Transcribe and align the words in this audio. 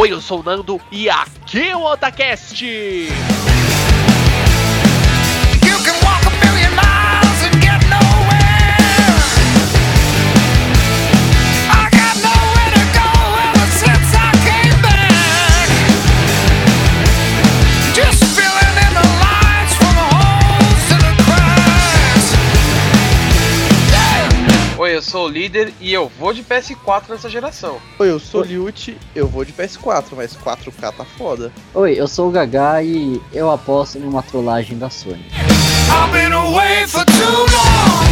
Oi, 0.00 0.12
eu 0.12 0.20
sou 0.22 0.40
o 0.40 0.42
Nando 0.42 0.80
e 0.90 1.10
aqui 1.10 1.68
é 1.68 1.76
o 1.76 1.84
Otacast. 1.84 2.64
Eu 25.00 25.02
sou 25.02 25.24
o 25.24 25.28
líder 25.30 25.72
e 25.80 25.90
eu 25.90 26.10
vou 26.18 26.30
de 26.34 26.44
PS4 26.44 27.08
nessa 27.08 27.30
geração. 27.30 27.80
Oi, 27.98 28.10
eu 28.10 28.20
sou 28.20 28.42
o 28.42 28.44
Liute, 28.44 28.98
eu 29.14 29.26
vou 29.26 29.46
de 29.46 29.52
PS4, 29.54 30.08
mas 30.14 30.36
4K 30.36 30.92
tá 30.92 31.06
foda. 31.16 31.50
Oi, 31.72 31.94
eu 31.98 32.06
sou 32.06 32.28
o 32.28 32.30
Gaga 32.30 32.82
e 32.82 33.18
eu 33.32 33.50
aposto 33.50 33.98
numa 33.98 34.22
trollagem 34.22 34.76
da 34.76 34.90
Sony. 34.90 35.24
I've 35.32 36.12
been 36.12 36.34
away 36.34 36.86
for 36.86 37.02
too 37.06 37.14
long. 37.14 38.10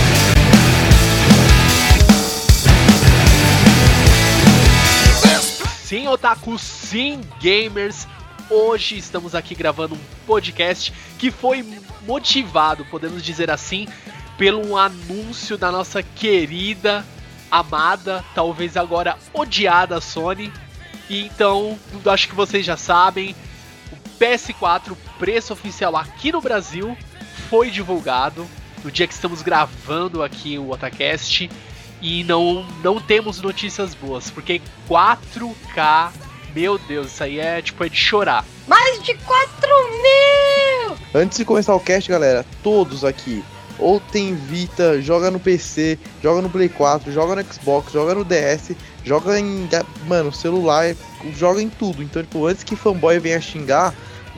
Sim, 5.84 6.08
otaku, 6.08 6.58
sim, 6.58 7.20
gamers. 7.38 8.08
Hoje 8.48 8.96
estamos 8.96 9.34
aqui 9.34 9.54
gravando 9.54 9.94
um 9.94 9.98
podcast 10.26 10.90
que 11.18 11.30
foi 11.30 11.62
motivado, 12.06 12.82
podemos 12.86 13.22
dizer 13.22 13.50
assim, 13.50 13.86
pelo 14.38 14.76
anúncio 14.76 15.58
da 15.58 15.72
nossa 15.72 16.00
querida, 16.00 17.04
amada, 17.50 18.24
talvez 18.34 18.76
agora 18.76 19.18
odiada 19.34 20.00
Sony. 20.00 20.52
E 21.10 21.26
então, 21.26 21.76
acho 22.06 22.28
que 22.28 22.34
vocês 22.34 22.64
já 22.64 22.76
sabem, 22.76 23.34
o 23.90 24.18
PS4, 24.18 24.96
preço 25.18 25.52
oficial 25.52 25.96
aqui 25.96 26.30
no 26.30 26.40
Brasil, 26.40 26.96
foi 27.50 27.68
divulgado 27.70 28.46
no 28.84 28.90
dia 28.92 29.08
que 29.08 29.14
estamos 29.14 29.42
gravando 29.42 30.22
aqui 30.22 30.56
o 30.56 30.70
Otacast. 30.70 31.50
E 32.00 32.22
não, 32.22 32.64
não 32.84 33.00
temos 33.00 33.40
notícias 33.40 33.92
boas, 33.92 34.30
porque 34.30 34.62
4K, 34.88 36.12
meu 36.54 36.78
Deus, 36.78 37.08
isso 37.08 37.24
aí 37.24 37.40
é 37.40 37.60
tipo 37.60 37.82
é 37.82 37.88
de 37.88 37.96
chorar. 37.96 38.44
Mais 38.68 39.02
de 39.02 39.14
4 39.14 39.68
mil! 40.02 40.96
Antes 41.12 41.38
de 41.38 41.44
começar 41.44 41.74
o 41.74 41.80
cast, 41.80 42.08
galera, 42.08 42.46
todos 42.62 43.04
aqui, 43.04 43.42
ou 43.78 44.00
tem 44.00 44.34
Vita, 44.34 45.00
joga 45.00 45.30
no 45.30 45.38
PC, 45.38 45.98
joga 46.22 46.42
no 46.42 46.50
Play 46.50 46.68
4, 46.68 47.12
joga 47.12 47.36
no 47.36 47.52
Xbox, 47.52 47.92
joga 47.92 48.14
no 48.14 48.24
DS, 48.24 48.72
joga 49.04 49.38
em, 49.38 49.68
mano, 50.06 50.32
celular, 50.32 50.94
joga 51.36 51.62
em 51.62 51.68
tudo. 51.68 52.02
Então, 52.02 52.22
tipo, 52.22 52.46
antes 52.46 52.64
que 52.64 52.76
fanboy 52.76 53.18
venha 53.18 53.40
xingar, 53.40 53.94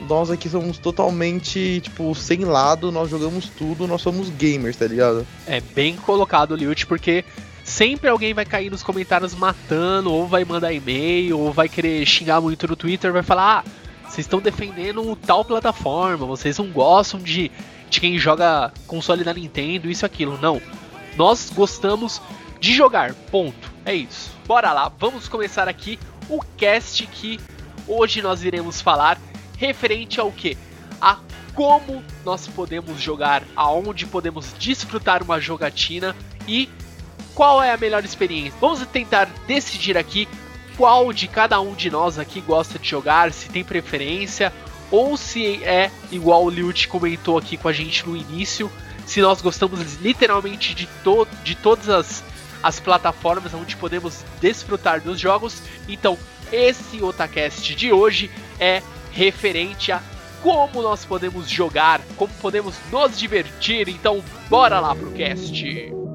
nós 0.07 0.31
aqui 0.31 0.49
somos 0.49 0.77
totalmente, 0.77 1.81
tipo, 1.81 2.13
sem 2.15 2.39
lado, 2.45 2.91
nós 2.91 3.09
jogamos 3.09 3.49
tudo, 3.49 3.87
nós 3.87 4.01
somos 4.01 4.29
gamers, 4.29 4.77
tá 4.77 4.87
ligado? 4.87 5.25
É 5.45 5.59
bem 5.59 5.95
colocado, 5.95 6.55
Liut, 6.55 6.85
porque 6.85 7.23
sempre 7.63 8.09
alguém 8.09 8.33
vai 8.33 8.45
cair 8.45 8.69
nos 8.69 8.83
comentários 8.83 9.35
matando, 9.35 10.11
ou 10.11 10.27
vai 10.27 10.43
mandar 10.43 10.73
e-mail, 10.73 11.39
ou 11.39 11.51
vai 11.51 11.69
querer 11.69 12.05
xingar 12.05 12.41
muito 12.41 12.67
no 12.67 12.75
Twitter, 12.75 13.11
vai 13.11 13.23
falar: 13.23 13.63
ah, 13.65 13.71
vocês 14.03 14.25
estão 14.25 14.39
defendendo 14.39 15.15
tal 15.15 15.45
plataforma, 15.45 16.25
vocês 16.25 16.57
não 16.57 16.67
gostam 16.67 17.19
de, 17.19 17.51
de 17.91 17.99
quem 17.99 18.17
joga 18.17 18.73
console 18.87 19.23
da 19.23 19.33
Nintendo, 19.33 19.91
isso 19.91 20.05
e 20.05 20.07
aquilo. 20.07 20.39
Não. 20.41 20.61
Nós 21.17 21.51
gostamos 21.53 22.21
de 22.59 22.73
jogar, 22.73 23.13
ponto. 23.29 23.69
É 23.85 23.93
isso. 23.93 24.31
Bora 24.47 24.71
lá, 24.71 24.91
vamos 24.97 25.27
começar 25.27 25.67
aqui 25.67 25.99
o 26.29 26.41
cast 26.57 27.05
que 27.05 27.39
hoje 27.85 28.21
nós 28.21 28.43
iremos 28.43 28.79
falar 28.81 29.19
referente 29.57 30.19
ao 30.19 30.31
que? 30.31 30.57
A 31.01 31.19
como 31.53 32.01
nós 32.23 32.47
podemos 32.47 33.01
jogar, 33.01 33.43
aonde 33.57 34.05
podemos 34.05 34.53
desfrutar 34.57 35.21
uma 35.21 35.41
jogatina 35.41 36.15
e 36.47 36.69
qual 37.35 37.61
é 37.61 37.73
a 37.73 37.77
melhor 37.77 38.05
experiência. 38.05 38.57
Vamos 38.61 38.85
tentar 38.87 39.27
decidir 39.45 39.97
aqui 39.97 40.29
qual 40.77 41.11
de 41.11 41.27
cada 41.27 41.59
um 41.59 41.73
de 41.73 41.89
nós 41.89 42.17
aqui 42.17 42.39
gosta 42.39 42.79
de 42.79 42.87
jogar, 42.87 43.33
se 43.33 43.49
tem 43.49 43.65
preferência 43.65 44.53
ou 44.91 45.15
se 45.15 45.63
é 45.63 45.89
igual 46.11 46.43
o 46.43 46.49
Liut 46.49 46.87
comentou 46.87 47.37
aqui 47.37 47.57
com 47.57 47.67
a 47.67 47.73
gente 47.73 48.07
no 48.07 48.15
início, 48.15 48.69
se 49.05 49.21
nós 49.21 49.41
gostamos 49.41 49.95
literalmente 49.95 50.75
de, 50.75 50.85
to 51.03 51.27
de 51.43 51.55
todas 51.55 51.89
as, 51.89 52.23
as 52.61 52.79
plataformas 52.79 53.53
onde 53.53 53.75
podemos 53.75 54.23
desfrutar 54.39 55.01
dos 55.01 55.19
jogos. 55.19 55.61
Então, 55.87 56.17
esse 56.51 57.01
Otacast 57.01 57.73
de 57.73 57.91
hoje 57.91 58.29
é 58.59 58.83
referente 59.11 59.91
a 59.91 60.01
como 60.41 60.81
nós 60.81 61.05
podemos 61.05 61.49
jogar, 61.49 62.01
como 62.17 62.33
podemos 62.41 62.75
nos 62.91 63.17
divertir. 63.17 63.87
Então, 63.87 64.23
bora 64.49 64.79
lá 64.79 64.95
pro 64.95 65.11
cast. 65.11 66.10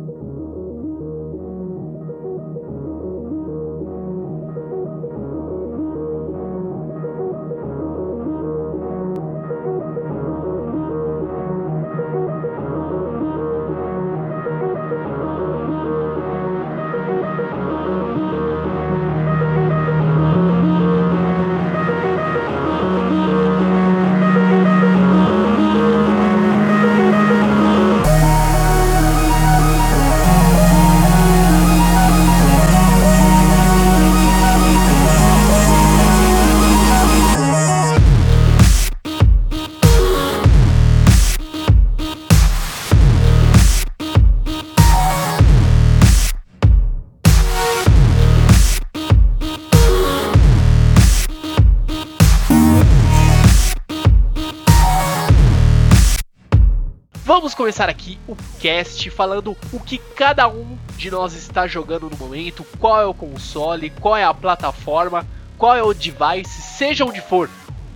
Começar 57.66 57.89
aqui 57.89 58.16
o 58.28 58.36
cast 58.60 59.10
falando 59.10 59.57
o 59.72 59.80
que 59.80 59.98
cada 59.98 60.47
um 60.47 60.78
de 60.97 61.10
nós 61.10 61.34
está 61.34 61.66
jogando 61.66 62.09
no 62.09 62.16
momento, 62.16 62.65
qual 62.78 63.01
é 63.01 63.04
o 63.04 63.13
console, 63.13 63.91
qual 63.91 64.16
é 64.16 64.22
a 64.22 64.33
plataforma, 64.33 65.27
qual 65.59 65.74
é 65.74 65.83
o 65.83 65.92
device, 65.92 66.63
seja 66.63 67.04
onde 67.04 67.21
for, 67.21 67.51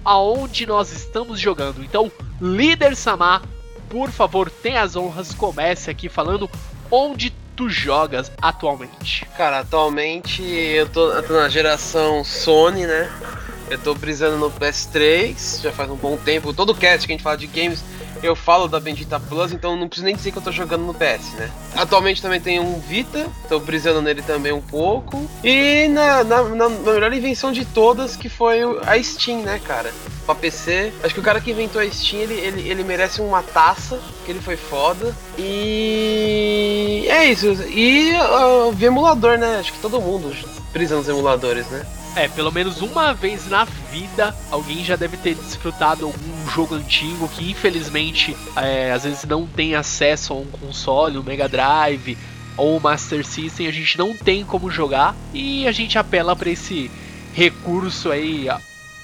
aonde 0.04 0.66
nós 0.66 0.90
estamos 0.90 1.38
jogando. 1.38 1.84
Então, 1.84 2.10
líder 2.40 2.96
Samar, 2.96 3.42
por 3.88 4.10
favor, 4.10 4.50
tenha 4.50 4.82
as 4.82 4.96
honras, 4.96 5.32
comece 5.32 5.88
aqui 5.88 6.08
falando 6.08 6.50
onde 6.90 7.32
tu 7.54 7.70
jogas 7.70 8.32
atualmente. 8.42 9.24
Cara, 9.36 9.60
atualmente 9.60 10.42
eu 10.42 10.88
tô, 10.88 11.12
eu 11.12 11.22
tô 11.22 11.34
na 11.34 11.48
geração 11.48 12.24
Sony, 12.24 12.88
né? 12.88 13.08
Eu 13.70 13.78
tô 13.78 13.94
brisando 13.94 14.36
no 14.36 14.50
PS3, 14.50 15.62
já 15.62 15.70
faz 15.70 15.88
um 15.88 15.94
bom 15.94 16.16
tempo. 16.16 16.52
Todo 16.52 16.74
cast 16.74 17.06
que 17.06 17.12
a 17.12 17.14
gente 17.14 17.22
fala 17.22 17.36
de 17.36 17.46
games, 17.46 17.84
eu 18.22 18.36
falo 18.36 18.68
da 18.68 18.78
Bendita 18.80 19.18
Plus, 19.18 19.52
então 19.52 19.76
não 19.76 19.88
preciso 19.88 20.06
nem 20.06 20.14
dizer 20.16 20.30
que 20.32 20.38
eu 20.38 20.42
tô 20.42 20.52
jogando 20.52 20.84
no 20.84 20.94
PS, 20.94 21.32
né? 21.38 21.50
Atualmente 21.74 22.20
também 22.22 22.40
tem 22.40 22.58
um 22.60 22.78
Vita, 22.78 23.26
tô 23.48 23.58
brisando 23.60 24.00
nele 24.02 24.22
também 24.22 24.52
um 24.52 24.60
pouco. 24.60 25.28
E 25.42 25.88
na, 25.88 26.22
na, 26.24 26.42
na- 26.42 26.68
melhor 26.68 27.12
invenção 27.12 27.52
de 27.52 27.64
todas, 27.64 28.16
que 28.16 28.28
foi 28.28 28.64
o- 28.64 28.80
a 28.86 29.02
Steam, 29.02 29.40
né, 29.42 29.60
cara? 29.64 29.92
Pra 30.26 30.34
PC. 30.34 30.92
Acho 31.02 31.14
que 31.14 31.20
o 31.20 31.22
cara 31.22 31.40
que 31.40 31.50
inventou 31.50 31.80
a 31.80 31.90
Steam, 31.90 32.22
ele, 32.22 32.34
ele, 32.34 32.68
ele 32.68 32.84
merece 32.84 33.20
uma 33.20 33.42
taça, 33.42 33.98
que 34.24 34.30
ele 34.32 34.40
foi 34.40 34.56
foda. 34.56 35.14
E 35.84 37.06
é 37.08 37.24
isso. 37.26 37.46
E 37.68 38.12
uh, 38.14 38.70
vi 38.72 38.86
emulador, 38.86 39.38
né? 39.38 39.58
Acho 39.58 39.72
que 39.72 39.78
todo 39.80 40.00
mundo 40.00 40.34
brisa 40.72 40.96
nos 40.96 41.08
emuladores, 41.08 41.66
né? 41.68 41.84
É, 42.16 42.28
pelo 42.28 42.50
menos 42.50 42.82
uma 42.82 43.14
vez 43.14 43.48
na 43.48 43.64
vida 43.64 44.34
alguém 44.50 44.84
já 44.84 44.96
deve 44.96 45.16
ter 45.16 45.34
desfrutado 45.34 46.06
algum 46.06 46.50
jogo 46.50 46.74
antigo 46.74 47.28
que 47.28 47.50
infelizmente 47.50 48.36
é, 48.56 48.90
às 48.92 49.04
vezes 49.04 49.24
não 49.24 49.46
tem 49.46 49.74
acesso 49.74 50.32
a 50.32 50.36
um 50.36 50.46
console, 50.46 51.18
um 51.18 51.22
Mega 51.22 51.48
Drive 51.48 52.18
ou 52.56 52.76
um 52.76 52.80
Master 52.80 53.24
System, 53.24 53.68
a 53.68 53.72
gente 53.72 53.96
não 53.96 54.14
tem 54.14 54.44
como 54.44 54.70
jogar 54.70 55.14
e 55.32 55.66
a 55.66 55.72
gente 55.72 55.98
apela 55.98 56.34
para 56.34 56.50
esse 56.50 56.90
recurso 57.32 58.10
aí 58.10 58.48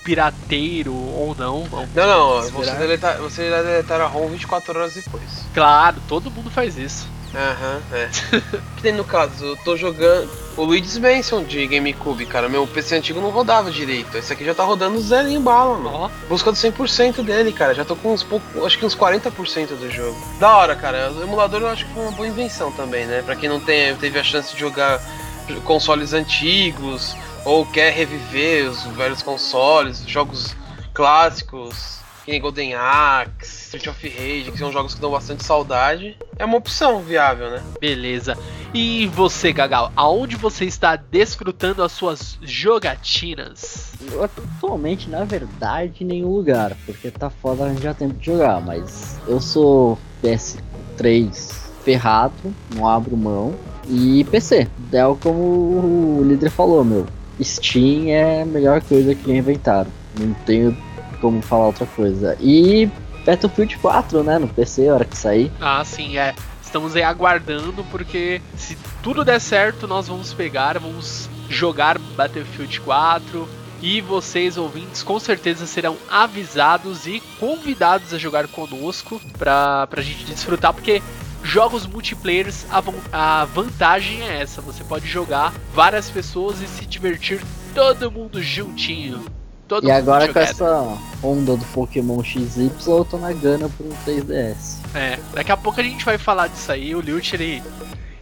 pirateiro 0.05 0.95
ou 0.95 1.35
não. 1.37 1.65
Não, 1.95 2.07
não, 2.07 2.51
você 2.51 2.73
deletar, 2.73 3.19
você 3.19 3.47
irá 3.47 3.63
deletar 3.63 4.01
a 4.01 4.07
ROM 4.07 4.29
24 4.29 4.79
horas 4.79 4.95
depois. 4.95 5.47
Claro, 5.53 5.97
todo 6.09 6.31
mundo 6.31 6.49
faz 6.51 6.77
isso. 6.77 7.09
Aham, 7.37 7.83
é. 7.93 8.09
que 8.77 8.83
nem 8.83 8.95
no 8.95 9.05
caso, 9.05 9.45
eu 9.45 9.57
tô 9.59 9.77
jogando 9.77 10.31
o 10.57 10.65
Luigi's 10.65 10.97
Mansion 10.97 11.45
de 11.45 11.67
GameCube, 11.67 12.25
cara. 12.25 12.49
Meu 12.49 12.67
PC 12.67 12.97
antigo 12.97 13.21
não 13.21 13.29
rodava 13.29 13.71
direito. 13.71 14.17
Esse 14.17 14.33
aqui 14.33 14.43
já 14.43 14.55
tá 14.55 14.65
rodando 14.65 14.99
zerinho 15.01 15.41
bala, 15.41 15.77
mano. 15.77 15.91
Ó, 15.93 16.11
Buscando 16.29 16.55
100% 16.55 17.23
dele, 17.23 17.53
cara. 17.53 17.75
Já 17.75 17.85
tô 17.85 17.95
com 17.95 18.15
uns 18.15 18.23
pouco, 18.23 18.65
acho 18.65 18.79
que 18.79 18.87
uns 18.87 18.97
40% 18.97 19.77
do 19.77 19.91
jogo. 19.91 20.17
Da 20.41 20.57
hora, 20.57 20.75
cara. 20.75 21.13
O 21.13 21.23
emulador 21.23 21.61
eu 21.61 21.69
acho 21.69 21.85
que 21.85 21.93
foi 21.93 22.05
uma 22.05 22.13
boa 22.13 22.27
invenção 22.27 22.73
também, 22.73 23.05
né? 23.05 23.23
Pra 23.23 23.37
quem 23.37 23.49
não 23.49 23.61
tem, 23.61 23.95
teve 23.97 24.19
a 24.19 24.25
chance 24.25 24.55
de 24.55 24.59
jogar 24.59 24.99
consoles 25.65 26.13
antigos 26.15 27.15
ou 27.45 27.65
quer 27.67 27.93
reviver 27.93 28.69
os 28.69 28.83
velhos 28.97 29.23
consoles, 29.23 30.03
jogos 30.07 30.57
clássicos, 30.93 31.99
que 32.27 32.33
nem 32.33 32.41
Golden 32.41 32.75
Axe, 32.75 33.77
Street 33.77 33.87
of 33.87 34.09
Rage, 34.09 34.51
que 34.51 34.59
são 34.59 34.73
jogos 34.73 34.97
que 34.97 35.01
dão 35.01 35.13
bastante 35.13 35.45
saudade. 35.45 36.19
É 36.37 36.45
uma 36.45 36.57
opção 36.57 37.01
viável, 37.01 37.49
né? 37.51 37.63
beleza. 37.81 38.37
E 38.75 39.07
você, 39.07 39.53
Gagal, 39.53 39.93
aonde 39.95 40.35
você 40.35 40.65
está 40.65 40.97
desfrutando 40.97 41.85
as 41.85 41.93
suas 41.93 42.37
jogatinas? 42.43 43.93
Eu 44.11 44.25
atualmente, 44.25 45.09
na 45.09 45.23
verdade, 45.23 46.03
em 46.03 46.05
nenhum 46.05 46.31
lugar, 46.31 46.77
porque 46.85 47.13
tá 47.13 47.31
foda 47.31 47.65
arranjar 47.65 47.95
tempo 47.95 48.15
de 48.15 48.27
jogar, 48.27 48.61
mas 48.61 49.21
eu 49.29 49.41
sou 49.41 49.97
PS3 50.21 51.55
ferrado, 51.85 52.35
não 52.75 52.89
abro 52.89 53.17
mão, 53.17 53.55
e 53.89 54.25
PC. 54.25 54.67
É 54.93 55.03
como 55.23 56.19
o 56.19 56.25
líder 56.27 56.51
falou, 56.51 56.85
meu. 56.85 57.07
Steam 57.41 58.09
é 58.09 58.43
a 58.43 58.47
melhor 58.47 58.83
coisa 58.83 59.15
que 59.15 59.31
inventaram. 59.31 59.91
Não 60.19 60.35
tenho 60.45 60.77
como 61.27 61.43
falar 61.43 61.67
outra 61.67 61.87
coisa. 61.87 62.37
E 62.41 62.89
Battlefield 63.25 63.77
4, 63.79 64.23
né, 64.23 64.39
no 64.39 64.47
PC, 64.47 64.89
a 64.89 64.95
hora 64.95 65.05
que 65.05 65.19
sair. 65.19 65.51
Ah, 65.61 65.85
sim, 65.85 66.17
é. 66.17 66.35
Estamos 66.63 66.95
aí 66.95 67.03
aguardando 67.03 67.85
porque 67.91 68.41
se 68.57 68.77
tudo 69.03 69.25
der 69.25 69.41
certo, 69.41 69.89
nós 69.89 70.07
vamos 70.07 70.33
pegar, 70.33 70.79
vamos 70.79 71.29
jogar 71.49 71.99
Battlefield 71.99 72.81
4 72.81 73.49
e 73.83 74.01
vocês 74.01 74.57
ouvintes 74.57 75.03
com 75.03 75.19
certeza 75.19 75.67
serão 75.67 75.97
avisados 76.09 77.07
e 77.07 77.21
convidados 77.41 78.15
a 78.15 78.19
jogar 78.19 78.47
conosco 78.47 79.21
pra, 79.39 79.87
pra 79.89 80.03
gente 80.03 80.25
desfrutar, 80.25 80.73
porque 80.73 81.03
jogos 81.43 81.87
multiplayers 81.87 82.67
a, 82.71 82.83
a 83.41 83.45
vantagem 83.45 84.23
é 84.23 84.43
essa, 84.43 84.61
você 84.61 84.85
pode 84.85 85.07
jogar 85.07 85.53
várias 85.75 86.11
pessoas 86.11 86.61
e 86.61 86.67
se 86.67 86.87
divertir 86.87 87.41
todo 87.75 88.11
mundo 88.11 88.43
juntinho. 88.43 89.25
Todo 89.69 89.87
E 89.87 89.91
agora 89.91 90.33
com 90.33 90.39
essa 90.39 90.97
onda 91.23 91.57
do 91.57 91.65
Pokémon 91.67 92.23
XY, 92.23 92.71
eu 92.87 93.05
tô 93.05 93.19
na 93.19 93.33
gana 93.33 93.69
pro 93.69 93.89
3DS. 94.07 94.77
É, 94.95 95.19
daqui 95.33 95.51
a 95.51 95.57
pouco 95.57 95.81
a 95.81 95.83
gente 95.83 96.05
vai 96.05 96.19
falar 96.19 96.47
disso 96.47 96.71
aí. 96.71 96.95
O 96.95 97.01
Lilt, 97.01 97.33
ele, 97.33 97.63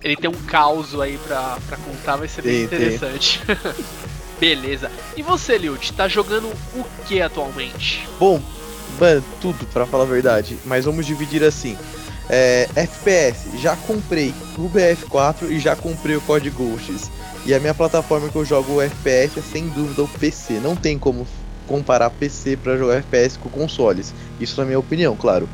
ele 0.03 0.17
tem 0.17 0.31
um 0.31 0.43
caos 0.47 0.99
aí 0.99 1.19
pra, 1.19 1.59
pra 1.67 1.77
contar, 1.77 2.17
vai 2.17 2.29
ser 2.29 2.43
bem 2.43 2.67
Tem, 2.67 2.79
tem. 2.79 2.79
interessante. 2.79 3.43
Beleza. 4.41 4.91
E 5.17 5.23
você, 5.23 5.59
Lilt, 5.59 5.91
tá 5.93 6.09
jogando 6.09 6.49
o 6.75 6.85
que 7.07 7.21
atualmente? 7.21 8.09
Bom, 8.19 8.41
mano, 8.99 9.23
tudo 9.41 9.67
pra 9.67 9.87
falar 9.87 10.05
a 10.05 10.07
verdade, 10.07 10.59
mas 10.65 10.85
vamos 10.87 11.07
dividir 11.07 11.45
assim. 11.45 11.77
É, 12.29 12.69
FPS, 12.75 13.59
já 13.59 13.77
comprei 13.77 14.35
o 14.57 14.69
BF4 14.69 15.51
e 15.51 15.59
já 15.61 15.77
comprei 15.77 16.17
o 16.17 16.23
COD 16.23 16.49
Ghosts. 16.51 17.11
E 17.47 17.53
a 17.53 17.61
minha 17.61 17.75
plataforma 17.75 18.29
que 18.31 18.37
eu 18.37 18.45
jogo 18.45 18.75
o 18.75 18.81
FPS 18.81 19.39
é 19.39 19.43
sem 19.43 19.69
dúvida 19.69 20.03
o 20.03 20.09
PC. 20.09 20.61
Não 20.61 20.75
tem 20.75 20.99
como 20.99 21.27
comparar 21.67 22.11
PC 22.11 22.57
pra 22.57 22.77
jogar 22.77 22.97
FPS 22.97 23.39
com 23.39 23.49
consoles. 23.49 24.15
Isso 24.41 24.59
na 24.61 24.67
minha 24.67 24.79
opinião, 24.79 25.17
claro. 25.17 25.49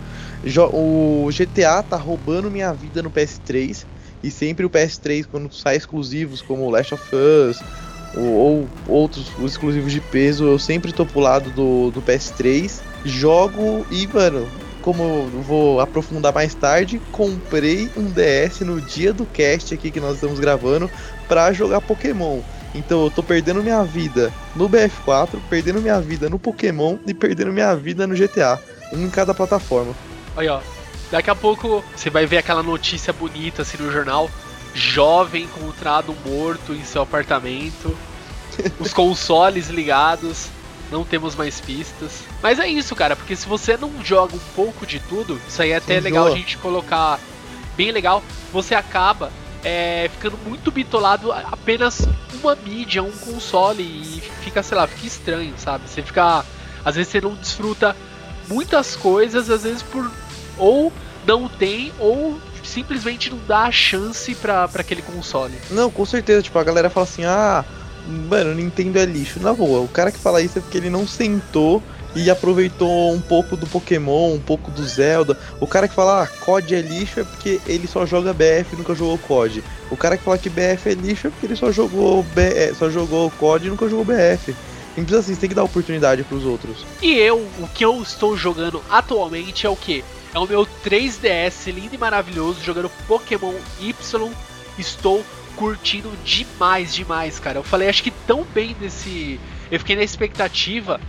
O 0.73 1.29
GTA 1.33 1.83
tá 1.83 1.97
roubando 1.97 2.51
minha 2.51 2.73
vida 2.73 3.03
no 3.03 3.11
PS3 3.11 3.85
e 4.23 4.31
sempre 4.31 4.65
o 4.65 4.71
PS3 4.71 5.27
quando 5.27 5.53
sai 5.53 5.77
exclusivos 5.77 6.43
como 6.43 6.71
Last 6.71 6.95
of 6.95 7.05
Us 7.15 7.59
ou, 8.17 8.25
ou 8.25 8.69
outros 8.87 9.27
os 9.39 9.53
exclusivos 9.53 9.93
de 9.93 10.01
peso, 10.01 10.45
eu 10.45 10.59
sempre 10.59 10.93
tô 10.93 11.07
pro 11.07 11.21
lado 11.21 11.51
do, 11.51 11.91
do 11.91 12.03
PS3, 12.03 12.81
jogo 13.05 13.87
e, 13.91 14.07
mano, 14.09 14.49
como 14.83 15.03
eu 15.03 15.43
vou 15.43 15.81
aprofundar 15.81 16.33
mais 16.33 16.55
tarde, 16.55 17.01
comprei 17.13 17.89
um 17.97 18.11
DS 18.11 18.61
no 18.61 18.81
dia 18.81 19.13
do 19.13 19.27
cast 19.27 19.75
aqui 19.75 19.91
que 19.91 20.01
nós 20.01 20.15
estamos 20.15 20.41
gravando 20.41 20.91
pra 21.31 21.53
jogar 21.53 21.81
Pokémon. 21.81 22.41
Então 22.75 23.05
eu 23.05 23.11
tô 23.11 23.23
perdendo 23.23 23.63
minha 23.63 23.85
vida 23.85 24.33
no 24.57 24.69
BF4, 24.69 25.39
perdendo 25.49 25.81
minha 25.81 26.01
vida 26.01 26.29
no 26.29 26.41
Pokémon 26.41 26.97
e 27.07 27.15
perdendo 27.15 27.53
minha 27.53 27.75
vida 27.77 28.05
no 28.05 28.17
GTA. 28.17 28.61
Um 28.93 29.05
em 29.05 29.11
cada 29.11 29.33
plataforma. 29.33 29.95
Aí, 30.37 30.49
ó. 30.49 30.61
Daqui 31.09 31.31
a 31.31 31.35
pouco 31.37 31.85
você 31.95 32.11
vai 32.11 32.27
ver 32.27 32.39
aquela 32.39 32.65
notícia 32.65 33.13
bonita 33.13 33.63
assim 33.63 33.81
no 33.81 33.93
jornal. 33.93 34.29
Jovem 34.75 35.45
encontrado 35.45 36.17
morto 36.27 36.73
em 36.73 36.83
seu 36.85 37.03
apartamento. 37.03 37.97
Os 38.81 38.93
consoles 38.93 39.69
ligados. 39.69 40.49
Não 40.91 41.05
temos 41.05 41.37
mais 41.37 41.61
pistas. 41.61 42.25
Mas 42.43 42.59
é 42.59 42.67
isso, 42.67 42.97
cara, 42.97 43.15
porque 43.15 43.37
se 43.37 43.47
você 43.47 43.77
não 43.77 44.05
joga 44.05 44.35
um 44.35 44.41
pouco 44.57 44.85
de 44.85 44.99
tudo, 44.99 45.41
isso 45.49 45.63
aí 45.63 45.71
é 45.71 45.77
até 45.77 46.01
legal 46.01 46.27
a 46.27 46.33
gente 46.33 46.59
colocar 46.59 47.21
bem 47.77 47.93
legal. 47.93 48.21
Você 48.53 48.75
acaba 48.75 49.31
é, 49.65 50.09
ficando 50.13 50.39
muito 50.47 50.71
bitolado 50.71 51.33
apenas 51.33 52.07
uma 52.35 52.55
mídia, 52.55 53.03
um 53.03 53.11
console 53.11 53.83
e 53.83 54.23
fica, 54.43 54.63
sei 54.63 54.77
lá, 54.77 54.87
fica 54.87 55.07
estranho, 55.07 55.55
sabe? 55.59 55.89
Você 55.89 56.03
fica. 56.03 56.45
Às 56.85 56.97
vezes 56.97 57.13
você 57.13 57.21
não 57.21 57.35
desfruta 57.35 57.95
muitas 58.49 58.97
coisas, 58.97 59.51
às 59.51 59.63
vezes 59.63 59.83
por. 59.83 60.11
Ou 60.57 60.93
não 61.27 61.49
tem, 61.49 61.93
ou 61.99 62.39
simplesmente 62.63 63.31
não 63.31 63.39
dá 63.47 63.65
a 63.65 63.73
chance 63.73 64.35
pra, 64.35 64.69
pra 64.69 64.81
aquele 64.81 65.03
console. 65.03 65.55
Não, 65.71 65.91
com 65.91 66.05
certeza, 66.05 66.43
tipo, 66.43 66.59
a 66.59 66.65
galera 66.65 66.91
fala 66.91 67.05
assim, 67.05 67.25
ah, 67.25 67.65
mano, 68.07 68.55
Nintendo 68.55 68.99
é 68.99 69.05
lixo. 69.05 69.41
Na 69.41 69.53
boa, 69.53 69.81
o 69.81 69.89
cara 69.89 70.13
que 70.13 70.19
fala 70.19 70.41
isso 70.41 70.59
é 70.59 70.63
porque 70.63 70.79
ele 70.79 70.91
não 70.91 71.07
sentou 71.07 71.83
e 72.15 72.31
aproveitou 72.31 73.13
um 73.13 73.21
pouco 73.21 73.57
do 73.57 73.67
Pokémon, 73.67 74.35
um 74.35 74.41
pouco 74.41 74.71
do 74.71 74.85
Zelda. 74.85 75.39
O 75.61 75.67
cara 75.67 75.89
que 75.89 75.95
fala, 75.95 76.23
ah, 76.23 76.27
COD 76.27 76.75
é 76.75 76.81
lixo 76.81 77.21
é 77.21 77.25
porque 77.25 77.61
ele 77.67 77.87
só 77.87 78.05
joga 78.05 78.33
BF 78.33 78.73
e 78.73 78.77
nunca 78.77 78.95
jogou 78.95 79.19
COD. 79.19 79.63
O 79.91 79.97
cara 79.97 80.17
que 80.17 80.25
fala 80.25 80.39
que 80.39 80.51
BF 80.51 80.89
é 80.89 80.95
lixo 80.95 81.29
é 81.29 81.31
porque 81.31 81.47
ele 81.47 81.57
só 81.57 81.71
jogou, 81.71 82.23
B... 82.23 82.43
é, 82.43 82.75
só 82.75 82.91
jogou 82.91 83.31
COD 83.33 83.67
e 83.67 83.71
nunca 83.71 83.89
jogou 83.89 84.05
BF. 84.05 84.55
Precisa 84.95 85.21
assim, 85.21 85.35
você 85.35 85.41
tem 85.41 85.49
que 85.49 85.55
dar 85.55 85.65
oportunidade 85.65 86.23
pros 86.25 86.45
outros. 86.45 86.85
E 87.01 87.15
eu, 87.15 87.39
o 87.59 87.69
que 87.73 87.85
eu 87.85 88.03
estou 88.03 88.37
jogando 88.37 88.83
atualmente 88.91 89.67
é 89.67 89.71
o 89.71 89.77
que? 89.77 90.05
É 90.35 90.39
o 90.39 90.47
meu 90.47 90.67
3DS 90.85 91.73
lindo 91.73 91.95
e 91.95 91.99
maravilhoso 91.99 92.63
jogando 92.63 92.91
Pokémon 93.09 93.55
Y. 93.81 94.31
Estou 94.79 95.25
curtindo 95.57 96.11
demais, 96.25 96.95
demais, 96.95 97.39
cara. 97.39 97.59
Eu 97.59 97.63
falei, 97.63 97.89
acho 97.89 98.03
que 98.03 98.11
tão 98.11 98.45
bem 98.55 98.75
desse. 98.79 99.41
Eu 99.71 99.79
fiquei 99.79 99.97
na 99.97 100.03
expectativa 100.03 101.01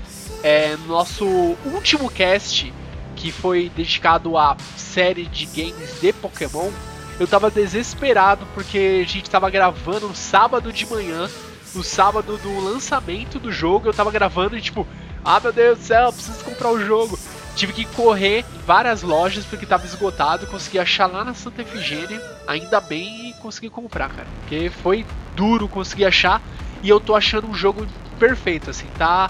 é, 0.43 0.75
no 0.77 0.88
nosso 0.88 1.25
último 1.65 2.10
cast 2.10 2.74
que 3.15 3.31
foi 3.31 3.71
dedicado 3.75 4.38
à 4.38 4.57
série 4.75 5.25
de 5.25 5.45
games 5.45 6.00
de 6.01 6.12
Pokémon, 6.13 6.71
eu 7.19 7.27
tava 7.27 7.51
desesperado 7.51 8.48
porque 8.53 9.03
a 9.05 9.07
gente 9.07 9.29
tava 9.29 9.50
gravando 9.50 10.07
no 10.07 10.15
sábado 10.15 10.74
de 10.74 10.86
manhã, 10.88 11.29
no 11.75 11.83
sábado 11.83 12.38
do 12.38 12.60
lançamento 12.60 13.39
do 13.39 13.51
jogo, 13.51 13.88
eu 13.88 13.93
tava 13.93 14.12
gravando 14.12 14.57
e 14.57 14.62
tipo, 14.62 14.88
ah 15.24 15.39
meu 15.39 15.53
Deus 15.53 15.77
do 15.77 15.86
céu, 15.86 16.12
preciso 16.12 16.43
comprar 16.43 16.71
o 16.71 16.83
jogo. 16.83 17.17
Tive 17.55 17.74
que 17.74 17.86
correr 17.86 18.39
em 18.39 18.65
várias 18.65 19.03
lojas 19.03 19.45
porque 19.45 19.65
tava 19.65 19.86
esgotado, 19.86 20.48
consegui 20.48 20.79
achar 20.79 21.05
lá 21.05 21.24
na 21.24 21.33
Santa 21.33 21.62
Efigênia, 21.62 22.19
ainda 22.48 22.79
bem 22.79 23.29
e 23.29 23.33
consegui 23.33 23.69
comprar, 23.69 24.10
cara. 24.10 24.27
Porque 24.39 24.69
foi 24.69 25.05
duro 25.36 25.67
conseguir 25.67 26.05
achar 26.05 26.41
e 26.81 26.89
eu 26.89 27.00
tô 27.00 27.13
achando 27.13 27.48
um 27.48 27.53
jogo 27.53 27.86
perfeito, 28.17 28.69
assim, 28.69 28.88
tá? 28.98 29.29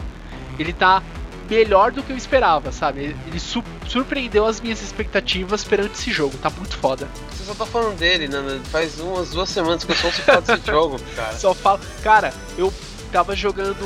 Ele 0.62 0.74
tá 0.74 1.02
melhor 1.50 1.92
do 1.92 2.02
que 2.02 2.12
eu 2.12 2.16
esperava, 2.18 2.72
sabe? 2.72 3.02
Ele- 3.02 3.18
Ele 3.28 3.40
su- 3.40 3.64
surpreendeu 3.88 4.46
as 4.46 4.62
minhas 4.62 4.82
expectativas 4.82 5.64
perante 5.66 5.96
esse 5.96 6.12
jogo, 6.12 6.38
tá 6.38 6.50
muito 6.50 6.78
foda. 6.78 7.10
Você 7.32 7.44
só 7.44 7.54
tá 7.54 7.66
falando 7.66 7.98
dele, 7.98 8.28
né? 8.30 8.62
Faz 8.72 9.00
umas 9.00 9.32
duas 9.32 9.50
semanas 9.50 9.84
que 9.84 9.92
eu 9.92 9.96
só 9.96 10.08
ouço 10.08 10.22
falar 10.22 10.40
desse 10.40 10.62
jogo, 10.72 10.98
cara. 11.16 11.34
Só 11.38 11.54
falo, 11.54 11.82
cara, 12.02 12.34
eu 12.58 12.74
tava 13.12 13.36
jogando 13.36 13.84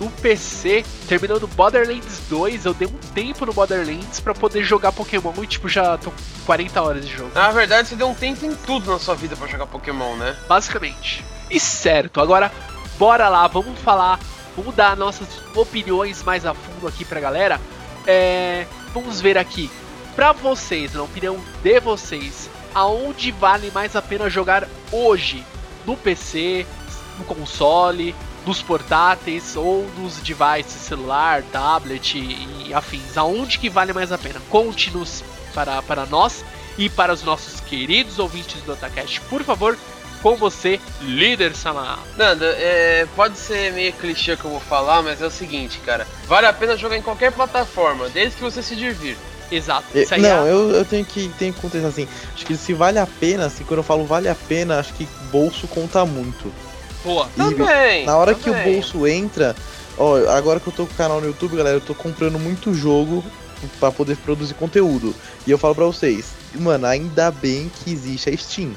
no 0.00 0.10
PC, 0.22 0.82
terminando 1.06 1.46
Borderlands 1.48 2.22
2, 2.30 2.64
eu 2.64 2.72
dei 2.72 2.88
um 2.88 3.12
tempo 3.14 3.44
no 3.44 3.52
Borderlands 3.52 4.20
pra 4.20 4.32
poder 4.32 4.64
jogar 4.64 4.90
Pokémon 4.90 5.34
e 5.42 5.46
tipo 5.46 5.68
já 5.68 5.98
tô 5.98 6.10
com 6.10 6.16
40 6.46 6.80
horas 6.80 7.04
de 7.06 7.14
jogo. 7.14 7.30
Na 7.34 7.50
verdade, 7.50 7.88
você 7.88 7.96
deu 7.96 8.08
um 8.08 8.14
tempo 8.14 8.46
em 8.46 8.54
tudo 8.54 8.90
na 8.90 8.98
sua 8.98 9.14
vida 9.14 9.36
pra 9.36 9.46
jogar 9.46 9.66
Pokémon, 9.66 10.16
né? 10.16 10.34
basicamente. 10.48 11.22
E 11.50 11.60
certo, 11.60 12.22
agora 12.22 12.50
bora 12.98 13.28
lá, 13.28 13.46
vamos 13.46 13.78
falar, 13.80 14.18
vamos 14.56 14.74
dar 14.74 14.96
nossas 14.96 15.28
opiniões 15.54 16.22
mais 16.22 16.44
a 16.46 16.54
fundo 16.54 16.86
aqui 16.86 17.04
pra 17.04 17.20
galera. 17.20 17.60
É, 18.06 18.66
vamos 18.92 19.20
ver 19.20 19.38
aqui, 19.38 19.70
pra 20.14 20.32
vocês, 20.32 20.92
na 20.92 21.02
opinião 21.02 21.38
de 21.62 21.80
vocês, 21.80 22.48
aonde 22.74 23.30
vale 23.32 23.70
mais 23.70 23.96
a 23.96 24.02
pena 24.02 24.28
jogar 24.28 24.68
hoje? 24.92 25.44
No 25.86 25.96
PC, 25.96 26.66
no 27.18 27.24
console, 27.24 28.14
nos 28.46 28.62
portáteis 28.62 29.56
ou 29.56 29.86
nos 29.98 30.16
devices 30.16 30.72
celular, 30.72 31.42
tablet 31.44 32.16
e 32.18 32.72
afins? 32.74 33.16
Aonde 33.16 33.58
que 33.58 33.68
vale 33.68 33.92
mais 33.92 34.12
a 34.12 34.18
pena? 34.18 34.40
Conte-nos 34.50 35.22
para, 35.54 35.80
para 35.82 36.06
nós 36.06 36.44
e 36.76 36.88
para 36.88 37.12
os 37.12 37.22
nossos 37.22 37.60
queridos 37.60 38.18
ouvintes 38.18 38.60
do 38.62 38.72
Otacast, 38.72 39.20
por 39.22 39.42
favor, 39.44 39.78
com 40.24 40.36
você, 40.36 40.80
líder 41.02 41.54
Sama. 41.54 41.98
Nanda, 42.16 42.46
é, 42.56 43.06
pode 43.14 43.36
ser 43.36 43.70
meio 43.74 43.92
clichê 43.92 44.38
que 44.38 44.46
eu 44.46 44.52
vou 44.52 44.58
falar, 44.60 45.02
mas 45.02 45.20
é 45.20 45.26
o 45.26 45.30
seguinte, 45.30 45.78
cara. 45.84 46.06
Vale 46.26 46.46
a 46.46 46.52
pena 46.52 46.78
jogar 46.78 46.96
em 46.96 47.02
qualquer 47.02 47.30
plataforma, 47.30 48.08
desde 48.08 48.36
que 48.38 48.42
você 48.42 48.62
se 48.62 48.74
divirta. 48.74 49.20
Exato. 49.52 49.84
É, 49.94 50.00
Isso 50.02 50.14
aí 50.14 50.22
Não, 50.22 50.46
é- 50.46 50.50
eu, 50.50 50.70
eu 50.70 50.84
tenho 50.86 51.04
que 51.04 51.28
tenho 51.38 51.52
que 51.52 51.60
contestar 51.60 51.90
assim. 51.90 52.08
Acho 52.34 52.46
que 52.46 52.56
se 52.56 52.72
vale 52.72 52.98
a 52.98 53.06
pena, 53.06 53.44
assim, 53.44 53.64
quando 53.64 53.80
eu 53.80 53.84
falo 53.84 54.06
vale 54.06 54.26
a 54.26 54.34
pena, 54.34 54.78
acho 54.80 54.94
que 54.94 55.06
bolso 55.30 55.68
conta 55.68 56.06
muito. 56.06 56.50
Boa. 57.04 57.28
E 57.34 57.36
Também. 57.36 58.06
na 58.06 58.16
hora 58.16 58.34
que 58.34 58.48
o 58.48 58.52
também. 58.54 58.72
bolso 58.72 59.06
entra, 59.06 59.54
ó, 59.98 60.16
agora 60.30 60.58
que 60.58 60.66
eu 60.68 60.72
tô 60.72 60.86
com 60.86 60.94
o 60.94 60.96
canal 60.96 61.20
no 61.20 61.26
YouTube, 61.26 61.54
galera, 61.54 61.76
eu 61.76 61.82
tô 61.82 61.94
comprando 61.94 62.38
muito 62.38 62.72
jogo 62.72 63.22
pra 63.78 63.92
poder 63.92 64.16
produzir 64.16 64.54
conteúdo. 64.54 65.14
E 65.46 65.50
eu 65.50 65.58
falo 65.58 65.74
pra 65.74 65.84
vocês, 65.84 66.28
mano, 66.54 66.86
ainda 66.86 67.30
bem 67.30 67.70
que 67.84 67.92
existe 67.92 68.30
a 68.30 68.36
Steam. 68.36 68.74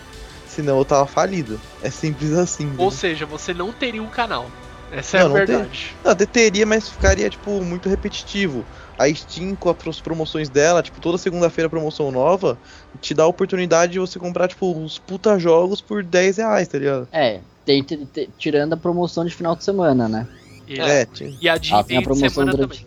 Senão 0.57 0.79
eu 0.79 0.85
tava 0.85 1.05
falido. 1.05 1.61
É 1.83 1.89
simples 1.91 2.33
assim. 2.33 2.67
Ou 2.79 2.89
viu? 2.89 2.91
seja, 2.91 3.27
você 3.27 3.53
não 3.53 3.71
teria 3.71 4.01
um 4.01 4.07
canal. 4.09 4.47
Essa 4.91 5.17
é 5.17 5.19
Não, 5.19 5.25
a 5.27 5.29
não 5.29 5.35
tem. 5.45 5.45
verdade. 5.45 5.95
Não, 6.03 6.11
até 6.13 6.25
teria, 6.25 6.65
mas 6.65 6.89
ficaria, 6.89 7.29
tipo, 7.29 7.63
muito 7.63 7.87
repetitivo. 7.87 8.65
A 8.97 9.07
Steam, 9.13 9.55
com 9.55 9.69
as 9.69 10.01
promoções 10.01 10.49
dela, 10.49 10.81
tipo, 10.81 10.99
toda 10.99 11.19
segunda-feira 11.19 11.69
promoção 11.69 12.09
nova, 12.11 12.57
te 12.99 13.13
dá 13.13 13.21
a 13.21 13.27
oportunidade 13.27 13.91
de 13.91 13.99
você 13.99 14.17
comprar, 14.17 14.47
tipo, 14.47 14.71
uns 14.75 14.97
puta 14.97 15.37
jogos 15.37 15.79
por 15.79 16.03
10 16.03 16.37
reais, 16.37 16.67
tá 16.67 16.79
ligado? 16.79 17.07
É, 17.11 17.41
tem, 17.63 17.83
te- 17.83 18.03
te- 18.07 18.29
tirando 18.35 18.73
a 18.73 18.77
promoção 18.77 19.23
de 19.23 19.35
final 19.35 19.55
de 19.55 19.63
semana, 19.63 20.09
né? 20.09 20.27
E, 20.67 20.79
É, 20.79 21.05
tem, 21.05 21.37
e 21.39 21.47
a 21.47 21.55
de 21.57 21.71
Ah, 21.75 21.83
tem 21.83 21.97
a 21.97 21.99
de 21.99 22.05
promoção 22.05 22.29
semana 22.29 22.51
durante. 22.53 22.83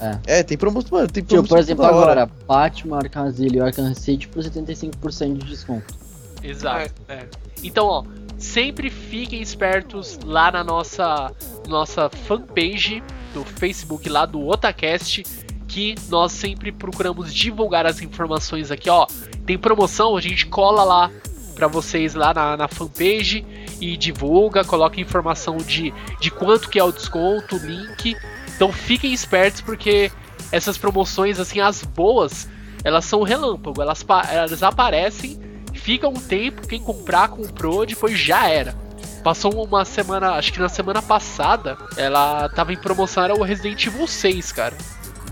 também. 0.00 0.20
é, 0.26 0.42
tem 0.42 0.58
promoção, 0.58 0.90
mano, 0.98 1.06
tem 1.06 1.22
Tipo, 1.22 1.34
promoção 1.34 1.56
por 1.56 1.60
exemplo, 1.62 1.84
agora, 1.86 2.26
Batman, 2.48 2.98
Arkham 2.98 3.26
Asylum 3.26 3.58
e 3.58 3.60
Arkham 3.60 3.94
City 3.94 4.26
por 4.26 4.42
75% 4.42 5.38
de 5.38 5.46
desconto. 5.46 6.01
Exato. 6.42 6.92
é. 7.08 7.26
Então, 7.62 7.86
ó, 7.86 8.04
sempre 8.38 8.90
fiquem 8.90 9.40
espertos 9.40 10.18
lá 10.24 10.50
na 10.50 10.64
nossa 10.64 11.32
nossa 11.68 12.10
fanpage 12.10 13.02
do 13.32 13.44
Facebook 13.44 14.08
lá 14.08 14.26
do 14.26 14.46
Otacast, 14.46 15.22
que 15.68 15.94
nós 16.08 16.32
sempre 16.32 16.72
procuramos 16.72 17.32
divulgar 17.32 17.86
as 17.86 18.02
informações 18.02 18.70
aqui, 18.70 18.90
ó. 18.90 19.06
Tem 19.46 19.56
promoção, 19.56 20.16
a 20.16 20.20
gente 20.20 20.46
cola 20.46 20.84
lá 20.84 21.10
pra 21.54 21.66
vocês 21.66 22.14
lá 22.14 22.34
na, 22.34 22.56
na 22.56 22.68
fanpage 22.68 23.44
e 23.80 23.96
divulga, 23.96 24.64
coloca 24.64 25.00
informação 25.00 25.56
de, 25.56 25.92
de 26.20 26.30
quanto 26.30 26.68
que 26.68 26.78
é 26.78 26.84
o 26.84 26.92
desconto, 26.92 27.56
link. 27.56 28.16
Então 28.54 28.72
fiquem 28.72 29.12
espertos 29.12 29.60
porque 29.60 30.10
essas 30.50 30.76
promoções, 30.76 31.40
assim, 31.40 31.60
as 31.60 31.82
boas, 31.82 32.48
elas 32.84 33.04
são 33.04 33.22
relâmpago, 33.22 33.80
elas, 33.80 34.04
elas 34.30 34.62
aparecem 34.62 35.40
fica 35.82 36.08
um 36.08 36.14
tempo, 36.14 36.66
quem 36.66 36.80
comprar, 36.80 37.28
comprou, 37.28 37.84
depois 37.84 38.18
já 38.18 38.48
era. 38.48 38.74
Passou 39.22 39.64
uma 39.64 39.84
semana, 39.84 40.32
acho 40.32 40.52
que 40.52 40.58
na 40.58 40.68
semana 40.68 41.00
passada, 41.00 41.76
ela 41.96 42.48
tava 42.48 42.72
em 42.72 42.76
promoção, 42.76 43.22
era 43.22 43.34
o 43.34 43.42
Resident 43.42 43.86
Evil 43.86 44.06
6, 44.06 44.50
cara. 44.52 44.76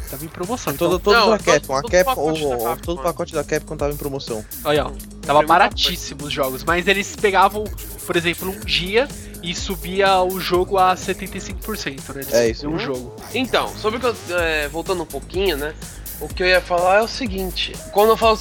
Tava 0.09 0.25
em 0.25 0.29
promoção. 0.29 0.75
Todo, 0.77 0.97
Então, 0.97 1.01
todos 1.01 1.21
Não, 1.21 1.31
da 1.31 1.39
todo- 1.39 1.47
Capcom, 1.47 1.75
a 1.77 1.83
todo 1.83 1.91
Capcom, 1.91 2.15
pacote 2.15 2.41
da 2.41 2.47
o- 2.47 2.51
Capcom, 2.65 2.77
todo 2.85 2.97
né? 2.99 3.03
pacote 3.05 3.33
da 3.35 3.45
Capcom 3.45 3.77
tava 3.77 3.93
em 3.93 3.97
promoção. 3.97 4.45
olha, 4.65 4.87
ó, 4.87 4.93
tava 5.23 5.43
baratíssimo 5.43 6.25
os 6.25 6.33
jogos, 6.33 6.65
mas 6.65 6.87
eles 6.89 7.15
pegavam, 7.17 7.65
por 8.07 8.17
exemplo, 8.17 8.49
um 8.51 8.59
dia 8.61 9.07
e 9.43 9.55
subia 9.55 10.21
o 10.23 10.39
jogo 10.41 10.79
a 10.79 10.95
75%, 10.97 12.13
né? 12.13 12.23
Eles 12.23 12.35
É 12.35 12.49
isso. 12.51 12.69
o 12.69 12.79
jogo. 12.79 13.15
Então, 13.35 13.69
sobre 13.77 13.99
que 14.01 14.07
eu. 14.07 14.17
é, 14.37 14.69
voltando 14.69 15.03
um 15.03 15.07
pouquinho, 15.07 15.57
né? 15.57 15.75
O 16.21 16.29
que 16.29 16.43
eu 16.43 16.47
ia 16.47 16.61
falar 16.61 16.99
é 16.99 17.03
o 17.03 17.09
seguinte: 17.09 17.73
quando 17.93 18.11
eu 18.11 18.17
falo 18.17 18.39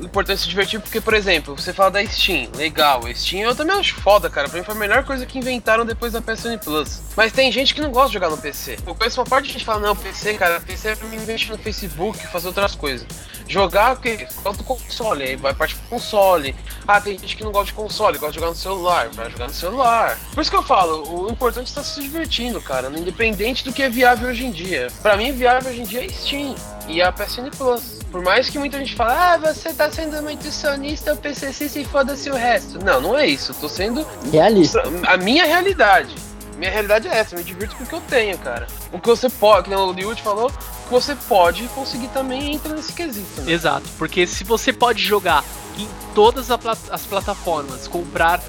importante 0.00 0.42
se 0.42 0.48
divertir, 0.48 0.78
porque, 0.78 1.00
por 1.00 1.14
exemplo, 1.14 1.56
você 1.56 1.72
fala 1.72 1.90
da 1.90 2.06
Steam, 2.06 2.50
legal, 2.54 3.02
Steam 3.14 3.42
eu 3.42 3.56
também 3.56 3.76
acho 3.76 3.94
foda, 3.94 4.28
cara. 4.28 4.48
Pra 4.48 4.58
mim 4.58 4.64
foi 4.64 4.74
a 4.74 4.78
melhor 4.78 5.04
coisa 5.04 5.24
que 5.24 5.38
inventaram 5.38 5.86
depois 5.86 6.12
da 6.12 6.20
PSN 6.20 6.58
Plus. 6.62 7.00
Mas 7.16 7.32
tem 7.32 7.50
gente 7.50 7.74
que 7.74 7.80
não 7.80 7.90
gosta 7.90 8.08
de 8.08 8.14
jogar 8.14 8.28
no 8.28 8.36
PC. 8.36 8.78
Eu 8.86 8.94
conheço 8.94 9.18
uma 9.18 9.26
parte 9.26 9.46
de 9.46 9.52
gente 9.52 9.60
que 9.60 9.66
fala: 9.66 9.80
não, 9.80 9.96
PC, 9.96 10.34
cara, 10.34 10.60
PC 10.60 10.88
é 10.88 10.96
pra 10.96 11.08
me 11.08 11.16
investir 11.16 11.50
no 11.50 11.58
Facebook, 11.58 12.18
fazer 12.26 12.48
outras 12.48 12.74
coisas. 12.74 13.06
Jogar 13.48 13.96
o? 13.96 14.26
Gosta 14.42 14.62
do 14.62 14.64
console, 14.64 15.22
aí 15.22 15.36
vai 15.36 15.54
partir 15.54 15.76
pro 15.76 15.88
console. 15.90 16.54
Ah, 16.86 17.00
tem 17.00 17.18
gente 17.18 17.36
que 17.36 17.44
não 17.44 17.52
gosta 17.52 17.66
de 17.66 17.74
console, 17.74 18.18
gosta 18.18 18.32
de 18.32 18.40
jogar 18.40 18.50
no 18.50 18.56
celular, 18.56 19.08
vai 19.10 19.30
jogar 19.30 19.46
no 19.46 19.54
celular. 19.54 20.18
Por 20.34 20.40
isso 20.40 20.50
que 20.50 20.56
eu 20.56 20.62
falo, 20.62 21.26
o 21.26 21.30
importante 21.30 21.66
é 21.66 21.68
estar 21.68 21.82
se 21.82 22.02
divertindo, 22.02 22.60
cara, 22.60 22.88
independente 22.88 23.64
do 23.64 23.72
que 23.72 23.82
é 23.82 23.88
viável 23.88 24.28
hoje 24.28 24.44
em 24.44 24.50
dia. 24.50 24.88
Pra 25.00 25.16
mim, 25.16 25.32
viável 25.32 25.70
hoje 25.70 25.80
em 25.80 25.84
dia 25.84 26.04
é 26.04 26.08
Steam 26.08 26.54
e 26.88 27.02
a 27.02 27.05
PSN 27.12 27.50
Plus. 27.56 27.96
Por 28.10 28.22
mais 28.22 28.48
que 28.48 28.58
muita 28.58 28.78
gente 28.78 28.94
fale, 28.94 29.12
ah, 29.12 29.52
você 29.52 29.72
tá 29.74 29.90
sendo 29.90 30.22
muito 30.22 30.50
sonista, 30.50 31.12
o 31.12 31.16
PCC 31.16 31.80
e 31.80 31.84
foda-se 31.84 32.30
o 32.30 32.34
resto. 32.34 32.82
Não, 32.84 33.00
não 33.00 33.18
é 33.18 33.26
isso. 33.26 33.52
Eu 33.52 33.56
tô 33.56 33.68
sendo 33.68 34.06
Realista. 34.32 34.82
a 35.06 35.16
minha 35.16 35.44
realidade. 35.44 36.14
Minha 36.56 36.70
realidade 36.70 37.06
é 37.08 37.18
essa, 37.18 37.34
eu 37.34 37.38
me 37.38 37.44
divirto 37.44 37.76
com 37.76 37.84
o 37.84 37.86
que 37.86 37.92
eu 37.94 38.00
tenho, 38.08 38.38
cara. 38.38 38.66
O 38.90 38.98
que 38.98 39.06
você 39.06 39.28
pode, 39.28 39.64
que 39.64 39.70
nem 39.70 39.78
o 39.78 39.92
Liud 39.92 40.22
falou, 40.22 40.46
o 40.46 40.52
que 40.86 40.90
você 40.90 41.14
pode 41.14 41.64
conseguir 41.68 42.08
também 42.08 42.54
entra 42.54 42.74
nesse 42.74 42.94
quesito. 42.94 43.42
Né? 43.42 43.52
Exato, 43.52 43.86
porque 43.98 44.26
se 44.26 44.42
você 44.42 44.72
pode 44.72 45.02
jogar 45.02 45.44
em 45.76 45.86
todas 46.14 46.50
a 46.50 46.58
as 46.90 47.02
plataformas, 47.02 47.86
comprar 47.86 48.40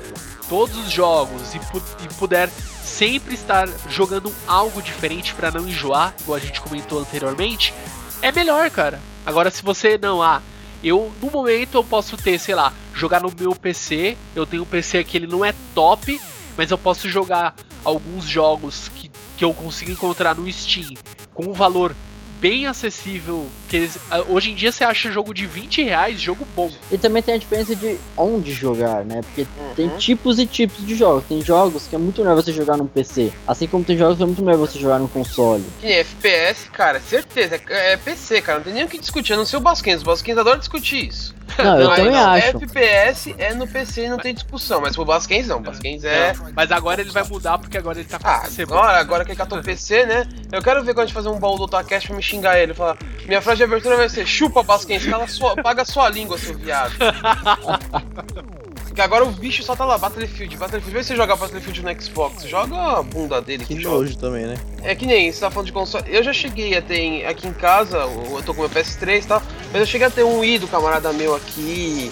todos 0.48 0.78
os 0.78 0.90
jogos 0.90 1.54
e, 1.54 1.60
pu- 1.60 1.82
e 2.06 2.14
puder 2.14 2.50
sempre 2.82 3.36
estar 3.36 3.68
jogando 3.90 4.34
algo 4.48 4.82
diferente 4.82 5.34
pra 5.34 5.52
não 5.52 5.68
enjoar, 5.68 6.14
igual 6.22 6.38
a 6.38 6.40
gente 6.40 6.62
comentou 6.62 7.00
anteriormente, 7.02 7.74
é 8.22 8.32
melhor, 8.32 8.70
cara. 8.70 9.00
Agora 9.26 9.50
se 9.52 9.64
você 9.64 9.98
não, 9.98 10.22
ah, 10.22 10.42
eu 10.84 11.12
no 11.22 11.30
momento 11.30 11.76
eu 11.76 11.84
posso 11.84 12.18
ter, 12.18 12.40
sei 12.40 12.56
lá, 12.56 12.74
jogar 12.94 13.22
no 13.22 13.32
meu 13.38 13.56
PC, 13.56 14.18
eu 14.36 14.46
tenho 14.46 14.64
um 14.64 14.66
PC 14.66 15.04
que 15.04 15.18
ele 15.18 15.28
não 15.28 15.44
é 15.44 15.54
top, 15.74 16.20
mas 16.56 16.72
eu 16.72 16.78
posso 16.78 17.10
jogar 17.10 17.56
alguns 17.84 18.26
jogos 18.26 18.90
que, 18.90 19.12
que 19.38 19.46
eu 19.46 19.54
consigo 19.54 19.92
encontrar 19.92 20.36
no 20.36 20.52
Steam 20.52 20.94
com 21.34 21.46
um 21.46 21.54
valor 21.54 21.96
bem 22.40 22.66
acessível. 22.68 23.46
Que 23.70 23.78
eles, 23.78 23.98
hoje 24.30 24.52
em 24.52 24.56
dia 24.56 24.72
você 24.72 24.84
acha 24.84 25.12
jogo 25.12 25.34
de 25.34 25.46
20 25.46 25.84
reais, 25.84 26.20
jogo 26.20 26.48
bom. 26.56 26.72
E 26.92 26.98
também 26.98 27.22
tem 27.22 27.36
a 27.36 27.38
diferença 27.38 27.76
de 27.76 27.98
onde 28.16 28.52
jogar, 28.54 29.04
né? 29.04 29.22
Porque 29.22 29.42
Uhum. 29.42 29.74
tem 29.76 29.90
tipos 29.98 30.40
e 30.40 30.46
tipos 30.46 30.86
de 30.86 30.96
jogos. 30.96 31.24
Tem 31.28 31.42
jogos 31.44 31.88
que 31.88 31.96
é 31.96 32.00
muito 32.00 32.22
melhor 32.22 32.36
você 32.36 32.52
jogar 32.54 32.78
no 32.78 32.88
PC. 32.88 33.32
Assim 33.48 33.68
como 33.68 33.84
tem 33.84 33.98
jogos 33.98 34.18
que 34.18 34.24
é 34.24 34.26
muito 34.26 34.44
melhor 34.44 34.58
você 34.60 34.80
jogar 34.80 35.00
no 35.00 35.08
console. 35.08 35.64
Nem 35.82 35.94
FPS, 35.94 36.70
cara, 36.72 37.00
certeza, 37.00 37.60
é, 37.70 37.94
é 37.94 37.98
PC, 37.98 38.42
cara, 38.42 38.60
não 38.60 38.66
tem 38.66 38.74
nem 38.74 38.84
o 38.86 38.88
que 38.88 38.98
discutir, 39.00 39.34
a 39.34 39.38
não 39.38 39.46
ser 39.46 39.58
o 39.58 39.60
Basquens. 39.62 40.02
O 40.02 40.06
Basquens 40.06 40.38
adora 40.38 40.58
discutir 40.58 41.08
isso. 41.08 41.36
Não, 41.58 41.80
eu 41.80 41.90
também 41.96 42.12
não, 42.12 42.30
acho. 42.32 42.48
FPS 42.58 43.36
é 43.38 43.54
no 43.54 43.68
PC 43.68 44.06
e 44.06 44.10
não 44.10 44.18
tem 44.18 44.34
discussão, 44.34 44.82
mas 44.82 44.96
pro 44.96 45.06
Basquens 45.06 45.48
não. 45.48 45.62
Basquens 45.62 46.04
é. 46.04 46.34
Mas 46.56 46.72
agora 46.72 47.02
ele 47.02 47.10
vai 47.12 47.24
mudar 47.24 47.58
porque 47.58 47.78
agora 47.78 48.00
ele 48.00 48.08
tá 48.08 48.20
com 48.20 48.28
Ah, 48.28 48.44
agora, 48.60 49.00
agora 49.00 49.26
que 49.26 49.32
ele 49.32 49.38
catou 49.38 49.62
PC, 49.62 50.06
né? 50.06 50.28
Eu 50.52 50.62
quero 50.62 50.84
ver 50.84 50.94
quando 50.94 51.04
a 51.04 51.06
gente 51.06 51.16
fazer 51.16 51.30
um 51.30 51.40
baú 51.40 51.58
do 51.58 51.64
Otacast 51.64 52.08
pra 52.08 52.16
me 52.16 52.24
xingar 52.24 52.60
ele. 52.60 52.74
Falar, 52.74 52.98
minha 53.26 53.42
frase 53.42 53.58
de 53.58 53.64
abertura 53.64 53.96
vai 53.98 54.10
ser 54.10 54.26
chupa 54.26 54.62
Basquens, 54.64 55.06
cala 55.06 55.28
sua, 55.28 55.56
paga 55.56 55.84
sua 55.86 56.10
língua, 56.10 56.38
seu 56.38 56.58
viado. 56.58 56.94
Porque 58.98 59.06
agora 59.06 59.26
o 59.26 59.30
bicho 59.30 59.62
só 59.62 59.76
tá 59.76 59.86
lá, 59.86 59.96
Battlefield, 59.96 60.58
Battlefield. 60.58 60.92
Vê 60.92 61.04
se 61.04 61.10
você 61.10 61.16
jogar 61.16 61.36
Battlefield 61.36 61.84
no 61.84 62.02
Xbox, 62.02 62.46
joga 62.46 62.98
a 62.98 63.04
bunda 63.04 63.40
dele 63.40 63.64
Que 63.64 63.76
que 63.76 63.82
joga. 63.82 63.98
nojo 63.98 64.18
também, 64.18 64.48
né? 64.48 64.58
É 64.82 64.96
que 64.96 65.06
nem, 65.06 65.32
você 65.32 65.40
tá 65.40 65.52
falando 65.52 65.68
de 65.68 65.72
console. 65.72 66.04
Eu 66.08 66.24
já 66.24 66.34
cheguei 66.34 66.76
a 66.76 66.82
ter 66.82 67.24
aqui 67.28 67.48
em 67.48 67.54
casa, 67.54 67.98
eu 67.98 68.42
tô 68.44 68.56
com 68.56 68.62
meu 68.62 68.70
PS3 68.72 69.24
e 69.24 69.28
tal, 69.28 69.44
mas 69.72 69.82
eu 69.82 69.86
cheguei 69.86 70.08
a 70.08 70.10
ter 70.10 70.24
um 70.24 70.40
Wii 70.40 70.58
do 70.58 70.68
camarada 70.68 71.14
meu 71.14 71.36
aqui. 71.36 72.12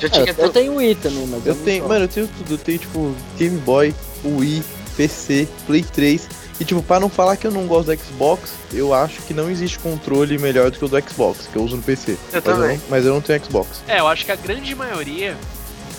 Já 0.00 0.08
É, 0.08 0.30
eu, 0.30 0.34
eu 0.38 0.48
tenho 0.48 0.76
Wii 0.76 0.94
também, 0.94 1.26
mas 1.26 1.44
Eu 1.44 1.54
não 1.54 1.64
tenho, 1.64 1.86
mano, 1.86 2.04
eu 2.06 2.08
tenho 2.08 2.26
tudo. 2.26 2.54
Eu 2.54 2.58
tenho, 2.58 2.78
tipo, 2.78 3.14
Game 3.36 3.58
Boy, 3.58 3.94
Wii, 4.24 4.62
PC, 4.96 5.46
Play 5.66 5.82
3. 5.82 6.30
E, 6.58 6.64
tipo, 6.64 6.82
pra 6.82 6.98
não 6.98 7.10
falar 7.10 7.36
que 7.36 7.46
eu 7.46 7.50
não 7.50 7.66
gosto 7.66 7.94
do 7.94 8.02
Xbox, 8.02 8.54
eu 8.72 8.94
acho 8.94 9.20
que 9.22 9.34
não 9.34 9.50
existe 9.50 9.78
controle 9.80 10.38
melhor 10.38 10.70
do 10.70 10.78
que 10.78 10.84
o 10.86 10.88
do 10.88 10.98
Xbox, 10.98 11.46
que 11.52 11.56
eu 11.56 11.62
uso 11.62 11.76
no 11.76 11.82
PC. 11.82 12.12
Eu 12.12 12.18
mas, 12.32 12.42
também. 12.42 12.78
não, 12.78 12.84
mas 12.88 13.04
eu 13.04 13.12
não 13.12 13.20
tenho 13.20 13.44
Xbox. 13.44 13.82
É, 13.86 14.00
eu 14.00 14.08
acho 14.08 14.24
que 14.24 14.32
a 14.32 14.36
grande 14.36 14.74
maioria. 14.74 15.36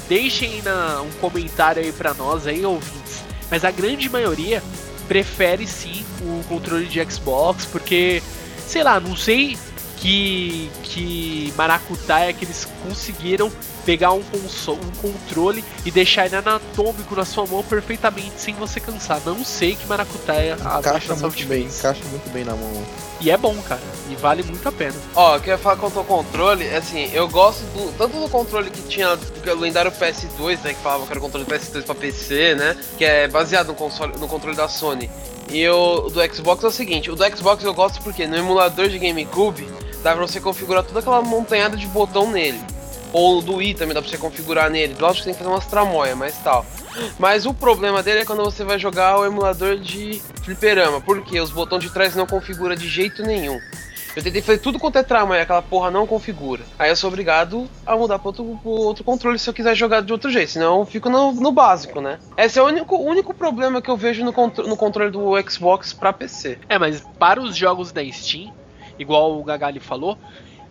Deixem 0.07 0.61
na, 0.61 1.01
um 1.01 1.11
comentário 1.19 1.81
aí 1.81 1.91
pra 1.91 2.13
nós 2.13 2.45
aí, 2.47 2.65
ouvintes. 2.65 3.23
Mas 3.49 3.63
a 3.63 3.71
grande 3.71 4.09
maioria 4.09 4.61
prefere 5.07 5.67
sim 5.67 6.03
o 6.21 6.43
controle 6.47 6.85
de 6.85 7.03
Xbox, 7.11 7.65
porque, 7.65 8.21
sei 8.65 8.83
lá, 8.83 8.99
não 8.99 9.15
sei 9.15 9.57
que, 10.03 10.69
que 10.83 11.53
maracutaia 11.55 12.33
que 12.33 12.43
eles 12.43 12.67
conseguiram 12.85 13.49
pegar 13.85 14.11
um, 14.11 14.21
console, 14.21 14.79
um 14.81 15.11
controle 15.11 15.63
e 15.85 15.91
deixar 15.91 16.25
ele 16.25 16.35
anatômico 16.35 17.15
na 17.15 17.23
sua 17.23 17.45
mão 17.45 17.63
perfeitamente 17.63 18.33
sem 18.35 18.53
você 18.53 18.81
cansar. 18.81 19.21
Não 19.25 19.45
sei 19.45 19.77
que 19.77 19.87
maracutaia 19.87 20.55
a 20.55 20.79
Encaixa 20.79 20.99
Microsoft 20.99 21.21
muito 21.21 21.47
bem, 21.47 21.61
fez. 21.63 21.79
encaixa 21.79 22.03
muito 22.09 22.29
bem 22.33 22.43
na 22.43 22.53
mão. 22.53 22.85
E 23.21 23.31
é 23.31 23.37
bom, 23.37 23.55
cara. 23.61 23.79
E 24.09 24.15
vale 24.15 24.43
muito 24.43 24.67
a 24.67 24.71
pena. 24.73 24.95
Ó, 25.15 25.35
eu 25.35 25.39
queria 25.39 25.57
falar 25.57 25.77
quanto 25.77 25.97
ao 25.99 26.03
controle, 26.03 26.67
assim, 26.75 27.09
eu 27.13 27.29
gosto 27.29 27.61
do, 27.67 27.97
tanto 27.97 28.19
do 28.19 28.27
controle 28.27 28.69
que 28.69 28.81
tinha 28.81 29.17
o 29.17 29.55
lendário 29.55 29.89
PS2, 29.89 30.59
né, 30.63 30.73
que 30.73 30.81
falava 30.81 31.05
que 31.05 31.13
era 31.13 31.19
o 31.19 31.21
controle 31.21 31.45
PS2 31.45 31.83
pra 31.83 31.95
PC, 31.95 32.55
né, 32.55 32.75
que 32.97 33.05
é 33.05 33.29
baseado 33.29 33.67
no, 33.67 33.75
console, 33.75 34.17
no 34.17 34.27
controle 34.27 34.57
da 34.57 34.67
Sony. 34.67 35.09
E 35.49 35.65
o 35.69 36.09
do 36.09 36.35
Xbox 36.35 36.61
é 36.65 36.67
o 36.67 36.71
seguinte, 36.71 37.09
o 37.09 37.15
do 37.15 37.37
Xbox 37.37 37.63
eu 37.63 37.73
gosto 37.73 38.01
porque 38.01 38.27
no 38.27 38.35
emulador 38.35 38.89
de 38.89 38.99
GameCube 38.99 39.67
dá 40.03 40.13
pra 40.13 40.21
você 40.27 40.39
configurar 40.39 40.83
toda 40.83 40.99
aquela 40.99 41.21
montanhada 41.21 41.75
de 41.77 41.87
botão 41.87 42.29
nele. 42.29 42.59
Ou 43.11 43.41
do 43.41 43.55
Wii 43.57 43.75
também 43.75 43.93
dá 43.93 44.01
pra 44.01 44.09
você 44.09 44.17
configurar 44.17 44.69
nele. 44.69 44.95
Lógico 44.99 45.19
que 45.19 45.23
tem 45.25 45.33
que 45.33 45.39
fazer 45.39 45.51
umas 45.51 45.65
tramóias, 45.67 46.17
mas 46.17 46.35
tal. 46.43 46.65
Mas 47.19 47.45
o 47.45 47.53
problema 47.53 48.01
dele 48.01 48.21
é 48.21 48.25
quando 48.25 48.43
você 48.43 48.63
vai 48.63 48.79
jogar 48.79 49.19
o 49.19 49.25
emulador 49.25 49.77
de 49.77 50.19
fliperama. 50.43 50.99
Porque 50.99 51.39
os 51.39 51.51
botões 51.51 51.83
de 51.83 51.91
trás 51.91 52.15
não 52.15 52.25
configura 52.25 52.75
de 52.75 52.87
jeito 52.87 53.21
nenhum. 53.23 53.59
Eu 54.15 54.21
tentei 54.21 54.41
fazer 54.43 54.59
tudo 54.59 54.77
quanto 54.79 54.97
é 54.99 55.03
trama 55.03 55.35
e 55.37 55.41
aquela 55.41 55.61
porra 55.61 55.89
não 55.89 56.05
configura. 56.05 56.61
Aí 56.77 56.89
eu 56.89 56.95
sou 56.95 57.07
obrigado 57.07 57.67
a 57.85 57.95
mudar 57.95 58.19
pra 58.19 58.29
outro, 58.29 58.59
outro 58.63 59.03
controle 59.03 59.39
se 59.39 59.49
eu 59.49 59.53
quiser 59.53 59.73
jogar 59.75 60.01
de 60.01 60.11
outro 60.11 60.29
jeito. 60.31 60.51
Senão 60.51 60.79
eu 60.79 60.85
fico 60.85 61.09
no, 61.09 61.31
no 61.33 61.51
básico, 61.51 61.99
né? 62.01 62.19
Esse 62.37 62.59
é 62.59 62.61
o 62.61 62.65
único, 62.67 62.95
único 62.95 63.33
problema 63.33 63.81
que 63.81 63.89
eu 63.89 63.97
vejo 63.97 64.23
no, 64.23 64.31
contro- 64.31 64.67
no 64.67 64.77
controle 64.77 65.09
do 65.11 65.31
Xbox 65.49 65.93
pra 65.93 66.13
PC. 66.13 66.59
É, 66.69 66.77
mas 66.77 67.03
para 67.17 67.41
os 67.41 67.55
jogos 67.55 67.91
da 67.91 68.03
Steam, 68.11 68.53
igual 68.97 69.39
o 69.39 69.43
Gagali 69.43 69.79
falou, 69.79 70.17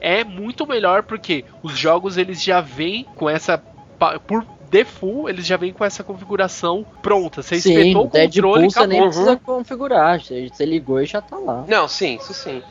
é 0.00 0.24
muito 0.24 0.66
melhor 0.66 1.02
porque 1.02 1.44
os 1.62 1.78
jogos 1.78 2.16
eles 2.16 2.42
já 2.42 2.60
vêm 2.60 3.06
com 3.14 3.28
essa 3.30 3.62
por 4.26 4.44
default, 4.68 5.28
eles 5.28 5.46
já 5.46 5.56
vêm 5.56 5.72
com 5.72 5.84
essa 5.84 6.02
configuração 6.02 6.84
pronta. 7.02 7.42
Você 7.42 7.60
Sim, 7.60 7.78
espetou 7.78 8.06
o 8.06 8.10
controle 8.10 8.28
Deadpool 8.28 8.64
e 8.64 8.70
você 8.70 8.86
nem 8.86 9.02
precisa 9.02 9.36
configurar. 9.36 10.20
Você, 10.20 10.64
ligou 10.64 11.00
e 11.00 11.06
já 11.06 11.20
tá 11.20 11.36
lá. 11.36 11.64
Não, 11.68 11.86
sim, 11.86 12.16
isso 12.16 12.32
sim. 12.34 12.62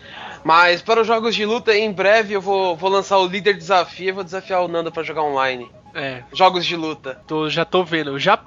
Mas 0.44 0.82
para 0.82 1.02
os 1.02 1.08
jogos 1.08 1.36
de 1.36 1.46
luta, 1.46 1.74
em 1.74 1.92
breve 1.92 2.34
eu 2.34 2.42
vou, 2.42 2.76
vou 2.76 2.90
lançar 2.90 3.20
o 3.20 3.28
líder 3.28 3.56
desafio 3.56 4.10
e 4.10 4.12
vou 4.12 4.24
desafiar 4.24 4.64
o 4.64 4.68
Nando 4.68 4.92
pra 4.92 5.04
jogar 5.04 5.22
online. 5.22 5.70
É, 5.94 6.24
Jogos 6.34 6.66
de 6.66 6.76
luta. 6.76 7.22
tô, 7.28 7.50
já 7.50 7.64
tô 7.66 7.84
vendo. 7.84 8.12
Eu 8.12 8.20
já, 8.20 8.40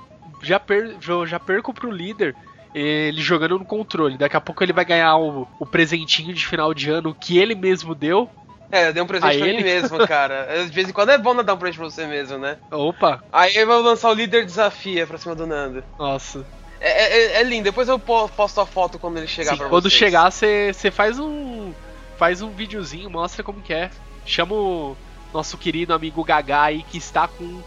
já, 0.43 0.59
per, 0.59 0.97
eu 1.07 1.27
já 1.27 1.39
perco 1.39 1.73
pro 1.73 1.91
líder 1.91 2.35
ele 2.75 3.21
jogando 3.23 3.59
no 3.59 3.65
controle. 3.65 4.19
Daqui 4.19 4.37
a 4.37 4.41
pouco 4.41 4.63
ele 4.65 4.73
vai 4.73 4.85
ganhar 4.85 5.17
o, 5.17 5.47
o 5.61 5.65
presentinho 5.67 6.35
de 6.35 6.47
final 6.47 6.75
de 6.75 6.91
ano 6.91 7.15
que 7.15 7.39
ele 7.39 7.55
mesmo 7.55 7.95
deu. 7.95 8.29
É, 8.73 8.89
eu 8.89 8.93
dei 8.93 9.03
um 9.03 9.07
presente 9.07 9.37
A 9.37 9.39
pra 9.39 9.47
ele? 9.49 9.59
mim 9.59 9.63
mesmo, 9.65 9.99
cara. 10.09 10.49
De 10.65 10.71
vez 10.73 10.89
em 10.89 10.93
quando 10.93 11.11
é 11.11 11.19
bom 11.19 11.35
dar 11.43 11.55
um 11.55 11.57
presente 11.57 11.79
pra 11.79 11.89
você 11.91 12.07
mesmo, 12.07 12.39
né? 12.39 12.57
Opa, 12.71 13.23
Aí 13.33 13.55
eu 13.57 13.67
vou 13.67 13.81
lançar 13.83 14.11
o 14.11 14.15
líder 14.15 14.45
desafia 14.45 15.07
pra 15.07 15.17
cima 15.19 15.35
do 15.35 15.47
Nando. 15.47 15.85
nossa. 15.99 16.45
É, 16.81 17.37
é- 17.37 17.41
é 17.41 17.43
lindo, 17.45 17.65
depois 17.65 17.89
eu 17.89 17.99
po- 17.99 18.29
posto 18.29 18.61
a 18.61 18.67
foto 18.67 18.99
quando 18.99 19.17
ele 19.17 19.27
chegar 19.27 19.53
Sim, 19.53 19.57
pra 19.59 19.69
quando 19.69 19.85
vocês. 19.85 19.95
chegar, 19.95 20.31
você 20.31 20.91
faz 20.93 21.19
um. 21.19 21.73
Faz 22.19 22.43
um 22.43 22.51
videozinho, 22.51 23.09
mostra 23.09 23.43
como 23.43 23.63
que 23.63 23.73
é. 23.73 23.91
Chama 24.27 24.55
o 24.55 24.97
nosso 25.33 25.57
querido 25.57 25.95
amigo 25.95 26.23
Gagá 26.23 26.63
aí 26.65 26.83
que 26.83 26.99
está 26.99 27.27
com 27.27 27.63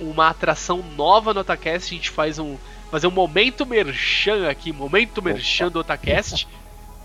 uma 0.00 0.28
atração 0.30 0.82
nova 0.96 1.34
no 1.34 1.40
Otacast. 1.40 1.92
A 1.92 1.96
gente 1.96 2.10
faz 2.10 2.38
um. 2.38 2.56
Fazer 2.94 3.08
um 3.08 3.10
momento 3.10 3.66
merchan 3.66 4.48
aqui, 4.48 4.72
momento 4.72 5.20
merchan 5.20 5.68
do 5.68 5.80
Otacast. 5.80 6.46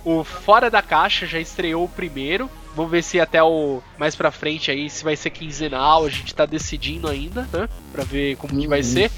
O 0.06 0.23
Fora 0.23 0.69
da 0.69 0.84
Caixa 0.84 1.25
já 1.25 1.39
estreou 1.39 1.86
o 1.86 1.89
primeiro. 1.89 2.47
Vamos 2.75 2.91
ver 2.91 3.02
se 3.02 3.19
até 3.19 3.41
o 3.41 3.82
mais 3.97 4.15
pra 4.15 4.30
frente 4.30 4.69
aí, 4.69 4.88
se 4.88 5.04
vai 5.04 5.15
ser 5.15 5.32
quinzenal, 5.32 6.06
a 6.06 6.10
gente 6.12 6.36
tá 6.36 6.45
decidindo 6.45 7.08
ainda, 7.08 7.49
né? 7.52 7.67
Pra 7.91 8.04
ver 8.04 8.36
como 8.36 8.56
que 8.56 8.67
vai 8.67 8.82
Uhum. 8.82 8.86
ser. 8.86 9.12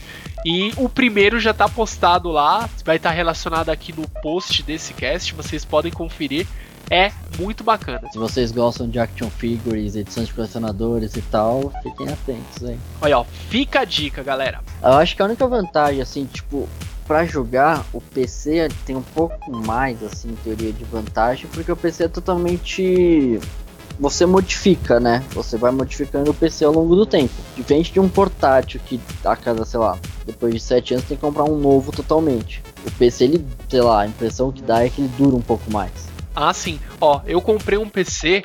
E 0.45 0.71
o 0.77 0.87
primeiro 0.87 1.41
já 1.41 1.53
tá 1.53 1.67
postado 1.67 2.29
lá, 2.31 2.69
vai 2.85 2.95
estar 2.95 3.11
relacionado 3.11 3.67
aqui 3.67 3.91
no 3.91 4.07
post 4.21 4.63
desse 4.63 4.93
cast, 4.93 5.33
vocês 5.33 5.65
podem 5.65 5.91
conferir. 5.91 6.47
É 6.89 7.11
muito 7.39 7.63
bacana. 7.63 8.01
Se 8.11 8.17
vocês 8.17 8.51
gostam 8.51 8.89
de 8.89 8.99
action 8.99 9.29
figures, 9.29 9.95
edições 9.95 10.27
de 10.27 10.33
colecionadores 10.33 11.15
e 11.15 11.21
tal, 11.21 11.71
fiquem 11.81 12.09
atentos 12.09 12.63
aí. 12.63 12.77
Olha, 13.01 13.19
ó, 13.19 13.23
fica 13.23 13.81
a 13.81 13.85
dica, 13.85 14.21
galera. 14.21 14.59
Eu 14.81 14.93
acho 14.93 15.15
que 15.15 15.21
a 15.21 15.25
única 15.25 15.47
vantagem, 15.47 16.01
assim, 16.01 16.25
tipo, 16.25 16.67
pra 17.07 17.25
jogar, 17.25 17.85
o 17.93 17.99
PC 17.99 18.69
tem 18.85 18.95
um 18.95 19.01
pouco 19.01 19.51
mais, 19.51 20.03
assim, 20.03 20.29
em 20.29 20.35
teoria 20.35 20.71
de 20.71 20.83
vantagem, 20.85 21.49
porque 21.53 21.71
o 21.71 21.75
PC 21.75 22.05
é 22.05 22.07
totalmente. 22.07 23.39
Você 23.99 24.25
modifica, 24.25 24.99
né? 24.99 25.23
Você 25.31 25.57
vai 25.57 25.71
modificando 25.71 26.31
o 26.31 26.33
PC 26.33 26.65
ao 26.65 26.73
longo 26.73 26.95
do 26.95 27.05
tempo. 27.05 27.33
Diferente 27.55 27.93
de 27.93 27.99
um 27.99 28.09
portátil 28.09 28.79
que 28.85 28.99
a 29.23 29.35
cada, 29.35 29.63
sei 29.63 29.79
lá, 29.79 29.97
depois 30.25 30.53
de 30.53 30.59
7 30.59 30.95
anos 30.95 31.05
tem 31.05 31.15
que 31.15 31.21
comprar 31.21 31.43
um 31.43 31.57
novo 31.57 31.91
totalmente. 31.91 32.63
O 32.85 32.91
PC, 32.91 33.25
ele, 33.25 33.45
sei 33.69 33.81
lá, 33.81 34.01
a 34.01 34.07
impressão 34.07 34.51
que 34.51 34.61
dá 34.61 34.83
é 34.83 34.89
que 34.89 35.01
ele 35.01 35.11
dura 35.17 35.35
um 35.35 35.41
pouco 35.41 35.71
mais. 35.71 35.91
Ah, 36.35 36.53
sim. 36.53 36.79
Ó, 36.99 37.21
eu 37.25 37.41
comprei 37.41 37.77
um 37.77 37.89
PC, 37.89 38.43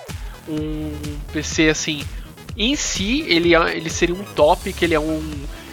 um 0.48 0.92
PC 1.32 1.68
assim, 1.68 2.04
em 2.56 2.74
si 2.76 3.22
ele, 3.28 3.54
é- 3.54 3.76
ele 3.76 3.90
seria 3.90 4.14
um 4.14 4.24
top, 4.24 4.72
que 4.72 4.84
ele 4.84 4.94
é 4.94 5.00
um 5.00 5.22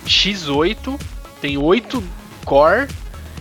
X8, 0.05 0.99
tem 1.41 1.57
8 1.57 2.03
core, 2.45 2.87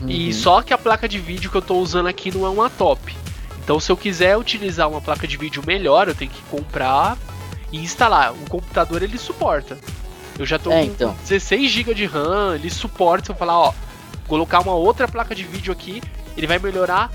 e 0.07 0.27
Uhum. 0.29 0.33
só 0.33 0.63
que 0.63 0.73
a 0.73 0.79
placa 0.79 1.09
de 1.09 1.19
vídeo 1.19 1.51
que 1.51 1.57
eu 1.57 1.63
tô 1.63 1.77
usando 1.77 2.07
aqui 2.09 2.31
não 2.37 2.47
é 2.47 2.49
uma 2.49 2.69
top. 2.71 3.15
Então 3.63 3.79
se 3.79 3.91
eu 3.93 3.97
quiser 3.97 4.37
utilizar 4.37 4.89
uma 4.89 5.01
placa 5.01 5.27
de 5.27 5.37
vídeo 5.37 5.63
melhor, 5.67 6.09
eu 6.09 6.15
tenho 6.15 6.31
que 6.31 6.43
comprar 6.45 7.17
e 7.71 7.79
instalar. 7.79 8.33
O 8.33 8.49
computador 8.49 9.03
ele 9.03 9.17
suporta. 9.19 9.79
Eu 10.39 10.47
já 10.47 10.59
tô 10.59 10.73
É, 10.73 10.81
com 10.81 10.85
então. 10.87 11.17
16 11.23 11.71
GB 11.71 11.95
de 11.95 12.07
RAM, 12.07 12.55
ele 12.57 12.71
suporta. 12.71 13.27
Se 13.27 13.33
eu 13.33 13.37
falar, 13.37 13.59
ó, 13.59 13.73
colocar 14.27 14.61
uma 14.61 14.75
outra 14.75 15.07
placa 15.07 15.35
de 15.35 15.45
vídeo 15.45 15.73
aqui, 15.73 16.03
ele 16.37 16.47
vai 16.47 16.59
melhorar 16.59 17.13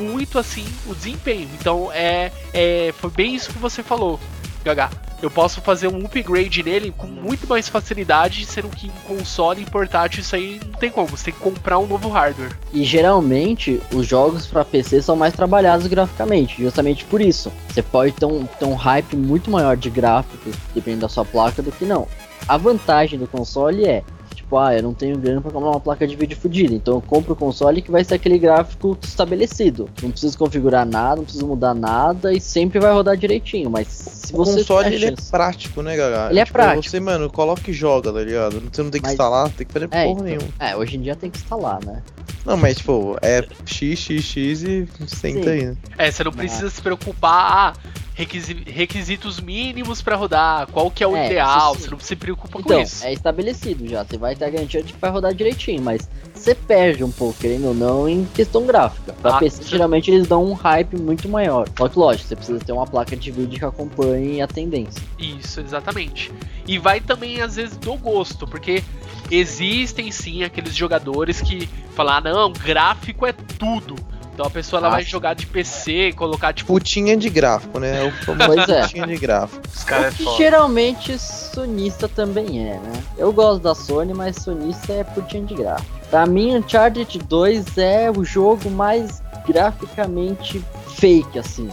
muito 0.00 0.38
assim 0.38 0.66
o 0.86 0.94
desempenho. 0.94 1.48
Então 1.58 1.90
é, 1.92 2.32
é 2.52 2.92
foi 2.98 3.10
bem 3.10 3.34
isso 3.34 3.52
que 3.52 3.58
você 3.58 3.82
falou, 3.82 4.18
Gaga. 4.64 4.90
Eu 5.22 5.30
posso 5.30 5.60
fazer 5.60 5.86
um 5.86 6.06
upgrade 6.06 6.62
nele 6.62 6.94
com 6.96 7.06
muito 7.06 7.46
mais 7.46 7.68
facilidade, 7.68 8.46
sendo 8.46 8.68
que 8.70 8.86
em 8.86 8.92
console 9.06 9.62
e 9.62 9.66
portátil 9.66 10.22
isso 10.22 10.34
aí 10.34 10.58
não 10.64 10.78
tem 10.78 10.90
como. 10.90 11.08
Você 11.08 11.24
tem 11.26 11.34
que 11.34 11.40
comprar 11.40 11.78
um 11.78 11.86
novo 11.86 12.08
hardware. 12.08 12.56
E 12.72 12.82
geralmente 12.84 13.82
os 13.92 14.06
jogos 14.06 14.46
pra 14.46 14.64
PC 14.64 15.02
são 15.02 15.16
mais 15.16 15.34
trabalhados 15.34 15.86
graficamente, 15.86 16.62
justamente 16.62 17.04
por 17.04 17.20
isso. 17.20 17.52
Você 17.68 17.82
pode 17.82 18.12
ter 18.12 18.24
um, 18.24 18.46
ter 18.46 18.64
um 18.64 18.74
hype 18.74 19.14
muito 19.14 19.50
maior 19.50 19.76
de 19.76 19.90
gráficos, 19.90 20.54
dependendo 20.74 21.02
da 21.02 21.08
sua 21.08 21.24
placa, 21.24 21.60
do 21.60 21.70
que 21.70 21.84
não. 21.84 22.08
A 22.48 22.56
vantagem 22.56 23.18
do 23.18 23.26
console 23.26 23.84
é, 23.84 24.02
tipo, 24.50 24.58
ah, 24.58 24.74
eu 24.76 24.82
não 24.82 24.92
tenho 24.92 25.16
grana 25.16 25.40
pra 25.40 25.52
comprar 25.52 25.70
uma 25.70 25.78
placa 25.80 26.06
de 26.06 26.16
vídeo 26.16 26.36
fodida, 26.36 26.74
então 26.74 26.94
eu 26.94 27.00
compro 27.00 27.34
o 27.34 27.36
console 27.36 27.80
que 27.80 27.90
vai 27.90 28.02
ser 28.02 28.14
aquele 28.14 28.36
gráfico 28.36 28.98
estabelecido. 29.00 29.88
Não 30.02 30.10
preciso 30.10 30.36
configurar 30.36 30.84
nada, 30.84 31.16
não 31.16 31.22
preciso 31.24 31.46
mudar 31.46 31.72
nada 31.72 32.32
e 32.32 32.40
sempre 32.40 32.80
vai 32.80 32.92
rodar 32.92 33.16
direitinho, 33.16 33.70
mas 33.70 33.86
se 33.86 34.34
O 34.34 34.38
você 34.38 34.58
console 34.58 34.84
tiver 34.90 34.96
ele 34.96 35.04
é 35.04 35.08
chance- 35.10 35.30
prático, 35.30 35.82
né, 35.82 35.96
Gaga? 35.96 36.30
Ele 36.30 36.40
é 36.40 36.44
Tipo, 36.44 36.58
prático. 36.58 36.90
Você, 36.90 36.98
mano, 37.00 37.30
coloca 37.30 37.70
e 37.70 37.72
joga, 37.72 38.12
tá 38.12 38.20
ligado? 38.20 38.60
Você 38.72 38.82
não 38.82 38.90
tem 38.90 39.00
que 39.00 39.06
Mas- 39.06 39.12
instalar, 39.12 39.48
tem 39.50 39.66
que 39.66 39.72
fazer 39.72 39.84
É, 39.92 40.04
porra 40.04 40.10
então. 40.10 40.24
nenhuma. 40.24 40.48
É, 40.58 40.76
hoje 40.76 40.96
em 40.96 41.00
dia 41.02 41.14
tem 41.14 41.30
que 41.30 41.38
instalar, 41.38 41.78
né? 41.84 42.02
Não, 42.44 42.56
mas, 42.56 42.78
tipo, 42.78 43.16
é 43.22 43.46
x, 43.66 43.98
x, 44.00 44.24
x 44.24 44.62
e 44.62 44.88
senta 45.06 45.42
Sim. 45.44 45.48
aí, 45.50 45.66
né? 45.66 45.76
É, 45.98 46.10
você 46.10 46.24
não 46.24 46.32
precisa 46.32 46.70
se 46.70 46.80
preocupar, 46.82 47.52
ah, 47.76 47.90
requisi- 48.20 48.62
requisitos 48.66 49.40
mínimos 49.40 50.00
pra 50.02 50.14
rodar, 50.16 50.66
qual 50.68 50.90
que 50.90 51.02
é 51.02 51.06
o 51.06 51.16
É, 51.16 51.26
ideal, 51.26 51.74
você 51.74 51.90
não 51.90 51.98
se 51.98 52.14
preocupa 52.14 52.52
com 52.52 52.60
Então, 52.60 52.80
isso. 52.82 53.04
é 53.04 53.12
estabelecido 53.12 53.86
já. 53.88 54.04
Você 54.04 54.16
vai 54.18 54.36
ter 54.36 54.44
a 54.44 54.50
garantia 54.50 54.82
de 54.82 54.92
que 54.92 54.98
vai 55.00 55.10
rodar 55.10 55.34
direitinho, 55.34 55.82
mas 55.82 56.08
você 56.34 56.54
perde 56.54 57.02
um 57.02 57.10
pouco, 57.10 57.38
querendo 57.40 57.68
ou 57.68 57.74
não, 57.74 58.08
em 58.08 58.24
questão 58.34 58.66
gráfica. 58.66 59.12
Pra 59.14 59.36
Ah, 59.36 59.38
PC, 59.38 59.64
geralmente 59.64 60.10
eles 60.10 60.26
dão 60.28 60.44
um 60.44 60.52
hype 60.52 60.96
muito 60.96 61.28
maior. 61.28 61.68
Só 61.76 61.88
que, 61.88 61.98
lógico, 61.98 62.28
você 62.28 62.36
precisa 62.36 62.58
ter 62.60 62.72
uma 62.72 62.86
placa 62.86 63.16
de 63.16 63.30
vídeo 63.30 63.58
que 63.58 63.64
acompanhe 63.64 64.40
a 64.42 64.46
tendência. 64.46 65.02
Isso, 65.18 65.60
exatamente. 65.60 66.30
E 66.66 66.78
vai 66.78 67.00
também, 67.00 67.40
às 67.40 67.56
vezes, 67.56 67.76
do 67.76 67.94
gosto, 67.96 68.46
porque 68.46 68.82
existem 69.30 70.10
sim 70.10 70.42
aqueles 70.44 70.74
jogadores 70.74 71.40
que 71.40 71.68
falam, 71.94 72.14
ah, 72.14 72.20
não, 72.20 72.52
gráfico 72.52 73.26
é 73.26 73.32
tudo. 73.32 73.94
Então 74.32 74.46
a 74.46 74.50
pessoa 74.50 74.78
ela 74.80 74.88
Ah, 74.88 74.92
vai 74.92 75.02
jogar 75.02 75.34
de 75.34 75.46
PC, 75.46 76.12
colocar 76.16 76.52
tipo. 76.52 76.72
Putinha 76.72 77.16
de 77.16 77.28
gráfico, 77.28 77.78
né? 77.78 78.04
O 78.04 78.24
famoso 78.24 78.46
Pois 78.46 78.68
é. 78.68 78.82
putinha 78.82 79.06
de 79.06 79.16
gráfico. 79.18 79.60
Os 79.74 79.84
caras 79.84 80.14
é 80.20 80.36
geralmente 80.36 81.18
sonista 81.18 82.08
também 82.08 82.60
é, 82.70 82.74
né? 82.78 83.02
Eu 83.18 83.32
gosto 83.32 83.62
da 83.62 83.74
Sony, 83.74 84.14
mas 84.14 84.36
sonista 84.36 84.92
é 84.92 85.04
putinha 85.04 85.44
de 85.44 85.54
gráfico. 85.54 85.90
Pra 86.10 86.26
mim, 86.26 86.56
Uncharted 86.56 87.18
2 87.18 87.76
é 87.78 88.10
o 88.10 88.24
jogo 88.24 88.70
mais 88.70 89.22
graficamente 89.46 90.62
fake, 90.96 91.38
assim. 91.38 91.68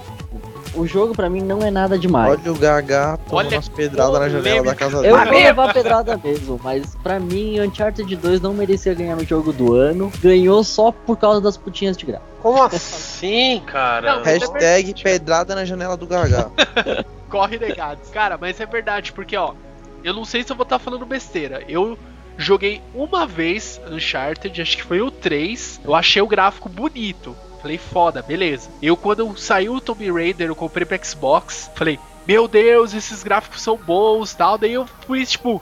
O 0.78 0.86
jogo 0.86 1.16
pra 1.16 1.30
mim 1.30 1.42
não 1.42 1.60
é 1.62 1.72
nada 1.72 1.98
demais. 1.98 2.32
Olha 2.40 2.52
o 2.52 2.56
Gaga 2.58 3.18
tomando 3.28 3.48
Olha 3.48 3.58
umas 3.58 3.68
pedradas 3.68 4.20
na 4.20 4.30
janela 4.30 4.64
da 4.64 4.76
casa 4.76 4.98
Eu 4.98 5.18
dele. 5.18 5.32
vou 5.32 5.40
levar 5.40 5.74
pedrada 5.74 6.22
mesmo, 6.24 6.60
mas 6.64 6.96
pra 7.02 7.20
mim, 7.20 7.60
Uncharted 7.60 8.16
2 8.16 8.42
não 8.42 8.54
merecia 8.54 8.94
ganhar 8.94 9.18
o 9.18 9.26
jogo 9.26 9.52
do 9.52 9.74
ano. 9.74 10.12
Ganhou 10.22 10.64
só 10.64 10.92
por 10.92 11.18
causa 11.18 11.42
das 11.42 11.58
putinhas 11.58 11.98
de 11.98 12.06
graça. 12.06 12.24
Como 12.42 12.62
assim, 12.62 13.62
cara? 13.66 14.18
Não, 14.18 14.24
Hashtag 14.24 14.94
pedrada 15.02 15.56
na 15.56 15.66
janela 15.66 15.98
do 15.98 16.06
Gaga. 16.06 16.52
Corre 17.28 17.58
negados. 17.58 18.10
Cara, 18.10 18.38
mas 18.40 18.60
é 18.60 18.66
verdade, 18.66 19.12
porque 19.12 19.36
ó, 19.36 19.54
eu 20.04 20.14
não 20.14 20.24
sei 20.24 20.44
se 20.44 20.52
eu 20.52 20.56
vou 20.56 20.64
estar 20.64 20.78
falando 20.80 21.06
besteira. 21.06 21.64
Eu 21.68 21.98
joguei 22.38 22.82
uma 22.94 23.26
vez 23.26 23.82
Uncharted, 23.90 24.62
acho 24.62 24.78
que 24.78 24.84
foi 24.84 25.02
o 25.02 25.10
3. 25.10 25.82
Eu 25.84 25.96
achei 25.96 26.22
o 26.22 26.28
gráfico 26.28 26.70
bonito. 26.70 27.36
Falei, 27.62 27.78
foda, 27.78 28.22
beleza. 28.22 28.70
Eu, 28.82 28.96
quando 28.96 29.36
saiu 29.38 29.76
o 29.76 29.82
Tomb 29.82 30.12
Raider, 30.12 30.48
eu 30.48 30.56
comprei 30.56 30.86
pro 30.86 31.06
Xbox. 31.06 31.70
Falei, 31.76 32.00
meu 32.28 32.48
Deus, 32.48 32.94
esses 32.94 33.24
gráficos 33.24 33.62
são 33.62 33.78
bons 33.78 34.34
tal. 34.34 34.58
Daí 34.58 34.74
eu 34.74 34.86
fui, 35.06 35.26
tipo, 35.26 35.62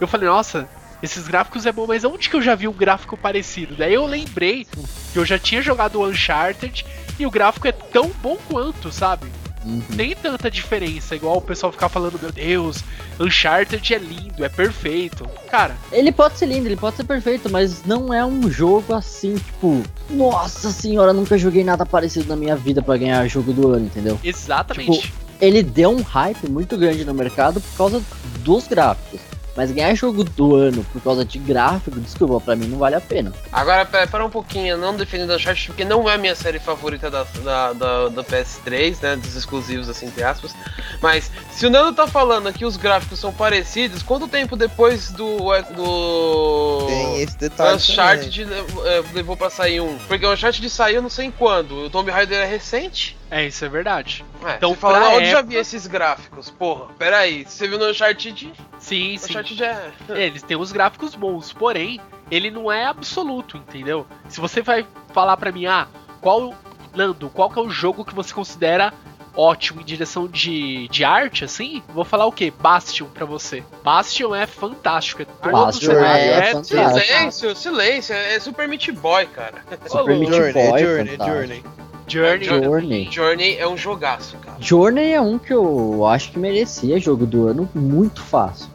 eu 0.00 0.06
falei, 0.06 0.28
nossa, 0.28 0.68
esses 1.02 1.26
gráficos 1.26 1.66
é 1.66 1.72
bom, 1.72 1.86
mas 1.86 2.04
onde 2.04 2.30
que 2.30 2.36
eu 2.36 2.42
já 2.42 2.54
vi 2.54 2.68
um 2.68 2.72
gráfico 2.72 3.16
parecido? 3.16 3.74
Daí 3.74 3.94
eu 3.94 4.06
lembrei 4.06 4.66
que 5.12 5.18
eu 5.18 5.24
já 5.24 5.38
tinha 5.38 5.60
jogado 5.60 6.00
Uncharted 6.00 6.86
e 7.18 7.26
o 7.26 7.30
gráfico 7.30 7.66
é 7.66 7.72
tão 7.72 8.08
bom 8.22 8.36
quanto, 8.48 8.92
sabe? 8.92 9.26
Uhum. 9.64 9.80
tem 9.96 10.14
tanta 10.14 10.50
diferença, 10.50 11.14
igual 11.14 11.36
o 11.36 11.40
pessoal 11.40 11.72
ficar 11.72 11.88
falando, 11.88 12.18
meu 12.20 12.32
Deus, 12.32 12.82
Uncharted 13.18 13.94
é 13.94 13.98
lindo, 13.98 14.44
é 14.44 14.48
perfeito. 14.48 15.28
Cara, 15.50 15.76
Ele 15.90 16.10
pode 16.10 16.38
ser 16.38 16.46
lindo, 16.46 16.66
ele 16.66 16.76
pode 16.76 16.96
ser 16.96 17.04
perfeito, 17.04 17.50
mas 17.50 17.84
não 17.84 18.12
é 18.12 18.24
um 18.24 18.50
jogo 18.50 18.94
assim, 18.94 19.34
tipo, 19.34 19.82
nossa 20.10 20.70
senhora, 20.70 21.12
nunca 21.12 21.38
joguei 21.38 21.64
nada 21.64 21.86
parecido 21.86 22.28
na 22.28 22.36
minha 22.36 22.56
vida 22.56 22.82
pra 22.82 22.96
ganhar 22.96 23.26
jogo 23.28 23.52
do 23.52 23.68
ano, 23.68 23.86
entendeu? 23.86 24.18
exatamente. 24.22 25.12
Ele 25.40 25.62
deu 25.62 25.90
um 25.90 26.02
hype 26.02 26.48
muito 26.48 26.76
grande 26.76 27.04
no 27.04 27.12
mercado 27.12 27.60
por 27.60 27.76
causa 27.76 28.02
dos 28.40 28.68
gráficos. 28.68 29.20
Mas 29.56 29.70
ganhar 29.70 29.94
jogo 29.94 30.24
do 30.24 30.56
ano 30.56 30.82
por 30.92 31.02
causa 31.02 31.24
de 31.24 31.38
gráfico, 31.38 32.00
desculpa, 32.00 32.40
pra 32.40 32.56
mim 32.56 32.66
não 32.68 32.78
vale 32.78 32.94
a 32.94 33.00
pena. 33.00 33.32
Agora, 33.52 33.84
pera, 33.84 34.06
pera 34.06 34.24
um 34.24 34.30
pouquinho, 34.30 34.78
não 34.78 34.96
defendendo 34.96 35.34
Uncharted, 35.34 35.66
porque 35.68 35.84
não 35.84 36.08
é 36.08 36.14
a 36.14 36.18
minha 36.18 36.34
série 36.34 36.58
favorita 36.58 37.10
da, 37.10 37.24
da, 37.44 37.72
da, 37.74 38.08
da 38.08 38.24
PS3, 38.24 38.96
né, 39.02 39.16
dos 39.16 39.36
exclusivos, 39.36 39.88
assim, 39.90 40.06
entre 40.06 40.22
aspas. 40.24 40.54
Mas, 41.02 41.30
se 41.50 41.66
o 41.66 41.70
Nando 41.70 41.92
tá 41.94 42.06
falando 42.06 42.50
que 42.52 42.64
os 42.64 42.76
gráficos 42.78 43.18
são 43.18 43.32
parecidos, 43.32 44.02
quanto 44.02 44.26
tempo 44.26 44.56
depois 44.56 45.10
do... 45.10 45.52
é, 45.52 45.62
do... 45.62 46.86
Tem 46.86 47.20
esse 47.20 47.36
detalhe. 47.36 47.74
Uncharted 47.76 48.44
é, 48.44 49.02
levou 49.12 49.36
pra 49.36 49.50
sair 49.50 49.80
um? 49.80 49.98
Porque 50.08 50.24
o 50.24 50.32
Uncharted 50.32 50.68
saiu 50.70 51.02
não 51.02 51.10
sei 51.10 51.26
em 51.26 51.30
quando, 51.30 51.72
o 51.86 51.90
Tomb 51.90 52.10
Raider 52.10 52.38
é 52.38 52.46
recente. 52.46 53.16
É, 53.30 53.46
isso 53.46 53.64
é 53.64 53.68
verdade. 53.68 54.24
Ué, 54.42 54.54
Então, 54.56 54.74
falando, 54.74 55.02
pra 55.02 55.16
onde 55.16 55.26
já 55.30 55.38
época- 55.38 55.48
vi 55.48 55.56
esses 55.56 55.86
gráficos? 55.86 56.50
Porra, 56.50 56.86
pera 56.98 57.18
aí, 57.18 57.44
você 57.46 57.66
viu 57.68 57.78
no 57.78 57.90
Uncharted? 57.90 58.52
Sim, 58.82 59.14
O 59.14 59.18
sim. 59.18 59.30
Uncharted 59.30 59.62
é... 59.62 59.92
Eles 60.10 60.42
têm 60.42 60.56
os 60.56 60.72
gráficos 60.72 61.14
bons, 61.14 61.52
porém, 61.52 62.00
ele 62.30 62.50
não 62.50 62.70
é 62.70 62.84
absoluto, 62.84 63.56
entendeu? 63.56 64.04
Se 64.28 64.40
você 64.40 64.60
vai 64.60 64.84
falar 65.12 65.36
pra 65.36 65.52
mim, 65.52 65.66
ah, 65.66 65.86
qual. 66.20 66.52
Nando, 66.94 67.30
qual 67.30 67.48
que 67.48 67.58
é 67.58 67.62
o 67.62 67.70
jogo 67.70 68.04
que 68.04 68.14
você 68.14 68.34
considera 68.34 68.92
ótimo 69.34 69.80
em 69.80 69.84
direção 69.84 70.26
de, 70.26 70.88
de 70.88 71.04
arte, 71.04 71.42
assim? 71.42 71.82
Vou 71.88 72.04
falar 72.04 72.26
o 72.26 72.32
quê? 72.32 72.52
Bastion 72.60 73.06
pra 73.06 73.24
você. 73.24 73.64
Bastion 73.82 74.34
é 74.34 74.46
fantástico. 74.46 75.22
É 75.22 75.24
todo 75.24 75.52
Bastion 75.52 75.94
cenário 75.94 76.24
é 76.24 76.38
é 76.38 76.52
fantástico. 76.52 77.00
Silêncio, 77.00 77.56
silêncio, 77.56 78.14
é 78.14 78.38
Super 78.40 78.68
Meat 78.68 78.92
Boy, 78.92 79.24
cara. 79.26 79.62
Super 79.86 80.18
Meat 80.18 80.30
Boy, 80.30 80.52
Journey, 80.52 81.08
fantástico. 81.16 81.24
Journey. 81.24 81.64
Journey. 82.12 82.44
Journey. 82.44 83.08
Journey 83.10 83.56
é 83.56 83.66
um 83.66 83.76
jogaço, 83.76 84.36
cara. 84.38 84.56
Journey 84.60 85.12
é 85.12 85.20
um 85.20 85.38
que 85.38 85.52
eu 85.52 86.06
acho 86.06 86.32
que 86.32 86.38
merecia 86.38 87.00
jogo 87.00 87.24
do 87.24 87.48
ano 87.48 87.68
muito 87.74 88.20
fácil. 88.22 88.68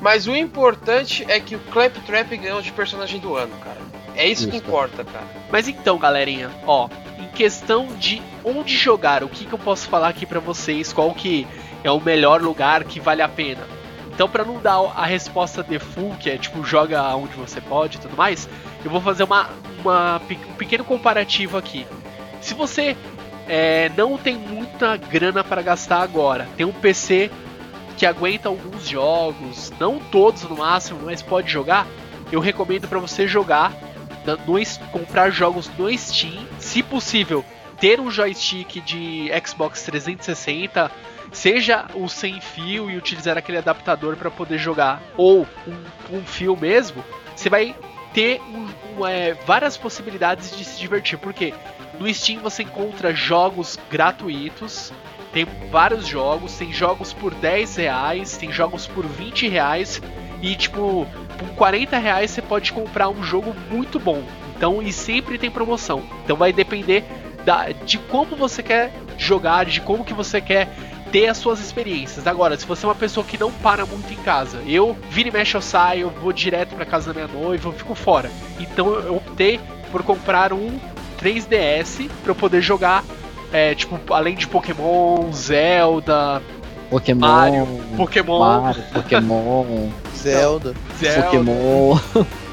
Mas 0.00 0.26
o 0.26 0.36
importante 0.36 1.24
é 1.28 1.40
que 1.40 1.56
o 1.56 1.58
Claptrap 1.58 2.36
ganhou 2.36 2.60
de 2.60 2.70
personagem 2.72 3.18
do 3.18 3.34
ano, 3.34 3.54
cara. 3.58 3.80
É 4.14 4.28
isso, 4.28 4.48
que 4.48 4.56
Isso. 4.56 4.66
importa, 4.66 5.04
cara. 5.04 5.26
Mas 5.50 5.68
então, 5.68 5.98
galerinha, 5.98 6.50
ó, 6.66 6.88
em 7.18 7.28
questão 7.28 7.86
de 7.98 8.20
onde 8.44 8.76
jogar, 8.76 9.24
o 9.24 9.28
que, 9.28 9.46
que 9.46 9.52
eu 9.52 9.58
posso 9.58 9.88
falar 9.88 10.08
aqui 10.08 10.26
pra 10.26 10.38
vocês, 10.38 10.92
qual 10.92 11.14
que 11.14 11.46
é 11.82 11.90
o 11.90 11.98
melhor 11.98 12.42
lugar 12.42 12.84
que 12.84 13.00
vale 13.00 13.22
a 13.22 13.28
pena. 13.28 13.66
Então, 14.14 14.28
pra 14.28 14.44
não 14.44 14.60
dar 14.60 14.78
a 14.94 15.06
resposta 15.06 15.62
default, 15.62 16.18
que 16.18 16.28
é 16.28 16.36
tipo, 16.36 16.62
joga 16.62 17.16
onde 17.16 17.34
você 17.34 17.60
pode 17.60 17.96
e 17.96 18.00
tudo 18.00 18.14
mais, 18.14 18.46
eu 18.84 18.90
vou 18.90 19.00
fazer 19.00 19.24
uma, 19.24 19.48
uma, 19.80 20.20
um 20.50 20.54
pequeno 20.54 20.84
comparativo 20.84 21.56
aqui. 21.56 21.86
Se 22.42 22.52
você 22.54 22.96
é, 23.48 23.90
não 23.96 24.18
tem 24.18 24.36
muita 24.36 24.96
grana 24.96 25.42
para 25.42 25.62
gastar 25.62 26.02
agora, 26.02 26.46
tem 26.56 26.66
um 26.66 26.72
PC 26.72 27.30
que 27.96 28.04
aguenta 28.04 28.48
alguns 28.48 28.88
jogos, 28.88 29.72
não 29.78 29.98
todos 29.98 30.42
no 30.42 30.56
máximo, 30.56 31.00
mas 31.04 31.22
pode 31.22 31.50
jogar, 31.50 31.86
eu 32.30 32.40
recomendo 32.40 32.88
para 32.88 32.98
você 32.98 33.26
jogar 33.28 33.72
no, 34.26 34.88
comprar 34.90 35.30
jogos 35.30 35.70
no 35.78 35.96
Steam, 35.96 36.46
se 36.58 36.82
possível, 36.82 37.44
ter 37.80 38.00
um 38.00 38.10
joystick 38.10 38.80
de 38.84 39.30
Xbox 39.46 39.82
360, 39.82 40.90
seja 41.32 41.86
o 41.94 42.08
sem 42.08 42.40
fio 42.40 42.90
e 42.90 42.96
utilizar 42.96 43.38
aquele 43.38 43.58
adaptador 43.58 44.16
para 44.16 44.30
poder 44.30 44.58
jogar, 44.58 45.02
ou 45.16 45.46
um, 45.66 46.16
um 46.18 46.22
fio 46.24 46.56
mesmo, 46.56 47.04
você 47.34 47.48
vai 47.48 47.74
ter 48.12 48.40
um- 48.42 49.00
um, 49.00 49.06
é, 49.06 49.34
várias 49.46 49.76
possibilidades 49.76 50.56
de 50.56 50.64
se 50.64 50.78
divertir, 50.78 51.18
porque 51.18 51.54
no 52.02 52.12
Steam 52.12 52.40
você 52.40 52.64
encontra 52.64 53.14
jogos 53.14 53.78
gratuitos, 53.88 54.92
tem 55.32 55.46
vários 55.70 56.06
jogos, 56.06 56.56
tem 56.56 56.72
jogos 56.72 57.12
por 57.12 57.32
10 57.32 57.76
reais, 57.76 58.36
tem 58.36 58.50
jogos 58.52 58.88
por 58.88 59.06
20 59.06 59.48
reais, 59.48 60.02
e 60.42 60.56
tipo, 60.56 61.06
por 61.38 61.48
40 61.50 61.96
reais 61.98 62.32
você 62.32 62.42
pode 62.42 62.72
comprar 62.72 63.08
um 63.08 63.22
jogo 63.22 63.54
muito 63.70 64.00
bom. 64.00 64.22
Então, 64.56 64.82
e 64.82 64.92
sempre 64.92 65.38
tem 65.38 65.50
promoção. 65.50 66.02
Então 66.24 66.36
vai 66.36 66.52
depender 66.52 67.04
da, 67.44 67.70
de 67.70 67.98
como 67.98 68.36
você 68.36 68.62
quer 68.62 68.92
jogar, 69.16 69.64
de 69.64 69.80
como 69.80 70.04
que 70.04 70.12
você 70.12 70.40
quer 70.40 70.68
ter 71.12 71.28
as 71.28 71.36
suas 71.36 71.60
experiências. 71.60 72.26
Agora, 72.26 72.56
se 72.56 72.66
você 72.66 72.84
é 72.84 72.88
uma 72.88 72.94
pessoa 72.94 73.24
que 73.24 73.38
não 73.38 73.52
para 73.52 73.86
muito 73.86 74.12
em 74.12 74.16
casa, 74.16 74.60
eu 74.66 74.96
vira 75.08 75.28
e 75.28 75.32
mexe 75.32 75.56
eu 75.56 75.60
saio, 75.60 76.02
eu 76.02 76.10
vou 76.10 76.32
direto 76.32 76.74
pra 76.74 76.84
casa 76.84 77.12
da 77.12 77.20
minha 77.20 77.40
noiva, 77.40 77.68
eu 77.68 77.72
fico 77.72 77.94
fora. 77.94 78.30
Então 78.58 78.92
eu 78.92 79.16
optei 79.16 79.60
por 79.92 80.02
comprar 80.02 80.52
um 80.52 80.80
3DS 81.22 82.08
para 82.22 82.30
eu 82.30 82.34
poder 82.34 82.60
jogar, 82.60 83.04
é, 83.52 83.74
tipo, 83.74 83.98
além 84.12 84.34
de 84.34 84.46
Pokémon, 84.46 85.30
Zelda, 85.32 86.42
Pokémon, 86.90 87.20
Mario, 87.20 87.66
Pokémon, 87.96 88.38
Mario, 88.38 88.82
Pokémon, 88.92 89.90
Zelda. 90.14 90.74
Zelda, 90.98 91.22
Pokémon, 91.22 91.98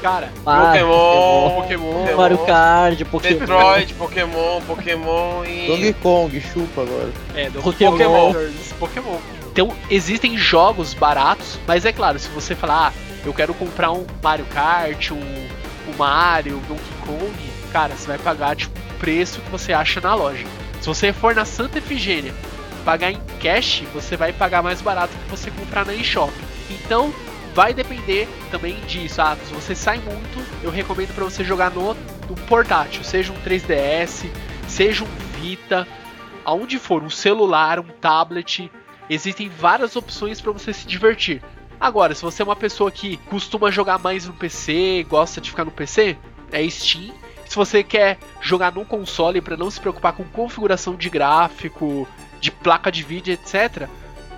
cara, 0.00 0.32
Mario, 0.44 0.86
Pokémon, 0.86 1.50
Pokémon, 1.50 1.92
Pokémon, 1.92 2.16
Mario 2.16 2.38
Kart, 2.38 3.04
Pokémon. 3.04 3.40
Metroid, 3.40 3.94
Pokémon, 3.94 4.60
Pokémon 4.66 5.44
e. 5.44 5.66
Donkey 5.66 5.92
Kong, 5.94 6.40
chupa 6.40 6.82
agora. 6.82 7.10
É, 7.34 7.50
do 7.50 7.60
Pokémon. 7.60 7.90
Pokémon. 7.92 8.34
Pokémon. 8.78 9.18
Então, 9.52 9.72
existem 9.90 10.38
jogos 10.38 10.94
baratos, 10.94 11.58
mas 11.66 11.84
é 11.84 11.92
claro, 11.92 12.18
se 12.18 12.28
você 12.28 12.54
falar, 12.54 12.88
ah, 12.88 12.92
eu 13.26 13.34
quero 13.34 13.52
comprar 13.52 13.90
um 13.90 14.06
Mario 14.22 14.46
Kart, 14.46 15.10
um, 15.10 15.16
um 15.16 15.96
Mario, 15.98 16.56
um 16.56 16.60
Donkey 16.60 16.94
Kong, 17.04 17.49
cara, 17.72 17.94
você 17.94 18.06
vai 18.06 18.18
pagar 18.18 18.56
tipo, 18.56 18.78
o 18.78 18.98
preço 18.98 19.40
que 19.40 19.50
você 19.50 19.72
acha 19.72 20.00
na 20.00 20.14
loja. 20.14 20.44
Se 20.80 20.86
você 20.86 21.12
for 21.12 21.34
na 21.34 21.44
Santa 21.44 21.78
Efigênia 21.78 22.34
pagar 22.84 23.10
em 23.10 23.20
cash, 23.40 23.82
você 23.92 24.16
vai 24.16 24.32
pagar 24.32 24.62
mais 24.62 24.80
barato 24.80 25.16
que 25.16 25.30
você 25.30 25.50
comprar 25.50 25.84
na 25.84 25.94
eShop. 25.94 26.32
Então, 26.70 27.12
vai 27.54 27.74
depender 27.74 28.28
também 28.50 28.74
disso. 28.86 29.20
Ah, 29.20 29.36
se 29.36 29.52
você 29.52 29.74
sai 29.74 29.98
muito, 29.98 30.44
eu 30.62 30.70
recomendo 30.70 31.14
para 31.14 31.24
você 31.24 31.44
jogar 31.44 31.70
no, 31.70 31.94
no 32.28 32.36
portátil, 32.46 33.04
seja 33.04 33.32
um 33.32 33.40
3DS, 33.42 34.26
seja 34.66 35.04
um 35.04 35.30
Vita, 35.40 35.88
aonde 36.44 36.78
for, 36.78 37.02
um 37.02 37.08
celular, 37.08 37.78
um 37.78 37.88
tablet, 38.00 38.70
existem 39.08 39.48
várias 39.48 39.96
opções 39.96 40.40
para 40.40 40.52
você 40.52 40.72
se 40.72 40.86
divertir. 40.86 41.42
Agora, 41.80 42.14
se 42.14 42.22
você 42.22 42.42
é 42.42 42.44
uma 42.44 42.56
pessoa 42.56 42.90
que 42.90 43.16
costuma 43.16 43.70
jogar 43.70 43.98
mais 43.98 44.26
no 44.26 44.34
PC, 44.34 45.06
gosta 45.08 45.40
de 45.40 45.48
ficar 45.48 45.64
no 45.64 45.70
PC, 45.70 46.18
é 46.52 46.68
Steam. 46.68 47.14
Se 47.50 47.56
você 47.56 47.82
quer 47.82 48.16
jogar 48.40 48.70
no 48.70 48.84
console 48.84 49.40
para 49.40 49.56
não 49.56 49.72
se 49.72 49.80
preocupar 49.80 50.12
com 50.12 50.22
configuração 50.22 50.94
de 50.94 51.10
gráfico, 51.10 52.06
de 52.40 52.48
placa 52.48 52.92
de 52.92 53.02
vídeo, 53.02 53.34
etc. 53.34 53.88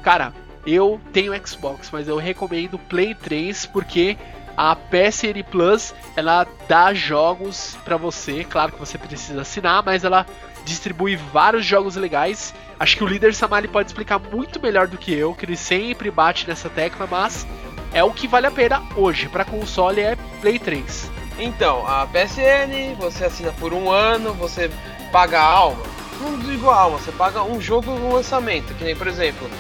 Cara, 0.03 0.33
eu 0.67 0.99
tenho 1.13 1.35
Xbox, 1.47 1.91
mas 1.93 2.09
eu 2.09 2.17
recomendo 2.17 2.79
Play 2.79 3.15
3 3.15 3.67
porque 3.67 4.17
a 4.57 4.75
PSN 4.75 5.43
Plus 5.51 5.95
ela 6.17 6.47
dá 6.67 6.95
jogos 6.95 7.77
para 7.85 7.99
você. 7.99 8.45
Claro 8.45 8.73
que 8.73 8.81
você 8.81 8.97
precisa 8.97 9.43
assinar, 9.43 9.83
mas 9.85 10.05
ela 10.05 10.25
distribui 10.65 11.15
vários 11.15 11.67
jogos 11.67 11.97
legais. 11.97 12.55
Acho 12.81 12.97
que 12.97 13.05
o 13.05 13.07
líder 13.07 13.35
Samali 13.35 13.69
pode 13.69 13.91
explicar 13.91 14.19
muito 14.19 14.59
melhor 14.59 14.89
do 14.89 14.97
que 14.97 15.13
eu, 15.13 15.35
que 15.35 15.45
ele 15.45 15.57
sempre 15.59 16.11
bate 16.11 16.49
nessa 16.49 16.71
tecla, 16.71 17.07
mas 17.07 17.47
é 17.93 18.03
o 18.03 18.11
que 18.11 18.27
vale 18.27 18.47
a 18.47 18.51
pena 18.51 18.83
hoje. 18.97 19.29
Para 19.29 19.45
console 19.45 20.01
é 20.01 20.17
Play 20.41 20.59
3. 20.59 21.22
Então, 21.45 21.85
a 21.89 22.07
PSN, 22.07 22.95
você 22.97 23.25
assina 23.25 23.53
por 23.59 23.75
um 23.75 23.91
ano, 23.91 24.33
você 24.33 24.71
paga 25.11 25.41
a 25.41 25.45
alma. 25.45 25.83
Não 26.21 26.39
digo 26.39 26.71
a 26.71 26.77
alma, 26.77 26.99
você 26.99 27.11
paga 27.11 27.43
um 27.43 27.61
jogo 27.61 27.91
no 27.91 28.15
lançamento. 28.15 28.73
Que 28.75 28.85
nem, 28.85 28.95
por 28.95 29.09
exemplo, 29.09 29.51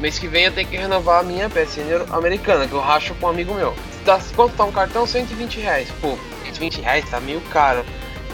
mês 0.00 0.18
que 0.18 0.28
vem 0.28 0.44
eu 0.44 0.52
tenho 0.52 0.68
que 0.68 0.76
renovar 0.76 1.20
a 1.20 1.22
minha 1.22 1.48
PSN 1.48 2.12
americana, 2.12 2.68
que 2.68 2.74
eu 2.74 2.80
racho 2.80 3.14
com 3.14 3.24
um 3.24 3.30
amigo 3.30 3.54
meu. 3.54 3.74
Tá, 4.04 4.20
quanto 4.36 4.54
tá 4.54 4.64
um 4.64 4.70
cartão? 4.70 5.06
120 5.06 5.60
reais. 5.60 5.88
Pô, 6.02 6.18
120 6.44 6.82
reais 6.82 7.08
tá 7.08 7.18
meio 7.18 7.40
caro. 7.50 7.86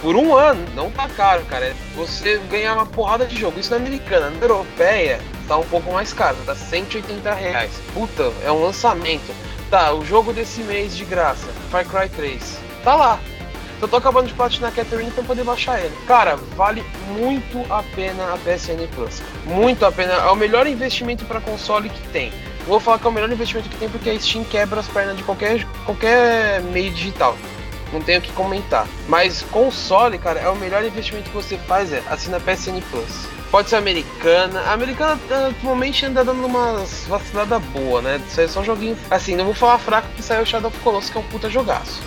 Por 0.02 0.16
um 0.16 0.34
ano, 0.34 0.66
não 0.74 0.90
tá 0.90 1.08
caro, 1.08 1.44
cara. 1.44 1.76
Você 1.94 2.38
ganhar 2.50 2.74
uma 2.74 2.86
porrada 2.86 3.24
de 3.24 3.38
jogo. 3.38 3.60
Isso 3.60 3.70
na 3.70 3.76
americana. 3.76 4.30
Na 4.30 4.44
europeia, 4.44 5.20
tá 5.46 5.56
um 5.56 5.64
pouco 5.66 5.92
mais 5.92 6.12
caro. 6.12 6.36
Tá 6.44 6.56
180 6.56 7.32
reais. 7.34 7.70
Puta, 7.94 8.32
é 8.44 8.50
um 8.50 8.64
lançamento. 8.64 9.32
Tá, 9.70 9.92
o 9.92 10.04
jogo 10.04 10.32
desse 10.32 10.60
mês 10.62 10.96
de 10.96 11.04
graça. 11.04 11.46
Far 11.70 11.84
Cry 11.84 12.08
3 12.08 12.65
tá 12.86 12.94
lá. 12.94 13.18
Só 13.80 13.88
tô 13.88 13.96
acabando 13.96 14.28
de 14.28 14.34
platinar 14.34 14.72
Catherine 14.72 15.10
pra 15.10 15.24
poder 15.24 15.42
baixar 15.42 15.80
ele. 15.80 15.94
Cara, 16.06 16.36
vale 16.56 16.84
muito 17.08 17.60
a 17.68 17.82
pena 17.82 18.32
a 18.32 18.38
PSN 18.38 18.86
Plus. 18.94 19.20
Muito 19.44 19.84
a 19.84 19.90
pena. 19.90 20.12
É 20.12 20.30
o 20.30 20.36
melhor 20.36 20.68
investimento 20.68 21.24
para 21.24 21.40
console 21.40 21.90
que 21.90 22.08
tem. 22.08 22.32
Vou 22.64 22.78
falar 22.78 23.00
que 23.00 23.06
é 23.06 23.10
o 23.10 23.12
melhor 23.12 23.30
investimento 23.30 23.68
que 23.68 23.76
tem 23.76 23.88
porque 23.88 24.08
a 24.08 24.18
Steam 24.18 24.44
quebra 24.44 24.78
as 24.78 24.86
pernas 24.86 25.16
de 25.16 25.24
qualquer, 25.24 25.64
qualquer 25.84 26.62
meio 26.62 26.92
digital. 26.92 27.36
Não 27.92 28.00
tenho 28.00 28.20
o 28.20 28.22
que 28.22 28.32
comentar. 28.32 28.86
Mas 29.08 29.42
console, 29.42 30.16
cara, 30.16 30.38
é 30.38 30.48
o 30.48 30.56
melhor 30.56 30.84
investimento 30.84 31.28
que 31.28 31.36
você 31.36 31.58
faz, 31.58 31.92
é 31.92 32.02
assina 32.08 32.40
PSN 32.40 32.80
Plus. 32.90 33.28
Pode 33.50 33.68
ser 33.68 33.76
americana. 33.76 34.60
A 34.60 34.72
americana 34.72 35.18
atualmente 35.48 36.06
anda 36.06 36.24
dando 36.24 36.46
umas 36.46 37.04
vaciladas 37.06 37.62
boa, 37.64 38.00
né? 38.00 38.20
Isso 38.26 38.40
aí 38.40 38.46
é 38.46 38.48
só 38.48 38.60
um 38.60 38.64
joguinho. 38.64 38.96
Assim, 39.10 39.36
não 39.36 39.44
vou 39.44 39.54
falar 39.54 39.78
fraco 39.78 40.08
que 40.16 40.22
saiu 40.22 40.46
Shadow 40.46 40.68
of 40.68 40.78
Colossus, 40.80 41.10
que 41.10 41.18
é 41.18 41.20
um 41.20 41.24
puta 41.24 41.50
jogaço. 41.50 42.00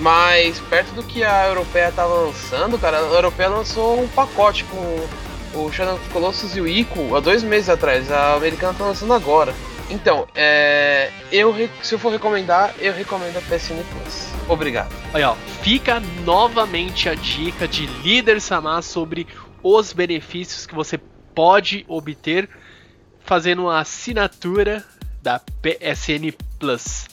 Mas 0.00 0.58
perto 0.60 0.92
do 0.92 1.02
que 1.02 1.22
a 1.22 1.46
europeia 1.46 1.92
tá 1.92 2.04
lançando, 2.04 2.78
cara, 2.78 2.98
a 2.98 3.02
europeia 3.02 3.50
lançou 3.50 4.02
um 4.02 4.08
pacote 4.08 4.64
com 4.64 5.08
o 5.54 5.70
Shadow 5.70 5.96
of 5.96 6.08
Colossus 6.10 6.56
e 6.56 6.60
o 6.60 6.66
Ico 6.66 7.14
há 7.14 7.20
dois 7.20 7.42
meses 7.42 7.68
atrás. 7.68 8.10
A 8.10 8.34
americana 8.34 8.72
tá 8.72 8.84
lançando 8.84 9.12
agora. 9.12 9.54
Então, 9.90 10.26
é, 10.34 11.10
eu 11.30 11.54
se 11.82 11.94
eu 11.94 11.98
for 11.98 12.12
recomendar, 12.12 12.74
eu 12.78 12.92
recomendo 12.92 13.36
a 13.36 13.40
PSN 13.40 13.82
Plus. 13.92 14.28
Obrigado. 14.48 14.94
Olha, 15.12 15.32
ó, 15.32 15.36
fica 15.62 16.00
novamente 16.24 17.08
a 17.08 17.14
dica 17.14 17.68
de 17.68 17.86
líder 17.86 18.40
Samar 18.40 18.82
sobre 18.82 19.26
os 19.62 19.92
benefícios 19.92 20.64
que 20.64 20.74
você 20.74 20.98
pode 21.34 21.84
obter 21.88 22.48
fazendo 23.20 23.62
uma 23.62 23.80
assinatura 23.80 24.84
da 25.20 25.38
PSN 25.38 26.32
Plus. 26.58 27.06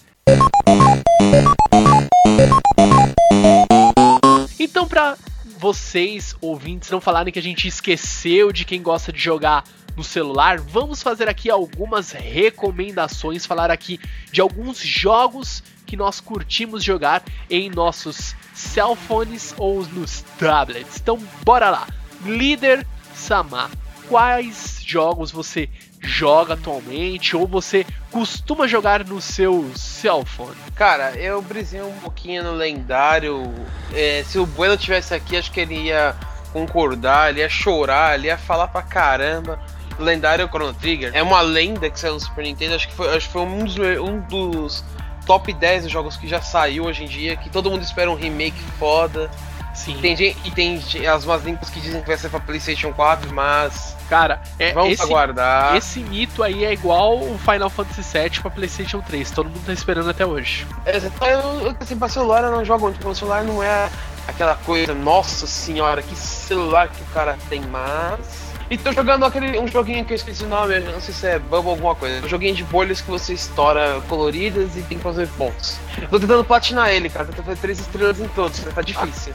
Então, 4.60 4.88
para 4.88 5.18
vocês 5.60 6.36
ouvintes 6.40 6.90
não 6.90 7.02
falarem 7.02 7.34
que 7.34 7.40
a 7.40 7.44
gente 7.44 7.68
esqueceu 7.68 8.52
de 8.52 8.64
quem 8.66 8.82
gosta 8.82 9.12
de 9.12 9.20
jogar 9.20 9.64
no 9.96 10.04
celular, 10.04 10.60
vamos 10.60 11.02
fazer 11.02 11.28
aqui 11.28 11.50
algumas 11.50 12.12
recomendações, 12.12 13.46
falar 13.46 13.72
aqui 13.72 14.00
de 14.32 14.40
alguns 14.40 14.78
jogos 14.78 15.64
que 15.86 15.98
nós 15.98 16.20
curtimos 16.20 16.84
jogar 16.84 17.24
em 17.50 17.70
nossos 17.70 18.36
cellphones 18.54 19.56
ou 19.58 19.84
nos 19.88 20.22
tablets. 20.38 20.98
Então, 21.02 21.18
bora 21.44 21.70
lá. 21.70 21.88
Líder 22.24 22.86
Samar, 23.16 23.72
quais 24.08 24.80
jogos 24.86 25.32
você 25.32 25.70
joga 26.08 26.54
atualmente 26.56 27.36
ou 27.36 27.46
você 27.46 27.86
costuma 28.12 28.68
jogar 28.68 29.04
no 29.06 29.20
seu 29.22 29.70
cellphone? 29.76 30.56
Cara, 30.76 31.12
eu 31.16 31.42
brisei 31.42 31.82
um 31.82 31.92
pouquinho 32.00 32.44
no 32.44 32.52
lendário. 32.54 33.54
É, 33.94 34.24
se 34.26 34.40
o 34.40 34.46
Bueno 34.46 34.78
tivesse 34.78 35.14
aqui, 35.14 35.36
acho 35.38 35.52
que 35.52 35.60
ele 35.60 35.76
ia 35.76 36.16
concordar, 36.54 37.30
ele 37.30 37.42
ia 37.42 37.50
chorar, 37.50 38.16
ele 38.18 38.28
ia 38.28 38.38
falar 38.38 38.68
pra 38.70 38.82
caramba. 38.82 39.60
Lendário 40.00 40.48
Chrono 40.48 40.74
Trigger 40.74 41.12
é 41.14 41.24
uma 41.24 41.42
lenda 41.42 41.90
que 41.90 42.00
saiu 42.00 42.14
no 42.14 42.20
Super 42.20 42.44
Nintendo. 42.44 42.76
Acho 42.76 42.88
que 42.88 42.94
foi, 42.94 43.16
acho 43.16 43.28
que 43.28 43.34
foi 43.34 43.42
um, 43.42 43.66
dos, 43.66 43.78
um 44.00 44.20
dos 44.22 44.86
top 45.26 45.52
10 45.52 45.84
dos 45.84 45.92
jogos 45.92 46.16
que 46.16 46.28
já 46.28 46.40
saiu 46.42 46.86
hoje 46.86 47.04
em 47.04 47.08
dia. 47.08 47.36
Que 47.36 47.50
todo 47.50 47.70
mundo 47.70 47.82
espera 47.82 48.10
um 48.10 48.16
remake 48.16 48.60
foda. 48.78 49.30
Sim. 49.74 49.98
Tem, 50.00 50.16
gente- 50.16 50.38
e 50.46 50.52
tem 50.52 50.80
as 51.12 51.26
umas 51.26 51.44
limpas 51.44 51.70
que 51.72 51.80
dizem 51.80 52.02
que 52.02 52.08
vai 52.08 52.18
ser 52.18 52.30
pra 52.30 52.40
PlayStation 52.40 52.94
4, 52.94 53.34
mas 53.34 53.97
Cara, 54.10 54.42
é, 54.58 54.74
vamos 54.74 54.94
esse, 54.94 55.04
aguardar. 55.04 55.76
esse 55.76 56.00
mito 56.00 56.42
aí 56.42 56.64
é 56.64 56.72
igual 56.72 57.18
o 57.18 57.38
Final 57.38 57.70
Fantasy 57.70 58.18
VII 58.18 58.42
pra 58.42 58.52
PlayStation 58.52 59.02
3. 59.02 59.32
Todo 59.32 59.50
mundo 59.50 59.66
tá 59.66 59.74
esperando 59.74 60.10
até 60.10 60.26
hoje. 60.26 60.66
É, 60.86 60.98
eu, 60.98 61.68
eu, 61.68 61.76
assim, 61.80 61.98
pra 61.98 62.08
celular 62.08 62.44
eu 62.44 62.52
não 62.52 62.64
jogo 62.64 62.84
muito, 62.84 62.96
porque 62.96 63.10
o 63.10 63.16
celular 63.16 63.44
não 63.44 63.62
é 63.62 63.90
aquela 64.28 64.56
coisa, 64.56 64.94
nossa 64.94 65.46
senhora, 65.46 66.02
que 66.02 66.16
celular 66.16 66.90
que 66.90 67.02
o 67.02 67.06
cara 67.08 67.38
tem, 67.50 67.62
mas. 67.62 68.48
E 68.70 68.78
tô 68.78 68.92
jogando 68.92 69.24
aquele 69.24 69.58
um 69.58 69.68
joguinho 69.68 70.04
que 70.04 70.12
eu 70.12 70.16
esqueci 70.16 70.44
o 70.44 70.48
nome, 70.48 70.76
eu 70.76 70.92
não 70.92 71.00
sei 71.00 71.14
se 71.14 71.26
é 71.26 71.40
Bubble 71.40 71.72
alguma 71.72 71.96
coisa. 71.96 72.26
Um 72.26 72.28
joguinho 72.28 72.54
de 72.54 72.66
bolhas 72.66 73.00
que 73.00 73.10
você 73.10 73.34
estoura 73.34 74.02
coloridas 74.10 74.76
e 74.76 74.82
tem 74.82 74.98
que 74.98 75.04
fazer 75.04 75.28
pontos. 75.38 75.78
Tô 76.10 76.20
tentando 76.20 76.44
platinar 76.44 76.90
ele, 76.90 77.10
cara, 77.10 77.26
tentando 77.26 77.46
fazer 77.46 77.62
três 77.62 77.80
estrelas 77.80 78.20
em 78.20 78.28
todos, 78.30 78.60
tá 78.60 78.82
difícil. 78.82 79.34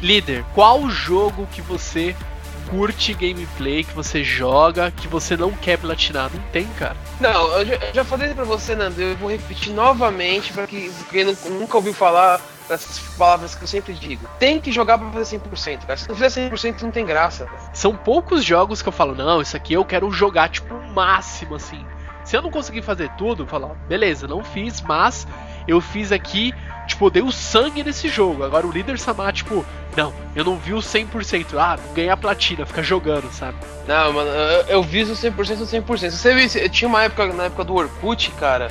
Líder, 0.00 0.44
qual 0.54 0.88
jogo 0.88 1.46
que 1.52 1.60
você 1.60 2.16
curte 2.70 3.14
gameplay, 3.14 3.84
que 3.84 3.94
você 3.94 4.22
joga, 4.22 4.90
que 4.90 5.08
você 5.08 5.36
não 5.36 5.50
quer 5.52 5.78
platinar? 5.78 6.30
Não 6.32 6.40
tem, 6.52 6.64
cara. 6.78 6.96
Não, 7.20 7.48
eu 7.58 7.66
já, 7.66 7.74
eu 7.74 7.94
já 7.94 8.04
falei 8.04 8.34
pra 8.34 8.44
você, 8.44 8.74
Nando, 8.74 9.00
eu 9.00 9.16
vou 9.16 9.30
repetir 9.30 9.72
novamente 9.72 10.52
pra 10.52 10.66
que 10.66 10.92
quem 11.10 11.24
nu- 11.24 11.36
nunca 11.50 11.76
ouviu 11.76 11.94
falar 11.94 12.40
dessas 12.68 12.98
palavras 13.16 13.54
que 13.54 13.62
eu 13.64 13.68
sempre 13.68 13.94
digo. 13.94 14.28
Tem 14.38 14.60
que 14.60 14.70
jogar 14.70 14.98
pra 14.98 15.10
fazer 15.10 15.38
100%, 15.38 15.86
cara. 15.86 15.96
Se 15.96 16.08
não 16.08 16.14
fizer 16.14 16.50
100% 16.50 16.82
não 16.82 16.90
tem 16.90 17.04
graça. 17.06 17.46
velho. 17.46 17.56
São 17.72 17.96
poucos 17.96 18.44
jogos 18.44 18.82
que 18.82 18.88
eu 18.88 18.92
falo, 18.92 19.14
não, 19.14 19.40
isso 19.40 19.56
aqui 19.56 19.72
eu 19.72 19.84
quero 19.84 20.10
jogar, 20.10 20.48
tipo, 20.50 20.74
o 20.74 20.92
máximo, 20.94 21.54
assim. 21.54 21.84
Se 22.24 22.36
eu 22.36 22.42
não 22.42 22.50
conseguir 22.50 22.82
fazer 22.82 23.08
tudo, 23.16 23.44
eu 23.44 23.46
falo, 23.46 23.74
beleza, 23.88 24.28
não 24.28 24.44
fiz, 24.44 24.82
mas 24.82 25.26
eu 25.66 25.80
fiz 25.80 26.12
aqui, 26.12 26.52
tipo, 26.88 27.06
eu 27.06 27.10
dei 27.10 27.22
o 27.22 27.30
sangue 27.30 27.84
nesse 27.84 28.08
jogo. 28.08 28.42
Agora 28.42 28.66
o 28.66 28.72
líder 28.72 28.98
Samar, 28.98 29.32
tipo, 29.32 29.64
não, 29.96 30.12
eu 30.34 30.44
não 30.44 30.56
vi 30.56 30.74
o 30.74 30.78
100%. 30.78 31.56
Ah, 31.56 31.78
ganhar 31.94 32.16
platina, 32.16 32.66
fica 32.66 32.82
jogando, 32.82 33.30
sabe? 33.30 33.58
Não, 33.86 34.12
mano, 34.12 34.30
eu, 34.30 34.62
eu 34.66 34.82
viso 34.82 35.12
100% 35.12 35.56
do 35.56 35.64
100%. 35.64 36.10
Você 36.10 36.34
viu, 36.34 36.70
tinha 36.70 36.88
uma 36.88 37.04
época, 37.04 37.26
na 37.26 37.44
época 37.44 37.64
do 37.64 37.74
Orkut, 37.74 38.30
cara, 38.32 38.70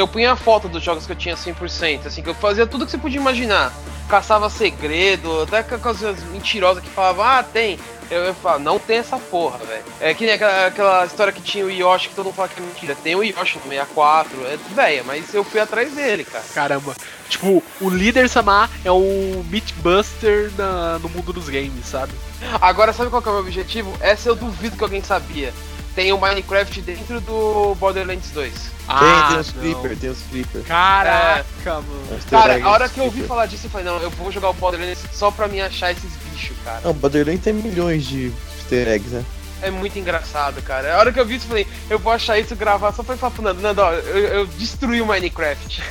eu 0.00 0.08
punha 0.08 0.32
a 0.32 0.36
foto 0.36 0.68
dos 0.68 0.82
jogos 0.82 1.06
que 1.06 1.12
eu 1.12 1.16
tinha 1.16 1.36
100%, 1.36 2.06
assim, 2.06 2.22
que 2.22 2.28
eu 2.28 2.34
fazia 2.34 2.66
tudo 2.66 2.84
que 2.84 2.90
você 2.90 2.98
podia 2.98 3.20
imaginar. 3.20 3.72
Caçava 4.08 4.50
segredo, 4.50 5.42
até 5.42 5.62
coisas 5.62 6.22
mentirosas 6.24 6.82
que 6.82 6.90
falavam, 6.90 7.24
ah, 7.24 7.42
tem. 7.42 7.78
Eu, 8.10 8.22
eu 8.22 8.34
falo, 8.34 8.58
não 8.58 8.78
tem 8.78 8.98
essa 8.98 9.16
porra, 9.18 9.58
velho. 9.58 9.82
É 10.00 10.12
que 10.12 10.26
nem 10.26 10.34
aquela, 10.34 10.66
aquela 10.66 11.06
história 11.06 11.32
que 11.32 11.40
tinha 11.40 11.64
o 11.64 11.70
Yoshi, 11.70 12.10
que 12.10 12.14
todo 12.14 12.26
mundo 12.26 12.34
fala 12.34 12.48
que 12.48 12.60
é 12.60 12.62
mentira. 12.62 12.94
Tem 13.02 13.14
o 13.14 13.22
Yoshi 13.22 13.58
no 13.64 13.70
64, 13.70 14.46
é 14.46 14.58
velha, 14.74 15.02
mas 15.04 15.32
eu 15.32 15.42
fui 15.42 15.58
atrás 15.58 15.94
dele, 15.94 16.24
cara. 16.24 16.44
Caramba. 16.54 16.94
Tipo, 17.28 17.62
o 17.80 17.88
líder 17.88 18.28
Samar 18.28 18.70
é 18.84 18.92
um 18.92 19.44
Mythbuster 19.50 20.50
na, 20.56 20.98
no 20.98 21.08
mundo 21.08 21.32
dos 21.32 21.48
games, 21.48 21.86
sabe? 21.86 22.12
Agora, 22.60 22.92
sabe 22.92 23.10
qual 23.10 23.22
que 23.22 23.28
é 23.28 23.30
o 23.30 23.34
meu 23.34 23.42
objetivo? 23.42 23.92
Essa 24.00 24.28
eu 24.28 24.36
duvido 24.36 24.76
que 24.76 24.84
alguém 24.84 25.02
sabia. 25.02 25.52
Tem 25.94 26.12
o 26.12 26.18
Minecraft 26.18 26.82
dentro 26.82 27.20
do 27.20 27.76
Borderlands 27.76 28.30
2. 28.30 28.52
tem, 28.52 29.28
tem 29.28 29.38
os. 29.38 29.50
Creeper, 29.52 29.96
tem 29.96 30.10
os 30.10 30.22
Creeper. 30.22 30.62
Caraca, 30.64 31.74
mano. 31.74 32.18
Os 32.18 32.24
Cara, 32.24 32.64
a 32.64 32.70
hora 32.70 32.88
que 32.88 32.98
eu 32.98 33.04
ouvi 33.04 33.22
falar 33.22 33.46
disso, 33.46 33.66
eu 33.66 33.70
falei, 33.70 33.86
não, 33.86 33.98
eu 33.98 34.10
vou 34.10 34.32
jogar 34.32 34.50
o 34.50 34.54
Borderlands 34.54 35.04
só 35.12 35.30
pra 35.30 35.46
me 35.46 35.60
achar 35.60 35.92
esses 35.92 36.10
bichos, 36.16 36.56
cara. 36.64 36.80
Não, 36.82 36.92
Borderlands 36.92 37.42
tem 37.42 37.52
milhões 37.52 38.04
de 38.04 38.32
easter 38.58 38.88
eggs, 38.88 39.14
né? 39.14 39.24
É 39.62 39.70
muito 39.70 39.98
engraçado, 39.98 40.60
cara. 40.62 40.94
A 40.94 40.98
hora 40.98 41.12
que 41.12 41.18
eu 41.18 41.24
vi 41.24 41.36
isso, 41.36 41.46
eu 41.46 41.48
falei, 41.48 41.66
eu 41.88 41.98
vou 41.98 42.12
achar 42.12 42.38
isso, 42.38 42.54
gravar 42.56 42.92
só 42.92 43.02
pra 43.02 43.16
falar 43.16 43.30
pro 43.30 43.42
Nando, 43.42 43.62
Nando, 43.62 43.80
ó, 43.80 43.92
eu, 43.92 44.18
eu 44.18 44.46
destruí 44.46 45.00
o 45.00 45.06
Minecraft. 45.06 45.82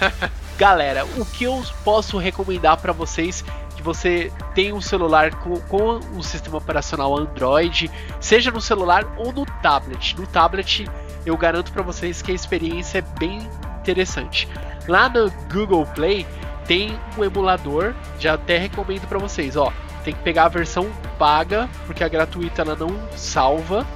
Galera, 0.58 1.04
o 1.04 1.24
que 1.24 1.44
eu 1.44 1.62
posso 1.84 2.18
recomendar 2.18 2.76
pra 2.78 2.92
vocês 2.92 3.44
que 3.80 3.84
você 3.84 4.30
tem 4.54 4.74
um 4.74 4.80
celular 4.80 5.34
com, 5.36 5.58
com 5.62 6.00
um 6.14 6.22
sistema 6.22 6.58
operacional 6.58 7.16
Android, 7.16 7.90
seja 8.20 8.50
no 8.50 8.60
celular 8.60 9.06
ou 9.16 9.32
no 9.32 9.46
tablet. 9.62 10.14
No 10.18 10.26
tablet, 10.26 10.86
eu 11.24 11.34
garanto 11.36 11.72
para 11.72 11.82
vocês 11.82 12.20
que 12.20 12.30
a 12.30 12.34
experiência 12.34 12.98
é 12.98 13.18
bem 13.18 13.48
interessante. 13.80 14.46
Lá 14.86 15.08
no 15.08 15.30
Google 15.50 15.86
Play 15.86 16.26
tem 16.66 16.98
um 17.16 17.24
emulador, 17.24 17.94
já 18.18 18.34
até 18.34 18.58
recomendo 18.58 19.08
para 19.08 19.18
vocês, 19.18 19.56
ó. 19.56 19.72
Tem 20.04 20.14
que 20.14 20.22
pegar 20.22 20.44
a 20.44 20.48
versão 20.48 20.86
paga, 21.18 21.68
porque 21.86 22.04
a 22.04 22.08
gratuita 22.08 22.60
ela 22.62 22.76
não 22.76 22.94
salva. 23.16 23.86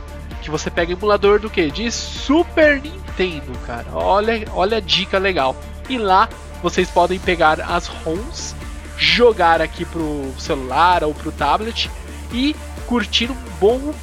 Que 0.43 0.51
você 0.51 0.71
pega 0.71 0.93
emulador 0.93 1.39
do 1.39 1.51
que? 1.51 1.71
De 1.71 1.91
Super 1.91 2.81
Nintendo, 2.81 3.53
cara. 3.67 3.87
Olha, 3.93 4.47
olha 4.53 4.79
a 4.79 4.81
dica 4.81 5.19
legal. 5.19 5.55
E 5.89 5.99
lá 5.99 6.29
vocês 6.63 6.91
podem 6.91 7.19
pegar 7.19 7.61
as 7.61 7.87
ROMs, 7.87 8.55
jogar 8.97 9.61
aqui 9.61 9.85
pro 9.85 10.33
celular 10.39 11.05
ou 11.05 11.15
pro 11.15 11.33
tablet 11.33 11.91
e 12.33 12.55
curtir 12.87 13.31
um 13.31 13.37
bom 13.61 13.95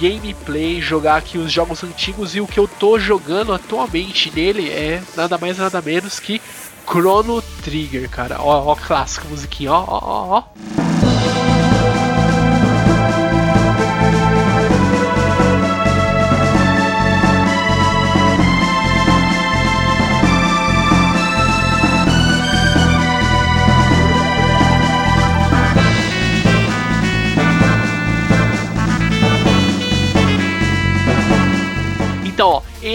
gameplay, 0.00 0.80
jogar 0.80 1.16
aqui 1.16 1.36
os 1.36 1.52
jogos 1.52 1.84
antigos 1.84 2.34
e 2.34 2.40
o 2.40 2.46
que 2.46 2.58
eu 2.58 2.66
tô 2.66 2.98
jogando 2.98 3.52
atualmente 3.52 4.32
nele 4.34 4.70
é 4.70 5.02
nada 5.14 5.36
mais 5.36 5.58
nada 5.58 5.82
menos 5.82 6.18
que 6.18 6.40
Chrono 6.90 7.42
Trigger, 7.62 8.08
cara. 8.08 8.38
Ó, 8.40 8.72
ó, 8.72 8.74
clássico 8.74 9.28
musiquinha, 9.28 9.72
ó, 9.72 9.84
ó, 9.86 10.00
ó, 10.02 10.38
ó. 10.38 10.99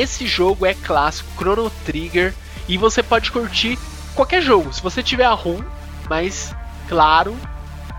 Esse 0.05 0.25
jogo 0.25 0.65
é 0.65 0.73
clássico, 0.73 1.29
Chrono 1.35 1.69
Trigger, 1.83 2.33
e 2.67 2.77
você 2.77 3.03
pode 3.03 3.31
curtir 3.31 3.77
qualquer 4.15 4.41
jogo, 4.41 4.73
se 4.73 4.81
você 4.81 5.03
tiver 5.03 5.25
a 5.25 5.33
ROM, 5.33 5.61
mas 6.09 6.55
claro, 6.87 7.35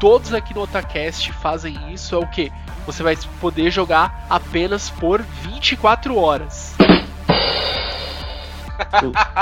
todos 0.00 0.32
aqui 0.32 0.54
no 0.54 0.62
Otacast 0.62 1.30
fazem 1.34 1.92
isso, 1.92 2.14
é 2.14 2.18
o 2.18 2.26
que? 2.26 2.50
Você 2.86 3.02
vai 3.02 3.16
poder 3.40 3.70
jogar 3.70 4.24
apenas 4.30 4.88
por 4.88 5.20
24 5.42 6.16
horas. 6.16 6.74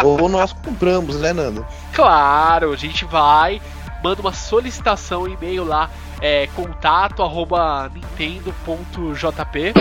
Ou 0.03 0.29
nós 0.29 0.53
compramos, 0.53 1.21
né, 1.21 1.33
Nando? 1.33 1.65
Claro, 1.93 2.73
a 2.73 2.77
gente 2.77 3.05
vai, 3.05 3.61
manda 4.03 4.21
uma 4.23 4.33
solicitação, 4.33 5.29
e-mail 5.29 5.65
lá, 5.65 5.91
é 6.21 6.49
contato 6.55 7.23
arroba 7.23 7.91
nintendo.jp 7.93 9.75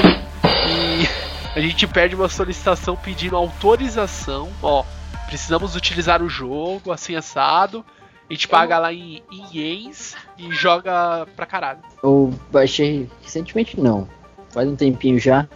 e 0.67 1.32
a 1.55 1.59
gente 1.59 1.85
pede 1.87 2.15
uma 2.15 2.27
solicitação 2.27 2.95
pedindo 2.95 3.35
autorização, 3.35 4.49
ó, 4.61 4.83
precisamos 5.27 5.75
utilizar 5.75 6.21
o 6.21 6.29
jogo, 6.29 6.91
assim 6.91 7.15
assado, 7.15 7.85
a 8.29 8.33
gente 8.33 8.47
paga 8.47 8.79
lá 8.79 8.91
em, 8.91 9.21
em 9.31 9.57
ienes 9.57 10.15
e 10.37 10.51
joga 10.51 11.27
pra 11.35 11.45
caralho. 11.45 11.79
Eu 12.01 12.33
baixei 12.51 13.07
recentemente, 13.21 13.79
não, 13.79 14.07
faz 14.49 14.67
um 14.67 14.75
tempinho 14.75 15.19
já, 15.19 15.47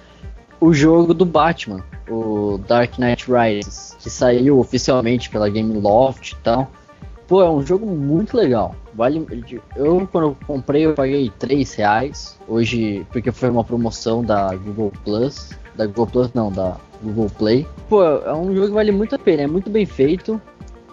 o 0.60 0.72
jogo 0.72 1.14
do 1.14 1.26
Batman, 1.26 1.84
o 2.08 2.60
Dark 2.68 2.98
Knight 3.00 3.26
Rises, 3.32 3.96
que 4.00 4.10
saiu 4.10 4.60
oficialmente 4.60 5.30
pela 5.30 5.50
Game 5.50 5.80
Loft 5.80 6.32
e 6.32 6.36
tal. 6.38 6.72
Pô, 7.28 7.42
é 7.42 7.50
um 7.50 7.66
jogo 7.66 7.86
muito 7.86 8.38
legal. 8.38 8.74
Vale, 8.94 9.28
eu 9.76 10.08
quando 10.12 10.28
eu 10.30 10.38
comprei 10.48 10.86
eu 10.86 10.94
paguei 10.94 11.30
3 11.38 11.74
reais. 11.76 12.40
Hoje, 12.48 13.06
porque 13.12 13.32
foi 13.32 13.50
uma 13.50 13.64
promoção 13.64 14.24
da 14.24 14.56
Google 14.56 14.92
Plus. 15.04 15.52
Da 15.78 15.86
Google 15.86 16.08
Plus 16.08 16.34
não, 16.34 16.52
da 16.52 16.76
Google 17.02 17.30
Play. 17.38 17.68
Pô, 17.88 18.04
é 18.04 18.34
um 18.34 18.54
jogo 18.54 18.68
que 18.68 18.74
vale 18.74 18.92
muito 18.92 19.16
a 19.16 19.20
pena, 19.20 19.44
é 19.44 19.48
muito 19.48 19.70
bem 19.70 19.86
feito. 19.86 20.42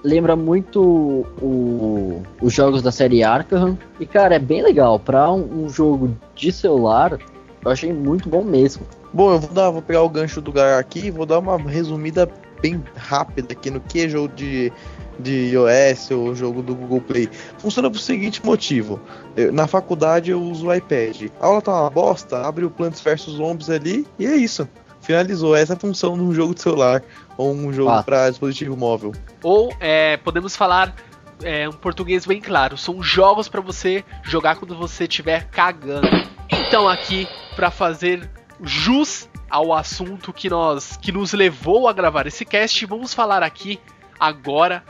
Lembra 0.03 0.37
muito 0.37 1.27
o, 1.41 2.23
os 2.43 2.53
jogos 2.53 2.83
da 2.83 2.93
série 2.93 3.25
Arkham. 3.25 3.79
E 3.99 4.05
cara, 4.05 4.35
é 4.35 4.39
bem 4.39 4.63
legal. 4.63 4.99
Pra 4.99 5.33
um, 5.33 5.65
um 5.65 5.69
jogo 5.69 6.15
de 6.35 6.53
celular, 6.53 7.19
eu 7.65 7.71
achei 7.71 7.93
muito 7.93 8.29
bom 8.29 8.45
mesmo. 8.45 8.87
Bom, 9.13 9.33
eu 9.33 9.41
vou 9.41 9.51
dar, 9.51 9.71
vou 9.71 9.81
pegar 9.81 10.03
o 10.03 10.09
gancho 10.09 10.43
do 10.43 10.53
Gaia 10.53 10.79
aqui 10.79 11.07
e 11.07 11.11
vou 11.11 11.25
dar 11.25 11.39
uma 11.39 11.57
resumida 11.57 12.29
bem 12.61 12.83
rápida 12.97 13.53
aqui 13.53 13.71
no 13.71 13.81
que 13.81 14.05
é 14.05 14.09
jogo 14.09 14.35
de, 14.35 14.73
de 15.19 15.51
iOS 15.53 16.11
ou 16.11 16.35
jogo 16.35 16.63
do 16.63 16.75
Google 16.75 17.01
Play. 17.01 17.29
Funciona 17.59 17.91
por 17.91 17.99
seguinte 17.99 18.45
motivo. 18.45 19.01
Eu- 19.37 19.53
na 19.53 19.67
faculdade 19.67 20.31
eu 20.31 20.41
uso 20.43 20.67
o 20.69 20.75
iPad. 20.75 21.29
A 21.41 21.47
aula 21.47 21.63
tá 21.63 21.73
uma 21.83 21.91
bosta, 21.91 22.47
abre 22.47 22.65
o 22.65 22.71
Plants 22.71 23.01
vs 23.01 23.23
Zombies 23.23 23.71
ali 23.71 24.07
e 24.19 24.27
é 24.27 24.35
isso. 24.37 24.69
Finalizou 25.01 25.55
essa 25.55 25.75
é 25.75 25.77
a 25.77 25.79
função 25.79 26.15
de 26.17 26.23
um 26.23 26.33
jogo 26.33 26.55
de 26.55 26.63
celular 26.63 27.03
ou 27.37 27.53
um 27.53 27.73
jogo 27.73 27.91
Ah. 27.91 28.03
para 28.03 28.31
dispositivo 28.31 28.77
móvel. 28.77 29.13
Ou 29.43 29.71
é, 29.79 30.17
podemos 30.17 30.57
falar 30.57 30.95
é, 31.43 31.69
um 31.69 31.73
português 31.73 32.25
bem 32.25 32.41
claro, 32.41 32.79
são 32.79 33.03
jogos 33.03 33.49
pra 33.49 33.61
você 33.61 34.03
jogar 34.23 34.57
quando 34.57 34.75
você 34.77 35.05
estiver 35.05 35.45
cagando. 35.51 36.09
Então 36.51 36.89
aqui 36.89 37.29
pra 37.55 37.71
fazer 37.71 38.31
jus 38.63 39.29
ao 39.51 39.73
assunto 39.75 40.33
que 40.33 40.49
nós 40.49 40.97
que 40.97 41.13
nos 41.13 41.33
levou 41.33 41.87
a 41.87 41.93
gravar 41.93 42.27
esse 42.27 42.45
cast, 42.45 42.87
vamos 42.87 43.13
falar 43.13 43.43
aqui 43.43 43.79
agora. 44.19 44.83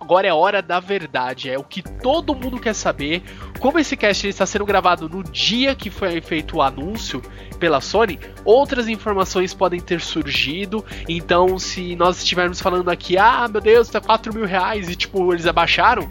Agora 0.00 0.26
é 0.26 0.32
hora 0.32 0.60
da 0.60 0.78
verdade, 0.80 1.50
é 1.50 1.58
o 1.58 1.64
que 1.64 1.82
todo 1.82 2.34
mundo 2.34 2.58
quer 2.60 2.74
saber. 2.74 3.22
Como 3.58 3.78
esse 3.78 3.96
cast 3.96 4.28
está 4.28 4.44
sendo 4.44 4.66
gravado 4.66 5.08
no 5.08 5.22
dia 5.22 5.74
que 5.74 5.90
foi 5.90 6.20
feito 6.20 6.56
o 6.56 6.62
anúncio 6.62 7.22
pela 7.58 7.80
Sony, 7.80 8.18
outras 8.44 8.88
informações 8.88 9.54
podem 9.54 9.80
ter 9.80 10.00
surgido. 10.00 10.84
Então, 11.08 11.58
se 11.58 11.96
nós 11.96 12.18
estivermos 12.18 12.60
falando 12.60 12.90
aqui, 12.90 13.16
ah, 13.16 13.48
meu 13.48 13.60
Deus, 13.60 13.88
tá 13.88 14.00
4 14.00 14.34
mil 14.34 14.44
reais 14.44 14.88
e 14.88 14.96
tipo, 14.96 15.32
eles 15.32 15.46
abaixaram, 15.46 16.10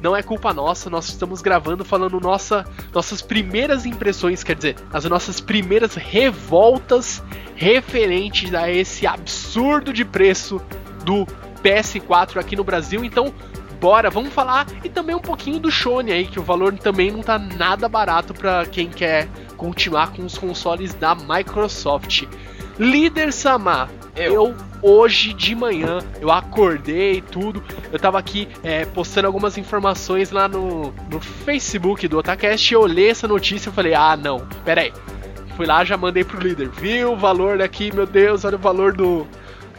não 0.00 0.16
é 0.16 0.22
culpa 0.22 0.54
nossa, 0.54 0.88
nós 0.88 1.08
estamos 1.08 1.42
gravando 1.42 1.84
falando 1.84 2.20
nossa, 2.20 2.64
nossas 2.92 3.20
primeiras 3.20 3.84
impressões, 3.84 4.44
quer 4.44 4.56
dizer, 4.56 4.76
as 4.92 5.04
nossas 5.04 5.40
primeiras 5.40 5.94
revoltas 5.94 7.22
referentes 7.56 8.54
a 8.54 8.70
esse 8.70 9.06
absurdo 9.06 9.92
de 9.92 10.04
preço 10.04 10.60
do 11.04 11.26
PS4 11.62 12.38
aqui 12.38 12.56
no 12.56 12.64
Brasil. 12.64 13.04
Então, 13.04 13.32
bora, 13.80 14.10
vamos 14.10 14.32
falar 14.32 14.66
e 14.82 14.88
também 14.88 15.14
um 15.14 15.20
pouquinho 15.20 15.58
do 15.58 15.70
Sony 15.70 16.12
aí, 16.12 16.26
que 16.26 16.38
o 16.38 16.42
valor 16.42 16.72
também 16.74 17.10
não 17.10 17.22
tá 17.22 17.38
nada 17.38 17.88
barato 17.88 18.34
para 18.34 18.66
quem 18.66 18.88
quer 18.88 19.28
continuar 19.56 20.12
com 20.12 20.24
os 20.24 20.36
consoles 20.36 20.94
da 20.94 21.14
Microsoft. 21.14 22.24
Líder 22.78 23.32
Samar, 23.32 23.90
Eu. 24.14 24.34
eu 24.34 24.68
hoje 24.82 25.32
de 25.32 25.54
manhã 25.54 25.98
eu 26.20 26.30
acordei 26.30 27.20
tudo. 27.20 27.62
Eu 27.92 27.98
tava 27.98 28.18
aqui 28.18 28.48
é, 28.62 28.84
postando 28.84 29.26
algumas 29.26 29.58
informações 29.58 30.30
lá 30.30 30.48
no, 30.48 30.92
no 31.10 31.20
Facebook 31.20 32.06
do 32.06 32.18
Otacast 32.18 32.70
e 32.70 32.74
eu 32.74 32.80
olhei 32.80 33.10
essa 33.10 33.26
notícia 33.26 33.70
e 33.70 33.72
falei: 33.72 33.94
ah, 33.94 34.16
não, 34.16 34.46
pera 34.64 34.82
aí. 34.82 34.92
Fui 35.56 35.66
lá, 35.66 35.84
já 35.84 35.96
mandei 35.96 36.22
pro 36.22 36.40
líder. 36.40 36.68
Viu 36.68 37.12
o 37.12 37.16
valor 37.16 37.58
daqui, 37.58 37.92
meu 37.92 38.06
Deus, 38.06 38.44
olha 38.44 38.54
o 38.54 38.60
valor 38.60 38.92
do, 38.92 39.26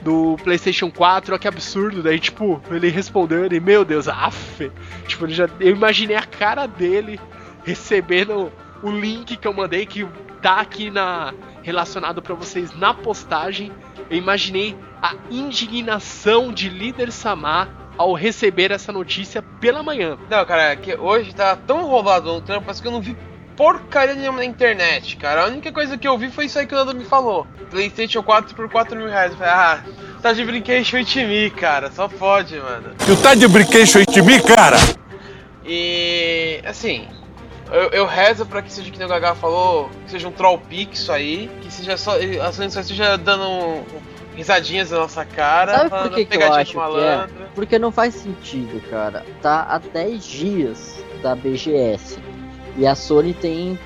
do 0.01 0.37
PlayStation 0.43 0.89
4, 0.91 1.33
olha 1.33 1.39
que 1.39 1.47
absurdo. 1.47 2.01
Daí, 2.01 2.19
tipo, 2.19 2.61
ele 2.71 2.89
respondeu, 2.89 3.45
ele, 3.45 3.59
meu 3.59 3.83
Deus, 3.83 4.07
af. 4.07 4.71
Tipo, 5.07 5.25
ele 5.25 5.33
já, 5.33 5.49
eu 5.59 5.75
imaginei 5.75 6.15
a 6.15 6.25
cara 6.25 6.65
dele 6.65 7.19
recebendo 7.63 8.51
o 8.81 8.89
link 8.89 9.35
que 9.37 9.47
eu 9.47 9.53
mandei, 9.53 9.85
que 9.85 10.07
tá 10.41 10.61
aqui 10.61 10.89
na 10.89 11.33
relacionado 11.61 12.21
pra 12.21 12.35
vocês 12.35 12.73
na 12.75 12.93
postagem. 12.93 13.71
Eu 14.09 14.17
imaginei 14.17 14.75
a 15.01 15.13
indignação 15.29 16.51
de 16.51 16.69
líder 16.69 17.11
Samar 17.11 17.69
ao 17.97 18.13
receber 18.13 18.71
essa 18.71 18.93
notícia 18.93 19.41
pela 19.41 19.83
manhã. 19.83 20.17
Não, 20.29 20.45
cara, 20.45 20.75
que 20.77 20.95
hoje 20.95 21.35
tá 21.35 21.55
tão 21.55 21.85
rolado 21.85 22.33
no 22.33 22.41
trampo, 22.41 22.65
parece 22.65 22.81
que 22.81 22.87
eu 22.87 22.91
não 22.93 23.01
vi 23.01 23.15
porcaria 23.59 24.15
nenhuma 24.15 24.37
na 24.39 24.45
internet, 24.45 25.17
cara. 25.17 25.43
A 25.43 25.47
única 25.47 25.69
coisa 25.69 25.97
que 25.97 26.07
eu 26.07 26.17
vi 26.17 26.31
foi 26.31 26.45
isso 26.45 26.57
aí 26.57 26.65
que 26.65 26.73
o 26.73 26.77
Nando 26.77 26.95
me 26.95 27.03
falou. 27.03 27.45
PlayStation 27.69 28.23
4 28.23 28.55
por 28.55 28.69
4 28.69 28.95
mil 28.95 29.09
reais. 29.09 29.33
Eu 29.33 29.37
falei, 29.37 29.51
ah, 29.53 29.83
tá 30.21 30.31
de 30.31 30.45
brincation 30.45 31.01
de 31.03 31.25
mim, 31.25 31.49
cara. 31.49 31.91
Só 31.91 32.07
pode, 32.07 32.55
mano. 32.57 32.95
Tu 33.05 33.17
tá 33.17 33.35
de 33.35 33.45
brinquedo 33.49 34.05
de 34.09 34.21
mim, 34.21 34.39
cara? 34.41 34.77
E 35.65 36.61
assim, 36.65 37.05
eu, 37.69 37.89
eu 37.89 38.05
rezo 38.05 38.45
pra 38.45 38.61
que 38.61 38.71
seja 38.71 38.89
que 38.89 38.97
nem 38.97 39.05
o 39.05 39.09
Gaga 39.09 39.35
falou, 39.35 39.89
que 40.05 40.11
seja 40.11 40.29
um 40.29 40.31
troll 40.31 40.61
isso 40.93 41.11
aí, 41.11 41.51
que 41.61 41.69
seja 41.69 41.97
só. 41.97 42.13
A 42.41 42.53
Sony 42.53 42.71
só 42.71 42.79
esteja 42.79 43.17
dando 43.17 43.43
um- 43.43 43.83
risadinhas 44.35 44.89
na 44.91 44.99
nossa 44.99 45.25
cara, 45.25 45.75
Sabe 45.75 45.89
falando 45.89 46.09
por 46.11 46.15
que, 46.15 46.25
que 46.25 46.37
eu 46.37 46.53
acho 46.53 46.71
que 46.71 46.77
é? 46.77 46.79
malandro. 46.79 47.35
Porque 47.53 47.77
não 47.77 47.91
faz 47.91 48.15
sentido, 48.15 48.81
cara. 48.89 49.25
Tá 49.41 49.67
há 49.69 49.77
10 49.79 50.23
dias 50.23 51.03
da 51.21 51.35
BGS. 51.35 52.28
E 52.79 52.87
a 52.87 52.95
Sony 52.95 53.33
tem, 53.33 53.77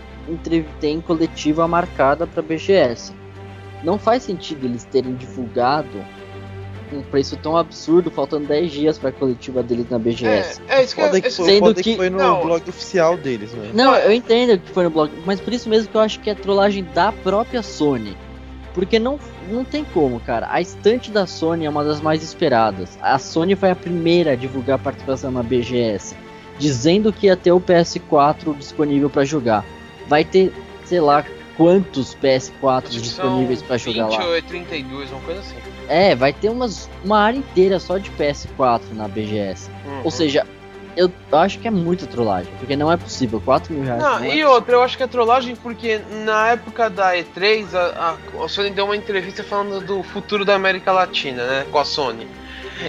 tem 0.80 1.02
coletiva 1.02 1.68
marcada 1.68 2.26
pra 2.28 2.42
BGS. 2.42 3.12
Não 3.84 3.98
faz 3.98 4.24
sentido 4.24 4.66
eles 4.66 4.86
terem 4.86 5.16
divulgado 5.16 6.06
um 6.94 7.02
preço 7.02 7.36
tão 7.38 7.58
absurdo, 7.58 8.12
faltando 8.12 8.46
10 8.46 8.72
dias 8.72 8.98
pra 9.00 9.12
coletiva 9.12 9.64
deles 9.64 9.90
na 9.90 9.98
BGS. 9.98 10.62
É, 10.68 10.76
é 10.80 10.84
isso 10.84 10.96
que, 10.96 11.02
Foda 11.02 11.18
eu, 11.18 11.22
que, 11.24 11.30
foi, 11.32 11.46
Sendo 11.46 11.74
que 11.74 11.82
que- 11.84 11.96
foi 11.96 12.10
no 12.12 12.20
não. 12.20 12.42
blog 12.44 12.70
oficial 12.70 13.18
deles, 13.18 13.52
né? 13.52 13.72
Não, 13.74 13.96
eu 13.96 14.12
entendo 14.14 14.60
que 14.60 14.70
foi 14.72 14.84
no 14.84 14.92
blog, 14.92 15.12
mas 15.26 15.42
por 15.42 15.52
isso 15.52 15.68
mesmo 15.68 15.90
que 15.90 15.98
eu 15.98 16.02
acho 16.02 16.20
que 16.20 16.30
é 16.30 16.36
trollagem 16.36 16.84
da 16.94 17.12
própria 17.12 17.64
Sony. 17.64 18.16
Porque 18.76 19.00
não, 19.00 19.20
não 19.50 19.64
tem 19.66 19.84
como, 19.84 20.20
cara. 20.20 20.48
A 20.52 20.62
estante 20.62 21.10
da 21.10 21.26
Sony 21.26 21.66
é 21.66 21.70
uma 21.70 21.84
das 21.84 22.00
mais 22.00 22.22
esperadas. 22.24 22.98
A 23.02 23.18
Sony 23.18 23.56
foi 23.56 23.72
a 23.72 23.76
primeira 23.76 24.34
a 24.34 24.36
divulgar 24.36 24.76
a 24.76 24.80
participação 24.80 25.32
na 25.32 25.42
BGS, 25.42 26.16
dizendo 26.58 27.12
que 27.12 27.28
ia 27.28 27.36
ter 27.36 27.52
o 27.52 27.60
PS4 27.60 28.56
disponível 28.58 29.10
pra 29.10 29.26
jogar. 29.26 29.66
Vai 30.08 30.24
ter, 30.24 30.54
sei 30.86 31.00
lá, 31.00 31.26
quantos 31.58 32.16
PS4 32.16 32.84
acho 32.86 32.90
que 32.90 33.02
disponíveis 33.02 33.62
pra 33.62 33.78
jogar 33.78 34.08
20 34.08 34.18
lá. 34.18 34.26
ou 34.26 34.42
32, 34.42 35.12
uma 35.12 35.22
coisa 35.22 35.40
assim. 35.40 35.56
É, 35.88 36.16
vai 36.16 36.34
ter 36.34 36.50
umas, 36.50 36.90
uma 37.04 37.20
área 37.20 37.38
inteira 37.38 37.80
só 37.80 37.98
de 37.98 38.10
PS4 38.12 38.82
na 38.94 39.08
BGS. 39.08 39.70
Uhum. 39.86 40.02
Ou 40.04 40.12
seja, 40.12 40.46
eu 40.96 41.12
acho 41.32 41.60
que 41.60 41.68
é 41.68 41.72
muito 41.72 42.08
trollagem, 42.08 42.52
porque 42.60 42.76
não 42.76 42.92
é 42.92 42.98
possível. 42.98 43.42
4 43.44 43.74
mil 43.74 43.84
reais. 43.84 44.02
Não, 44.02 44.20
não 44.20 44.26
é 44.26 44.36
e 44.36 44.46
outra, 44.46 44.76
eu 44.76 44.84
acho 44.84 44.96
que 44.96 45.04
é 45.04 45.08
trollagem 45.08 45.56
porque 45.56 46.00
na 46.26 46.50
época 46.50 46.90
da 46.90 47.16
E3, 47.16 47.74
a, 47.74 48.16
a, 48.40 48.44
a 48.44 48.48
Sony 48.48 48.70
deu 48.70 48.86
uma 48.86 48.96
entrevista 48.96 49.44
falando 49.44 49.86
do 49.86 50.04
futuro 50.04 50.46
da 50.46 50.56
América 50.56 50.92
Latina, 50.92 51.46
né? 51.46 51.66
Com 51.72 51.80
a 51.80 51.86
Sony. 51.86 52.28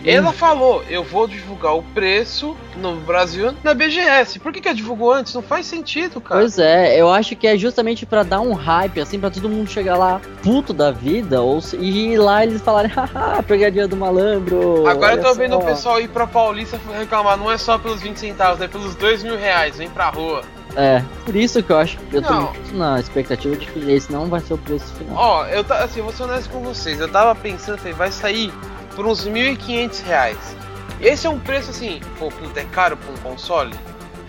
Ela 0.05 0.33
falou, 0.33 0.83
eu 0.89 1.05
vou 1.05 1.27
divulgar 1.29 1.75
o 1.77 1.83
preço 1.83 2.57
no 2.77 2.97
Brasil 2.97 3.55
na 3.63 3.75
BGS. 3.75 4.39
Por 4.39 4.53
que, 4.53 4.61
que 4.61 4.69
ela 4.69 4.77
divulgou 4.77 5.13
antes? 5.13 5.35
Não 5.35 5.43
faz 5.43 5.67
sentido, 5.67 6.21
cara. 6.21 6.41
Pois 6.41 6.59
é, 6.59 7.01
eu 7.01 7.11
acho 7.13 7.37
que 7.37 7.47
é 7.47 7.57
justamente 7.57 8.05
pra 8.07 8.23
dar 8.23 8.41
um 8.41 8.53
hype, 8.53 9.01
assim, 9.01 9.19
pra 9.21 9.31
todo 9.31 9.49
mundo 9.49 9.69
chegar 9.71 9.97
lá 9.97 10.21
puto 10.43 10.73
da 10.73 10.91
vida, 10.91 11.41
ou 11.43 11.61
se- 11.61 11.77
e 11.77 12.13
ir 12.15 12.19
lá 12.19 12.43
eles 12.45 12.61
falarem, 12.63 12.91
haha, 12.95 13.43
pegadinha 13.43 13.87
do 13.87 13.97
malandro. 13.97 14.87
Agora 14.87 15.15
eu 15.15 15.23
tô 15.23 15.35
vendo 15.35 15.53
só." 15.53 15.59
o 15.59 15.65
pessoal 15.65 16.01
ir 16.01 16.09
pra 16.09 16.27
Paulista 16.27 16.79
reclamar, 16.99 17.37
não 17.37 17.51
é 17.51 17.59
só 17.59 17.79
pelos 17.79 18.01
20 18.03 18.17
centavos, 18.19 18.61
é 18.61 18.69
pelos 18.69 18.95
2 18.95 19.23
mil 19.23 19.37
reais, 19.37 19.77
vem 19.77 19.89
pra 19.89 20.09
rua. 20.11 20.43
É, 20.77 21.05
por 21.25 21.37
isso 21.37 21.63
que 21.63 21.71
eu 21.71 21.79
acho 21.79 21.97
que 21.99 22.17
eu 22.17 22.23
tô 22.23 22.33
Não. 22.33 22.43
muito 22.53 22.77
na 22.77 22.99
expectativa 22.99 23.55
de 23.55 23.65
que 23.67 23.93
esse 23.93 24.11
não 24.11 24.27
vai 24.27 24.41
ser 24.41 24.55
o 24.55 24.59
preço 24.59 24.93
final. 24.95 25.15
Ó, 25.17 25.47
eu 25.47 25.63
tá, 25.63 25.85
assim, 25.85 26.01
vou 26.03 26.11
ser 26.13 26.25
honesto 26.25 26.51
com 26.51 26.61
vocês, 26.63 26.99
eu 26.99 27.09
tava 27.09 27.33
pensando, 27.37 27.79
falei, 27.79 27.93
vai 27.93 28.11
sair 28.11 28.53
por 28.95 29.07
uns 29.07 29.27
1.500 29.27 30.05
reais. 30.05 30.57
Esse 31.01 31.27
é 31.27 31.31
um 31.31 31.39
preço 31.39 31.71
assim, 31.71 32.01
pô, 32.19 32.29
puta, 32.29 32.61
é 32.61 32.65
caro 32.65 32.97
pra 32.97 33.13
um 33.13 33.17
console? 33.17 33.75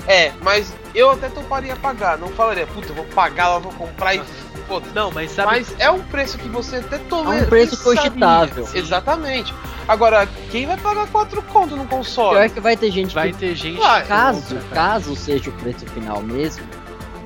É, 0.07 0.31
mas 0.41 0.73
eu 0.93 1.09
até 1.09 1.29
toparia 1.29 1.75
pagar, 1.75 2.17
não 2.17 2.27
falaria, 2.29 2.67
puta, 2.67 2.89
eu 2.89 2.95
vou 2.95 3.05
pagar 3.05 3.49
lá, 3.49 3.59
vou 3.59 3.71
comprar 3.73 4.15
e 4.15 4.21
foda 4.67 4.85
Não, 4.93 5.11
mas 5.11 5.31
sabe. 5.31 5.51
Mas 5.51 5.75
é 5.79 5.89
um 5.89 6.01
preço 6.01 6.37
que 6.37 6.47
você 6.49 6.77
até 6.77 6.97
tolera. 6.97 7.43
É 7.43 7.45
um 7.45 7.49
preço 7.49 7.81
cogitável. 7.83 8.67
Exatamente. 8.73 9.53
Agora, 9.87 10.27
quem 10.51 10.65
vai 10.65 10.77
pagar 10.77 11.07
4 11.07 11.41
conto 11.43 11.75
no 11.75 11.85
console? 11.85 12.37
Pior 12.37 12.49
que 12.49 12.59
vai 12.59 12.75
ter 12.75 12.91
gente 12.91 13.13
Vai 13.13 13.31
que, 13.31 13.37
ter 13.37 13.55
gente. 13.55 13.77
Vai. 13.77 14.05
caso, 14.05 14.57
caso 14.73 15.15
seja 15.15 15.49
o 15.49 15.53
preço 15.53 15.85
final 15.87 16.21
mesmo, 16.21 16.65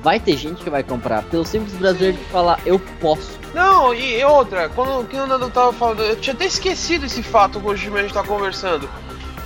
vai 0.02 0.18
ter 0.20 0.36
gente 0.36 0.62
que 0.62 0.70
vai 0.70 0.82
comprar 0.82 1.22
pelo 1.24 1.44
simples 1.44 1.74
brasileiro 1.74 2.16
de 2.16 2.24
falar, 2.24 2.58
eu 2.66 2.78
posso. 3.00 3.38
Não, 3.54 3.92
e 3.94 4.22
outra, 4.24 4.68
quando 4.68 5.06
que 5.08 5.16
o 5.16 5.26
Nando 5.26 5.50
tava 5.50 5.72
falando, 5.72 6.02
eu 6.02 6.16
tinha 6.16 6.34
até 6.34 6.44
esquecido 6.46 7.06
esse 7.06 7.22
fato 7.22 7.60
que 7.60 7.66
hoje 7.66 7.90
a 7.92 8.02
gente 8.02 8.14
tá 8.14 8.22
conversando. 8.22 8.88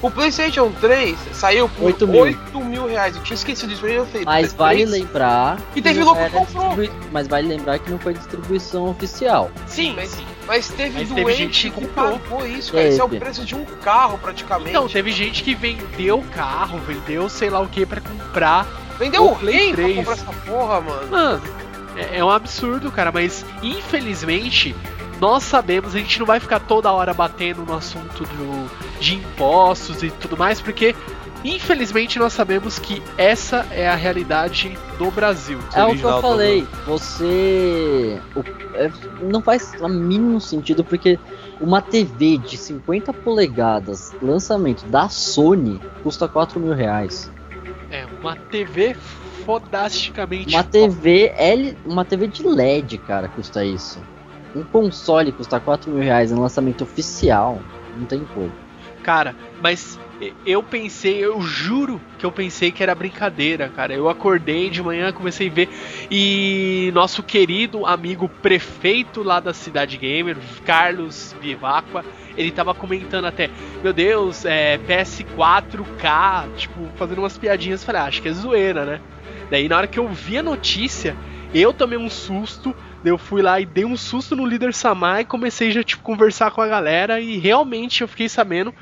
O 0.03 0.11
PlayStation 0.11 0.71
3 0.83 1.17
saiu 1.33 1.67
por 1.67 1.87
8 1.87 2.05
8 2.11 2.61
mil. 2.61 2.65
mil. 2.67 2.87
reais. 2.87 3.17
Eu 3.17 3.23
tinha 3.23 3.35
esquecido 3.37 3.71
disso, 3.71 3.87
eu 3.87 4.05
falei, 4.05 4.23
Mas 4.27 4.49
"Puta, 4.53 4.65
vale 4.65 4.85
três?" 4.87 4.91
lembrar. 4.91 5.59
E 5.75 5.81
teve 5.81 5.99
não 6.01 6.05
louco 6.07 6.21
que 6.21 6.27
era 6.27 6.37
comprou. 6.39 6.67
distribui- 6.77 7.09
Mas 7.11 7.27
vale 7.27 7.49
lembrar 7.49 7.79
que 7.79 7.91
não 7.91 7.99
foi 7.99 8.13
distribuição 8.13 8.85
oficial. 8.91 9.51
Sim, 9.67 9.95
mas, 9.97 10.15
mas 10.47 10.69
teve 10.69 10.99
Mas 10.99 11.09
teve 11.09 11.23
doente 11.23 11.37
gente 11.39 11.71
que 11.71 11.81
que 11.81 11.87
comprou. 11.87 12.19
pagou 12.19 12.47
isso, 12.47 12.73
cara. 12.73 12.85
Esse 12.85 13.01
é 13.01 13.05
o 13.05 13.09
Teve. 13.09 13.25
preço 13.25 13.45
de 13.47 13.55
um 13.55 13.65
carro 13.65 14.19
praticamente. 14.19 14.69
Então, 14.71 14.87
teve 14.87 15.11
gente 15.11 15.43
que 15.43 15.55
vendeu 15.55 16.23
carro, 16.35 16.79
vendeu 16.81 17.27
sei 17.31 17.49
lá 17.49 17.61
o 17.61 17.67
que 17.67 17.87
pra 17.87 18.03
comprar. 18.03 18.67
Vendeu 18.99 19.27
o 19.27 19.37
Play 19.37 19.73
rei 19.73 19.75
pra 19.75 19.85
3. 19.85 19.97
comprar 19.97 20.13
essa 20.13 20.33
porra, 20.51 20.81
mano. 20.81 21.09
Mano, 21.11 21.43
é, 21.97 22.19
é 22.19 22.25
um 22.25 22.31
absurdo, 22.31 22.91
cara, 22.91 23.11
mas 23.13 23.45
infelizmente 23.63 24.75
nós 25.21 25.45
sabemos, 25.45 25.95
a 25.95 25.99
gente 25.99 26.19
não 26.19 26.27
vai 26.27 26.41
ficar 26.41 26.61
toda 26.61 26.91
hora 26.93 27.15
batendo 27.15 27.65
no 27.65 27.75
assunto 27.75 28.25
do, 28.25 28.71
de 29.01 29.15
impostos 29.15 30.03
e 30.03 30.11
tudo 30.11 30.37
mais, 30.37 30.61
porque 30.61 30.95
infelizmente 31.45 32.19
nós 32.19 32.33
sabemos 32.33 32.79
que 32.79 33.03
essa 33.17 33.65
é 33.71 33.89
a 33.89 33.95
realidade 33.95 34.77
do 34.99 35.11
Brasil. 35.11 35.59
É 35.75 35.85
o 35.85 35.95
que 35.95 36.03
eu 36.03 36.21
falei. 36.21 36.67
Você. 36.87 38.21
o- 38.35 38.43
é, 38.77 38.91
não 39.23 39.41
faz 39.41 39.73
o 39.81 39.89
mínimo 39.89 40.41
sentido 40.41 40.83
porque 40.83 41.19
uma 41.61 41.81
TV 41.81 42.39
de 42.39 42.57
50 42.57 43.13
polegadas, 43.13 44.13
lançamento 44.21 44.85
da 44.87 45.09
Sony, 45.09 45.81
custa 46.03 46.27
4 46.27 46.59
mil 46.59 46.75
reais. 46.75 47.31
É 47.95 48.05
uma 48.21 48.35
TV 48.35 48.93
fodasticamente. 49.45 50.53
Uma 50.53 50.65
TV 50.65 51.33
L. 51.37 51.79
Uma 51.87 52.05
TV 52.05 52.27
de 52.27 52.43
LED, 52.45 52.99
cara, 52.99 53.29
custa 53.29 53.65
isso. 53.65 54.03
Um 54.53 54.65
console 54.65 55.31
custa 55.31 55.61
4 55.61 55.93
mil 55.93 56.03
reais 56.03 56.33
em 56.33 56.35
lançamento 56.35 56.83
oficial. 56.83 57.61
Não 57.97 58.05
tem 58.05 58.25
como. 58.35 58.51
Cara, 59.05 59.37
mas 59.61 60.01
eu 60.47 60.63
pensei, 60.63 61.23
eu 61.23 61.39
juro 61.43 62.01
que 62.19 62.25
eu 62.25 62.33
pensei 62.33 62.73
que 62.73 62.83
era 62.83 62.95
brincadeira, 62.95 63.69
cara. 63.69 63.93
Eu 63.93 64.09
acordei 64.09 64.71
de 64.71 64.83
manhã, 64.83 65.13
comecei 65.13 65.49
a 65.49 65.53
ver 65.53 65.69
e 66.11 66.91
nosso 66.95 67.23
querido 67.23 67.85
amigo 67.85 68.29
prefeito 68.29 69.23
lá 69.23 69.41
da 69.41 69.53
Cidade 69.53 69.99
Gamer, 69.99 70.39
Carlos 70.65 71.37
Vivacqua, 71.39 72.03
ele 72.35 72.51
tava 72.51 72.75
comentando 72.75 73.27
até, 73.27 73.51
meu 73.83 73.93
Deus, 73.93 74.47
é 74.47 74.79
PS4K, 74.79 76.55
tipo, 76.57 76.89
fazendo 76.97 77.19
umas 77.19 77.37
piadinhas, 77.37 77.85
falei, 77.85 78.01
ah, 78.01 78.05
acho 78.07 78.23
que 78.23 78.29
é 78.29 78.33
zoeira, 78.33 78.87
né? 78.87 79.01
Daí 79.51 79.69
na 79.69 79.77
hora 79.77 79.87
que 79.87 79.99
eu 79.99 80.09
vi 80.09 80.39
a 80.39 80.43
notícia, 80.43 81.15
eu 81.53 81.75
tomei 81.75 81.99
um 81.99 82.09
susto, 82.09 82.75
eu 83.05 83.19
fui 83.19 83.43
lá 83.43 83.61
e 83.61 83.67
dei 83.67 83.85
um 83.85 83.97
susto 83.97 84.35
no 84.35 84.47
líder 84.47 84.73
Samar 84.73 85.21
e 85.21 85.25
comecei 85.27 85.71
já 85.71 85.85
tipo 85.85 86.03
conversar 86.03 86.51
com 86.51 86.63
a 86.63 86.67
galera 86.67 87.21
e 87.21 87.37
realmente 87.37 88.01
eu 88.01 88.09
fiquei 88.09 88.29
sabendo 88.29 88.75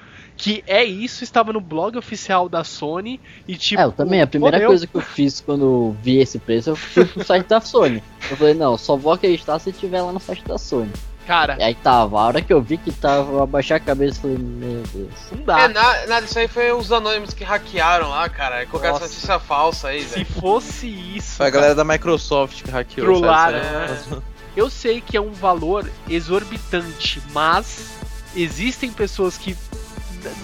que 0.42 0.64
é 0.66 0.82
isso, 0.84 1.22
estava 1.22 1.52
no 1.52 1.60
blog 1.60 1.96
oficial 1.96 2.48
da 2.48 2.64
Sony 2.64 3.20
e 3.46 3.54
tipo. 3.56 3.80
é, 3.80 3.84
eu 3.84 3.92
também. 3.92 4.20
A 4.20 4.26
primeira 4.26 4.56
fodeu. 4.56 4.68
coisa 4.70 4.86
que 4.88 4.94
eu 4.96 5.00
fiz 5.00 5.40
quando 5.40 5.94
vi 6.02 6.18
esse 6.18 6.36
preço, 6.40 6.70
eu 6.70 6.74
fui 6.76 7.04
pro 7.04 7.24
site 7.24 7.46
da 7.46 7.60
Sony. 7.60 8.02
Eu 8.28 8.36
falei, 8.36 8.52
não, 8.54 8.76
só 8.76 8.96
vou 8.96 9.12
acreditar 9.12 9.58
se 9.60 9.70
tiver 9.70 10.02
lá 10.02 10.10
no 10.12 10.18
site 10.18 10.42
da 10.44 10.58
Sony. 10.58 10.90
Cara, 11.28 11.56
E 11.60 11.62
aí 11.62 11.74
tava, 11.76 12.18
a 12.20 12.24
hora 12.24 12.42
que 12.42 12.52
eu 12.52 12.60
vi 12.60 12.76
que 12.76 12.90
tava, 12.90 13.30
eu 13.34 13.40
abaixei 13.44 13.76
a 13.76 13.78
cabeça 13.78 14.18
e 14.18 14.20
falei, 14.22 14.38
meu 14.38 14.82
Deus. 14.92 15.10
não 15.30 15.44
dá. 15.44 15.60
É, 15.60 15.68
na- 15.68 16.06
nada, 16.08 16.26
isso 16.26 16.36
aí 16.36 16.48
foi 16.48 16.72
os 16.72 16.90
anônimos 16.90 17.32
que 17.32 17.44
hackearam 17.44 18.08
lá, 18.08 18.28
cara. 18.28 18.64
E 18.64 18.66
colocaram 18.66 18.96
essa 18.96 19.04
notícia 19.06 19.38
falsa 19.38 19.88
aí, 19.88 20.02
Se 20.02 20.14
velho. 20.14 20.26
fosse 20.40 20.88
isso. 20.88 21.36
Foi 21.36 21.46
a 21.46 21.50
galera 21.50 21.74
da 21.76 21.84
Microsoft 21.84 22.64
que 22.64 22.70
hackeou. 22.72 23.06
Trollaram, 23.06 23.58
né? 23.60 24.22
Eu 24.56 24.68
sei 24.68 25.00
que 25.00 25.16
é 25.16 25.20
um 25.20 25.30
valor 25.30 25.88
exorbitante, 26.36 27.22
mas 27.32 27.86
existem 28.34 28.90
pessoas 28.92 29.36
que 29.38 29.56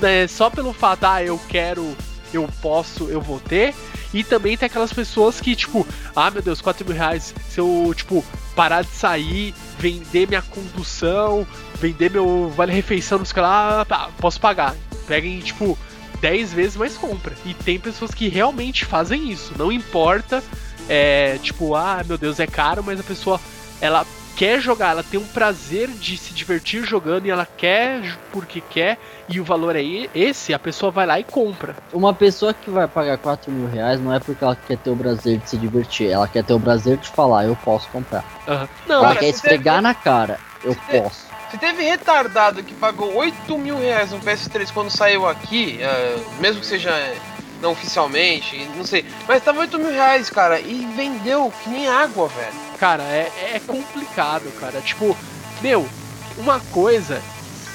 né, 0.01 0.27
só 0.27 0.51
pelo 0.51 0.73
fato, 0.73 1.05
ah, 1.05 1.23
eu 1.23 1.41
quero, 1.49 1.97
eu 2.33 2.49
posso, 2.61 3.05
eu 3.09 3.21
vou 3.21 3.41
ter. 3.41 3.75
E 4.13 4.25
também 4.25 4.57
tem 4.57 4.67
aquelas 4.67 4.93
pessoas 4.93 5.41
que, 5.41 5.55
tipo, 5.55 5.87
ah 6.17 6.31
meu 6.31 6.41
Deus, 6.41 6.61
4 6.61 6.85
mil 6.87 6.97
reais, 6.97 7.35
se 7.49 7.61
eu, 7.61 7.93
tipo, 7.95 8.25
parar 8.57 8.83
de 8.83 8.91
sair, 8.91 9.55
vender 9.79 10.27
minha 10.27 10.43
condução, 10.43 11.47
vender 11.75 12.11
meu 12.11 12.49
vale-refeição, 12.49 13.19
não 13.19 13.25
sei 13.25 13.33
o 13.33 13.35
que 13.35 13.41
lá, 13.41 13.87
posso 14.19 14.41
pagar. 14.41 14.75
Peguem, 15.07 15.41
tipo, 15.41 15.79
10 16.21 16.53
vezes 16.53 16.77
mais 16.77 16.97
compra. 16.97 17.35
E 17.45 17.55
tem 17.55 17.79
pessoas 17.79 18.13
que 18.13 18.29
realmente 18.29 18.85
fazem 18.85 19.31
isso. 19.31 19.53
Não 19.57 19.71
importa, 19.71 20.43
é, 20.89 21.39
tipo, 21.43 21.75
ah 21.75 22.03
meu 22.07 22.17
Deus, 22.17 22.41
é 22.41 22.47
caro, 22.47 22.83
mas 22.83 22.99
a 22.99 23.03
pessoa, 23.05 23.41
ela 23.81 24.07
quer 24.39 24.61
jogar, 24.61 24.91
ela 24.93 25.03
tem 25.03 25.19
um 25.19 25.27
prazer 25.27 25.89
de 25.89 26.17
se 26.17 26.33
divertir 26.33 26.85
jogando 26.85 27.27
e 27.27 27.31
ela 27.31 27.45
quer 27.45 28.17
porque 28.31 28.61
quer 28.61 28.97
e 29.29 29.41
o 29.41 29.45
valor 29.45 29.75
é 29.75 29.83
esse, 30.15 30.55
a 30.55 30.59
pessoa 30.61 30.93
vai 30.93 31.05
lá 31.07 31.19
e 31.19 31.25
compra. 31.25 31.75
Uma 31.93 32.15
pessoa 32.15 32.55
que 32.55 32.71
vai 32.71 32.87
pagar 32.87 33.19
4 33.19 33.51
mil 33.51 33.69
reais 33.69 34.01
não 34.01 34.15
é 34.15 34.21
porque 34.21 34.45
ela 34.45 34.55
quer 34.55 34.79
ter 34.79 34.91
o 34.91 34.97
prazer 34.97 35.39
de 35.39 35.51
se 35.51 35.57
divertir, 35.57 36.09
ela 36.09 36.29
quer 36.29 36.45
ter 36.45 36.55
o 36.55 36.61
prazer 36.61 36.99
de 36.99 37.09
falar, 37.09 37.47
eu 37.47 37.57
posso 37.65 37.89
comprar. 37.89 38.25
Aham. 38.47 38.69
Não, 38.87 38.97
ela 38.99 39.09
Cara, 39.09 39.19
quer 39.19 39.27
se 39.27 39.35
esfregar 39.35 39.75
teve- 39.75 39.83
na 39.89 39.95
cara, 39.95 40.39
eu 40.63 40.73
te- 40.73 41.01
posso. 41.01 41.27
Se 41.51 41.59
teve 41.59 41.83
retardado 41.83 42.63
que 42.63 42.75
pagou 42.75 43.13
8 43.17 43.59
mil 43.59 43.77
reais 43.77 44.13
no 44.13 44.21
PS3 44.21 44.71
quando 44.71 44.89
saiu 44.91 45.27
aqui, 45.27 45.79
é, 45.83 46.17
mesmo 46.39 46.61
que 46.61 46.67
seja 46.67 46.91
é, 46.91 47.17
não 47.61 47.73
oficialmente, 47.73 48.57
não 48.77 48.85
sei, 48.85 49.05
mas 49.27 49.43
tava 49.43 49.59
8 49.61 49.79
mil 49.81 49.91
reais, 49.91 50.31
cara, 50.31 50.61
e 50.61 50.87
vendeu 50.95 51.53
que 51.65 51.69
nem 51.71 51.89
água, 51.89 52.29
velho. 52.29 52.68
Cara, 52.79 53.03
é, 53.03 53.53
é 53.55 53.61
complicado, 53.61 54.51
cara. 54.59 54.81
Tipo, 54.81 55.17
meu, 55.61 55.89
uma 56.37 56.61
coisa, 56.61 57.21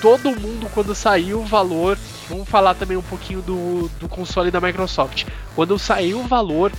todo 0.01 0.35
mundo 0.35 0.69
quando 0.73 0.95
saiu 0.95 1.41
o 1.41 1.45
valor, 1.45 1.97
vamos 2.29 2.47
falar 2.47 2.73
também 2.75 2.97
um 2.97 3.01
pouquinho 3.01 3.41
do, 3.41 3.89
do 3.99 4.07
console 4.07 4.51
da 4.51 4.61
Microsoft. 4.61 5.25
Quando 5.55 5.77
saiu 5.77 6.19
o 6.19 6.27
valor 6.27 6.71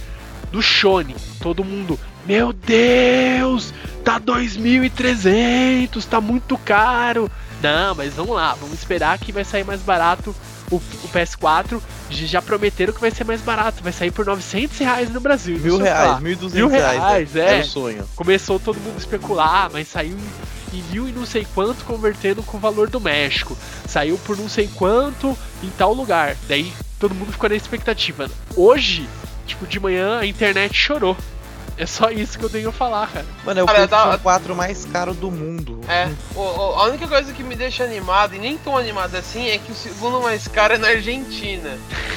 do 0.50 0.62
Shone, 0.62 1.16
todo 1.40 1.64
mundo, 1.64 1.98
meu 2.26 2.52
Deus, 2.52 3.72
tá 4.04 4.20
2.300, 4.20 6.04
tá 6.04 6.20
muito 6.20 6.56
caro. 6.58 7.30
Não, 7.62 7.94
mas 7.94 8.14
vamos 8.14 8.36
lá, 8.36 8.54
vamos 8.54 8.78
esperar 8.78 9.18
que 9.18 9.32
vai 9.32 9.44
sair 9.44 9.64
mais 9.64 9.80
barato 9.80 10.34
o, 10.70 10.76
o 10.76 11.08
PS4. 11.12 11.80
Já 12.10 12.40
prometeram 12.42 12.92
que 12.92 13.00
vai 13.00 13.10
ser 13.10 13.24
mais 13.24 13.40
barato, 13.40 13.82
vai 13.82 13.92
sair 13.92 14.10
por 14.10 14.26
900 14.26 14.78
reais 14.78 15.10
no 15.10 15.20
Brasil. 15.20 15.58
Mil 15.58 15.78
reais, 15.78 16.06
falar. 16.06 16.20
mil 16.20 16.32
e 16.32 16.36
duzentos 16.36 16.54
Mil 16.56 16.68
reais. 16.68 16.98
reais, 16.98 17.36
é. 17.36 17.58
é. 17.58 17.60
O 17.62 17.64
sonho. 17.64 18.08
Começou 18.14 18.60
todo 18.60 18.78
mundo 18.80 18.94
a 18.96 18.98
especular, 18.98 19.70
mas 19.72 19.88
saiu 19.88 20.16
em, 20.72 20.78
em 20.78 20.82
mil 20.92 21.08
e 21.08 21.12
não 21.12 21.24
sei 21.24 21.46
quanto 21.54 21.84
convertendo 21.84 22.42
com 22.42 22.56
o 22.56 22.60
valor 22.60 22.88
do 22.90 23.00
México. 23.00 23.56
Saiu 23.88 24.18
por 24.18 24.36
não 24.36 24.48
sei 24.48 24.68
quanto 24.74 25.36
em 25.62 25.70
tal 25.70 25.92
lugar. 25.94 26.36
Daí 26.46 26.72
todo 26.98 27.14
mundo 27.14 27.32
ficou 27.32 27.48
na 27.48 27.56
expectativa. 27.56 28.30
Hoje, 28.54 29.08
tipo, 29.46 29.66
de 29.66 29.80
manhã 29.80 30.18
a 30.20 30.26
internet 30.26 30.74
chorou. 30.74 31.16
É 31.76 31.86
só 31.86 32.08
isso 32.10 32.38
que 32.38 32.44
eu 32.44 32.50
tenho 32.50 32.68
a 32.68 32.72
falar, 32.72 33.08
cara. 33.08 33.26
Mano, 33.44 33.60
é 33.60 33.62
o 33.62 33.66
Cara, 33.66 33.78
PlayStation 33.88 34.10
tá- 34.12 34.18
4 34.18 34.54
mais 34.54 34.84
caro 34.84 35.12
do 35.12 35.30
mundo. 35.30 35.80
É, 35.88 36.08
o- 36.36 36.40
o- 36.40 36.74
a 36.78 36.84
única 36.84 37.08
coisa 37.08 37.32
que 37.32 37.42
me 37.42 37.56
deixa 37.56 37.82
animado, 37.82 38.34
e 38.34 38.38
nem 38.38 38.56
tão 38.56 38.76
animado 38.78 39.14
assim, 39.16 39.48
é 39.48 39.58
que 39.58 39.72
o 39.72 39.74
segundo 39.74 40.20
mais 40.20 40.46
caro 40.46 40.74
é 40.74 40.78
na 40.78 40.88
Argentina. 40.88 41.76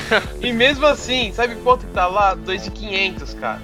e 0.42 0.54
mesmo 0.54 0.86
assim, 0.86 1.34
sabe 1.34 1.56
quanto 1.64 1.88
que 1.88 1.92
tá 1.94 2.06
lá? 2.06 2.36
2.500, 2.36 3.34
cara. 3.34 3.62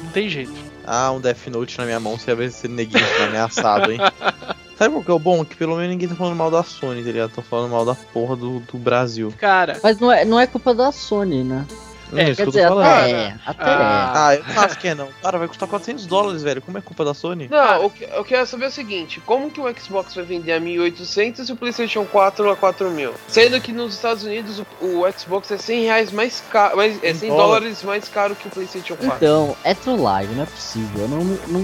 Não 0.00 0.10
tem 0.10 0.28
jeito. 0.28 0.54
Ah, 0.86 1.10
um 1.10 1.20
Death 1.20 1.48
Note 1.48 1.76
na 1.78 1.84
minha 1.84 1.98
mão, 1.98 2.16
você 2.16 2.32
vai 2.32 2.46
esse 2.46 2.68
neguinho 2.68 3.04
tá 3.18 3.24
ameaçado, 3.24 3.90
hein? 3.90 3.98
Sabe 4.78 4.94
qual 4.94 5.04
que 5.04 5.10
é 5.10 5.14
o 5.14 5.18
bom? 5.18 5.44
Que 5.44 5.56
pelo 5.56 5.74
menos 5.76 5.90
ninguém 5.90 6.08
tá 6.08 6.14
falando 6.14 6.36
mal 6.36 6.50
da 6.50 6.62
Sony, 6.62 7.02
tá 7.02 7.10
ligado? 7.10 7.32
Tô 7.32 7.42
falando 7.42 7.70
mal 7.72 7.84
da 7.84 7.94
porra 7.96 8.36
do, 8.36 8.60
do 8.60 8.78
Brasil. 8.78 9.34
Cara, 9.38 9.78
Mas 9.82 9.98
não 9.98 10.12
é, 10.12 10.24
não 10.24 10.38
é 10.38 10.46
culpa 10.46 10.72
da 10.72 10.92
Sony, 10.92 11.42
né? 11.42 11.66
É, 12.14 12.30
isso 12.30 12.36
Quer 12.36 12.36
que 12.36 12.40
eu 12.42 12.46
tô 12.46 12.50
dizer, 12.52 12.68
falando. 12.68 12.86
até 12.86 13.10
é. 13.10 13.34
Até 13.44 13.64
Ah. 13.64 14.12
Ah, 14.28 14.34
eu 14.36 14.44
não 14.44 14.62
acho 14.62 14.78
que 14.78 14.88
é 14.88 14.94
não. 14.94 15.08
Cara, 15.20 15.36
vai 15.36 15.46
custar 15.46 15.68
400 15.68 16.06
dólares, 16.06 16.42
velho. 16.42 16.62
Como 16.62 16.78
é 16.78 16.80
culpa 16.80 17.04
da 17.04 17.12
Sony? 17.12 17.48
Não, 17.50 17.84
o 17.84 17.90
que 17.90 18.04
eu 18.04 18.24
quero 18.24 18.46
saber 18.46 18.64
é 18.64 18.68
o 18.68 18.70
seguinte: 18.70 19.20
como 19.26 19.50
que 19.50 19.60
o 19.60 19.64
Xbox 19.78 20.14
vai 20.14 20.24
vender 20.24 20.52
a 20.52 20.60
1.800 20.60 21.48
e 21.48 21.52
o 21.52 21.56
PlayStation 21.56 22.06
4 22.06 22.50
a 22.50 22.56
4.000? 22.56 23.12
Sendo 23.26 23.60
que 23.60 23.72
nos 23.72 23.92
Estados 23.94 24.22
Unidos 24.24 24.58
o, 24.80 24.86
o 25.02 25.12
Xbox 25.12 25.50
é 25.50 25.58
100 25.58 25.82
reais 25.84 26.10
mais 26.10 26.42
caro, 26.50 26.78
mais- 26.78 26.98
é 27.04 27.12
100 27.12 27.28
dólar. 27.28 27.42
dólares 27.44 27.82
mais 27.82 28.08
caro 28.08 28.34
que 28.34 28.48
o 28.48 28.50
PlayStation 28.50 28.96
4. 28.96 29.14
Então, 29.16 29.54
é 29.62 29.74
trollagem, 29.74 30.34
não 30.34 30.44
é 30.44 30.46
possível. 30.46 31.02
Eu, 31.02 31.08
não, 31.08 31.18
não, 31.48 31.60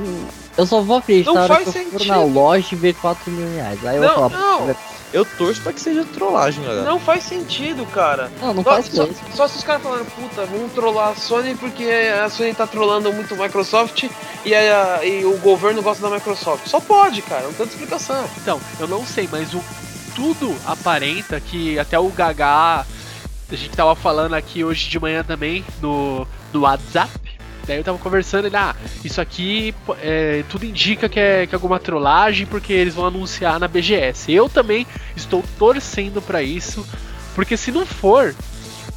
eu 0.57 0.67
só 0.67 0.81
vou 0.81 0.99
acreditar 0.99 1.33
Não 1.33 1.47
faz 1.49 1.63
que 1.65 1.69
eu 1.69 1.73
for 1.73 1.91
sentido. 1.91 2.07
na 2.09 2.23
loja 2.23 2.69
e 2.73 2.77
ver 2.77 2.95
4 2.95 3.31
mil 3.31 3.55
reais. 3.57 3.85
Aí 3.85 3.97
eu 3.97 4.03
Não, 4.03 4.15
vou 4.21 4.31
falar, 4.31 4.41
não. 4.69 4.77
Eu 5.13 5.25
torço 5.25 5.61
pra 5.63 5.73
que 5.73 5.81
seja 5.81 6.05
trollagem, 6.13 6.65
galera. 6.65 6.83
Não 6.83 6.99
faz 6.99 7.23
sentido, 7.23 7.87
cara. 7.87 8.33
não, 8.41 8.53
não 8.53 8.65
Só, 8.65 8.71
faz 8.71 8.87
só, 8.87 9.03
mesmo. 9.07 9.17
só 9.33 9.47
se 9.47 9.59
os 9.59 9.63
caras 9.65 9.81
falaram, 9.83 10.05
puta, 10.07 10.45
vamos 10.45 10.73
trollar 10.73 11.11
a 11.11 11.15
Sony 11.15 11.55
porque 11.55 11.85
a 11.85 12.29
Sony 12.29 12.53
tá 12.53 12.67
trollando 12.67 13.13
muito 13.13 13.33
a 13.35 13.37
Microsoft 13.37 14.09
e, 14.45 14.53
a- 14.55 15.05
e 15.05 15.25
o 15.25 15.37
governo 15.39 15.81
gosta 15.83 16.09
da 16.09 16.17
Microsoft. 16.17 16.67
Só 16.67 16.81
pode, 16.81 17.23
cara, 17.23 17.43
não 17.43 17.53
tem 17.53 17.65
explicação. 17.67 18.25
então, 18.43 18.61
eu 18.81 18.89
não 18.89 19.07
sei, 19.07 19.29
mas 19.31 19.55
o 19.55 19.63
tudo 20.17 20.53
aparenta 20.67 21.41
que 21.41 21.79
até 21.79 21.97
o 21.99 22.09
Gaga, 22.09 22.47
a 22.81 22.85
gente 23.51 23.71
tava 23.71 23.95
falando 23.95 24.35
aqui 24.35 24.65
hoje 24.65 24.89
de 24.89 24.99
manhã 24.99 25.23
também 25.23 25.65
no, 25.81 26.27
no 26.53 26.61
WhatsApp. 26.63 27.11
Daí 27.67 27.79
eu 27.79 27.85
tava 27.85 27.99
conversando, 27.99 28.47
ele, 28.47 28.57
ah, 28.57 28.75
isso 29.05 29.21
aqui 29.21 29.75
é, 30.03 30.45
tudo 30.49 30.65
indica 30.65 31.09
que 31.09 31.19
é, 31.19 31.47
que 31.47 31.55
é 31.55 31.57
alguma 31.57 31.79
trollagem 31.79 32.47
porque 32.47 32.73
eles 32.73 32.95
vão 32.95 33.07
anunciar 33.07 33.59
na 33.59 33.67
BGS. 33.67 34.33
Eu 34.33 34.49
também 34.49 34.87
estou 35.17 35.43
torcendo 35.59 36.21
pra 36.21 36.43
isso, 36.43 36.87
porque 37.35 37.57
se 37.57 37.73
não 37.73 37.87
for, 37.87 38.35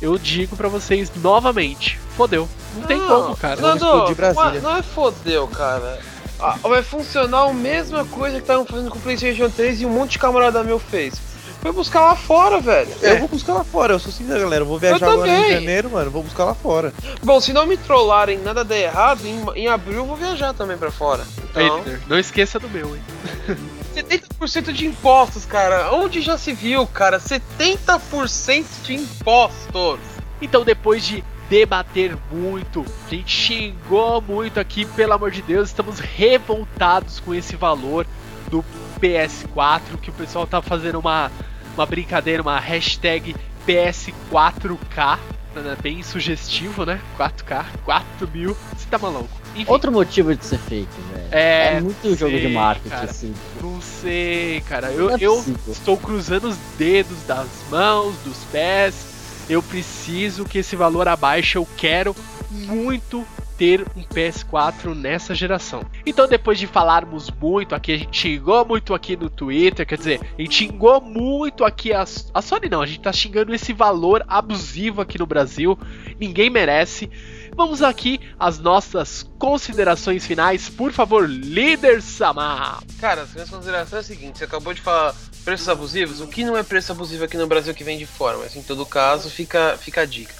eu 0.01 0.17
digo 0.17 0.55
pra 0.55 0.67
vocês 0.67 1.11
novamente, 1.15 1.99
fodeu. 2.15 2.47
Não 2.75 2.83
tem 2.83 2.99
como, 2.99 3.35
cara. 3.35 3.55
Vamos 3.55 3.81
explodir 3.81 4.15
Brasília. 4.15 4.61
Não 4.61 4.77
é 4.77 4.83
fodeu, 4.83 5.47
cara. 5.47 5.99
Ah, 6.39 6.55
vai 6.61 6.83
funcionar 6.83 7.49
a 7.49 7.53
mesma 7.53 8.05
coisa 8.05 8.35
que 8.35 8.43
estavam 8.43 8.65
fazendo 8.65 8.91
com 8.91 8.99
o 8.99 9.01
PlayStation 9.01 9.49
3 9.49 9.81
e 9.81 9.85
um 9.85 9.89
monte 9.89 10.11
de 10.11 10.19
camarada 10.19 10.63
meu 10.63 10.77
fez. 10.77 11.15
Foi 11.61 11.71
buscar 11.71 12.01
lá 12.01 12.15
fora, 12.15 12.59
velho. 12.59 12.89
Eu 13.01 13.19
vou 13.19 13.27
buscar 13.27 13.53
lá 13.53 13.63
fora, 13.63 13.93
eu 13.93 13.99
sou 13.99 14.11
sincero, 14.11 14.41
galera. 14.41 14.63
Eu 14.63 14.67
vou 14.67 14.79
viajar 14.79 15.05
Eu 15.05 15.11
agora 15.11 15.31
em 15.31 15.51
janeiro, 15.53 15.89
mano. 15.89 16.11
Vou 16.11 16.23
buscar 16.23 16.45
lá 16.45 16.53
fora. 16.53 16.93
Bom, 17.23 17.39
se 17.41 17.51
não 17.51 17.65
me 17.65 17.77
trollarem 17.77 18.39
nada 18.39 18.63
der 18.63 18.83
errado, 18.83 19.25
em, 19.25 19.43
em 19.55 19.67
abril 19.67 19.97
eu 19.97 20.05
vou 20.05 20.15
viajar 20.15 20.53
também 20.53 20.77
pra 20.77 20.91
fora. 20.91 21.25
Então, 21.49 21.83
Peter, 21.83 22.01
não 22.07 22.17
esqueça 22.17 22.59
do 22.59 22.69
meu, 22.69 22.95
hein? 22.95 23.01
70% 23.95 24.71
de 24.71 24.85
impostos, 24.85 25.45
cara. 25.45 25.91
Onde 25.93 26.21
já 26.21 26.37
se 26.37 26.53
viu, 26.53 26.85
cara? 26.85 27.19
70% 27.19 28.65
de 28.83 28.95
impostos. 28.95 29.99
Então, 30.41 30.63
depois 30.63 31.03
de 31.03 31.23
debater 31.49 32.15
muito, 32.31 32.85
a 33.07 33.09
gente 33.09 33.31
xingou 33.31 34.21
muito 34.21 34.59
aqui, 34.59 34.85
pelo 34.85 35.13
amor 35.13 35.31
de 35.31 35.41
Deus, 35.41 35.69
estamos 35.69 35.99
revoltados 35.99 37.19
com 37.19 37.33
esse 37.33 37.55
valor 37.55 38.05
do 38.49 38.63
PS4, 38.99 39.97
que 40.01 40.09
o 40.09 40.13
pessoal 40.13 40.45
tá 40.45 40.61
fazendo 40.61 40.99
uma, 40.99 41.31
uma 41.77 41.85
brincadeira, 41.85 42.41
uma 42.41 42.59
hashtag 42.59 43.35
PS4K, 43.67 45.19
né, 45.55 45.77
bem 45.81 46.03
sugestivo, 46.03 46.85
né? 46.85 46.99
4K, 47.17 47.65
4 47.83 48.27
mil, 48.33 48.57
você 48.75 48.87
tá 48.89 48.97
maluco. 48.97 49.29
Enfim, 49.55 49.71
Outro 49.71 49.91
motivo 49.91 50.35
de 50.35 50.45
ser 50.45 50.59
fake, 50.59 50.87
velho. 51.11 51.27
É, 51.31 51.75
É, 51.77 51.81
muito 51.81 52.15
jogo 52.15 52.35
de 52.35 52.43
sei, 52.43 52.53
marketing, 52.53 52.89
cara. 52.89 53.09
assim. 53.09 53.33
não 53.61 53.81
sei, 53.81 54.61
cara, 54.67 54.91
eu, 54.91 55.09
é 55.09 55.17
eu 55.19 55.43
estou 55.67 55.97
cruzando 55.97 56.47
os 56.49 56.57
dedos 56.77 57.17
das 57.23 57.47
mãos, 57.71 58.15
dos 58.23 58.37
pés. 58.51 59.15
Eu 59.49 59.63
preciso 59.63 60.45
que 60.45 60.59
esse 60.59 60.75
valor 60.75 61.07
abaixe. 61.07 61.57
Eu 61.57 61.67
quero 61.77 62.15
muito 62.51 63.25
ter 63.57 63.85
um 63.95 64.03
PS4 64.03 64.93
nessa 64.93 65.33
geração. 65.33 65.83
Então, 66.05 66.27
depois 66.27 66.59
de 66.59 66.67
falarmos 66.67 67.29
muito 67.31 67.73
aqui, 67.73 67.93
a 67.93 67.97
gente 67.97 68.17
xingou 68.17 68.65
muito 68.65 68.93
aqui 68.93 69.17
no 69.17 69.29
Twitter, 69.29 69.85
quer 69.85 69.97
dizer, 69.97 70.21
a 70.37 70.41
gente 70.41 70.55
xingou 70.55 71.01
muito 71.01 71.65
aqui 71.65 71.91
a, 71.91 72.05
a 72.33 72.41
Sony, 72.41 72.69
não, 72.69 72.81
a 72.81 72.85
gente 72.85 73.01
tá 73.01 73.11
xingando 73.11 73.53
esse 73.53 73.73
valor 73.73 74.23
abusivo 74.27 75.01
aqui 75.01 75.17
no 75.17 75.25
Brasil. 75.25 75.77
Ninguém 76.19 76.49
merece. 76.49 77.09
Vamos 77.55 77.81
aqui 77.81 78.19
às 78.39 78.59
nossas 78.59 79.23
considerações 79.39 80.25
finais. 80.27 80.69
Por 80.69 80.91
favor, 80.91 81.27
líder 81.27 82.03
Samar. 82.03 82.83
Cara, 82.99 83.23
as 83.23 83.33
minhas 83.33 83.49
considerações 83.49 83.93
é 83.93 83.99
o 83.99 84.15
seguinte: 84.15 84.37
você 84.37 84.43
acabou 84.43 84.73
de 84.75 84.81
falar 84.81 85.15
preços 85.43 85.67
abusivos. 85.67 86.21
O 86.21 86.27
que 86.27 86.43
não 86.43 86.55
é 86.55 86.61
preço 86.61 86.91
abusivo 86.91 87.23
aqui 87.23 87.35
no 87.35 87.47
Brasil 87.47 87.73
que 87.73 87.83
vem 87.83 87.97
de 87.97 88.05
fora, 88.05 88.37
mas 88.37 88.55
em 88.55 88.61
todo 88.61 88.85
caso, 88.85 89.29
fica, 89.29 89.75
fica 89.81 90.01
a 90.01 90.05
dica. 90.05 90.33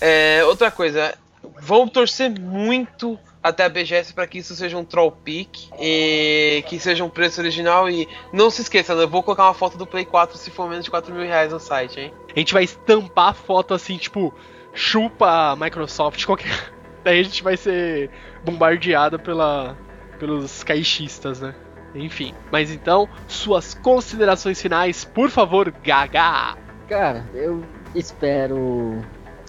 É, 0.00 0.42
outra 0.46 0.70
coisa, 0.70 1.14
vão 1.60 1.88
torcer 1.88 2.30
muito 2.30 3.18
até 3.42 3.64
a 3.64 3.68
BGS 3.68 4.12
para 4.12 4.26
que 4.26 4.38
isso 4.38 4.54
seja 4.54 4.76
um 4.76 4.84
troll 4.84 5.10
pick 5.10 5.68
e 5.80 6.62
que 6.68 6.78
seja 6.78 7.04
um 7.04 7.10
preço 7.10 7.40
original. 7.40 7.88
E 7.90 8.08
não 8.32 8.50
se 8.50 8.62
esqueça, 8.62 8.92
eu 8.92 9.08
vou 9.08 9.22
colocar 9.22 9.44
uma 9.44 9.54
foto 9.54 9.76
do 9.76 9.86
Play 9.86 10.04
4 10.04 10.36
se 10.36 10.50
for 10.50 10.68
menos 10.68 10.84
de 10.84 10.90
4 10.90 11.12
mil 11.12 11.24
reais 11.24 11.52
no 11.52 11.58
site, 11.58 12.00
hein? 12.00 12.14
A 12.34 12.38
gente 12.38 12.52
vai 12.52 12.64
estampar 12.64 13.30
a 13.30 13.34
foto 13.34 13.74
assim, 13.74 13.96
tipo, 13.96 14.32
chupa 14.72 15.52
a 15.52 15.56
Microsoft, 15.56 16.24
qualquer. 16.24 16.72
Daí 17.02 17.20
a 17.20 17.22
gente 17.24 17.42
vai 17.42 17.56
ser 17.56 18.10
bombardeado 18.44 19.18
pela, 19.18 19.76
pelos 20.18 20.62
caixistas, 20.62 21.40
né? 21.40 21.54
Enfim. 21.94 22.32
Mas 22.50 22.70
então, 22.70 23.08
suas 23.26 23.74
considerações 23.74 24.62
finais, 24.62 25.04
por 25.04 25.28
favor, 25.30 25.72
Gaga! 25.82 26.56
Cara, 26.88 27.28
eu 27.34 27.62
espero 27.94 29.02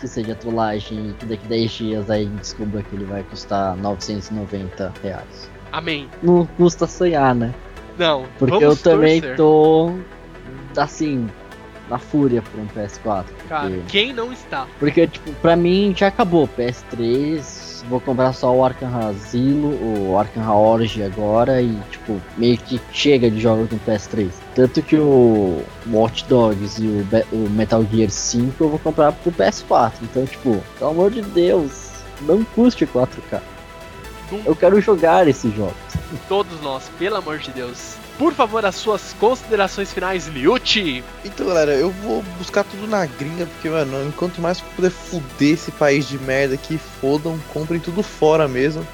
que 0.03 0.07
seja 0.09 0.35
trollagem 0.35 1.11
e 1.11 1.13
que 1.13 1.25
daqui 1.25 1.47
10 1.47 1.71
dias 1.71 2.09
aí 2.09 2.23
a 2.23 2.29
gente 2.29 2.39
descubra 2.41 2.83
que 2.83 2.93
ele 2.93 3.05
vai 3.05 3.23
custar 3.23 3.77
990 3.77 4.93
reais. 5.01 5.49
Amém. 5.71 6.09
Não 6.21 6.45
custa 6.45 6.85
sonhar, 6.85 7.33
né? 7.33 7.53
Não, 7.97 8.25
Porque 8.37 8.65
eu 8.65 8.75
também 8.75 9.21
torcer. 9.21 9.37
tô 9.37 9.93
assim, 10.75 11.29
na 11.89 11.97
fúria 11.97 12.41
por 12.41 12.59
um 12.59 12.67
PS4. 12.67 13.23
Cara, 13.47 13.69
Porque, 13.69 13.81
quem 13.87 14.11
não 14.11 14.33
está? 14.33 14.67
porque, 14.77 15.07
tipo, 15.07 15.31
pra 15.35 15.55
mim 15.55 15.93
já 15.95 16.07
acabou 16.07 16.43
o 16.43 16.47
PS3. 16.49 17.62
Vou 17.89 17.99
comprar 17.99 18.31
só 18.33 18.55
o 18.55 18.63
Arkham 18.63 19.09
Asilo, 19.09 19.67
o 20.09 20.17
Arkham 20.17 20.49
Origin 20.55 21.03
agora 21.03 21.61
e, 21.61 21.77
tipo, 21.91 22.19
meio 22.37 22.57
que 22.57 22.79
chega 22.93 23.29
de 23.29 23.39
jogos 23.41 23.69
no 23.69 23.79
PS3. 23.79 24.29
Tanto 24.55 24.81
que 24.81 24.95
o 24.95 25.61
Watch 25.91 26.23
Dogs 26.29 26.81
e 26.81 26.87
o, 26.87 27.03
Be- 27.03 27.25
o 27.33 27.49
Metal 27.49 27.85
Gear 27.91 28.09
5 28.09 28.63
eu 28.63 28.69
vou 28.69 28.79
comprar 28.79 29.11
pro 29.11 29.31
PS4. 29.33 29.93
Então, 30.03 30.25
tipo, 30.25 30.63
pelo 30.79 30.91
amor 30.91 31.11
de 31.11 31.21
Deus, 31.21 31.91
não 32.21 32.43
custe 32.43 32.85
4K. 32.85 33.41
Eu 34.45 34.55
quero 34.55 34.79
jogar 34.81 35.27
esses 35.27 35.53
jogos. 35.53 35.75
Todos 36.29 36.59
nós, 36.61 36.89
pelo 36.97 37.17
amor 37.17 37.37
de 37.39 37.51
Deus. 37.51 37.95
Por 38.17 38.33
favor, 38.33 38.63
as 38.63 38.75
suas 38.75 39.13
considerações 39.19 39.91
finais, 39.91 40.27
Liuti. 40.27 41.03
Então, 41.25 41.47
galera, 41.47 41.73
eu 41.73 41.89
vou 41.89 42.21
buscar 42.37 42.63
tudo 42.63 42.87
na 42.87 43.05
gringa, 43.05 43.45
porque, 43.47 43.69
mano, 43.69 44.07
enquanto 44.07 44.39
mais 44.39 44.61
puder 44.61 44.91
fuder 44.91 45.53
esse 45.53 45.71
país 45.71 46.07
de 46.07 46.19
merda 46.19 46.53
aqui, 46.53 46.77
fodam, 46.77 47.39
comprem 47.51 47.79
tudo 47.79 48.03
fora 48.03 48.47
mesmo. 48.47 48.85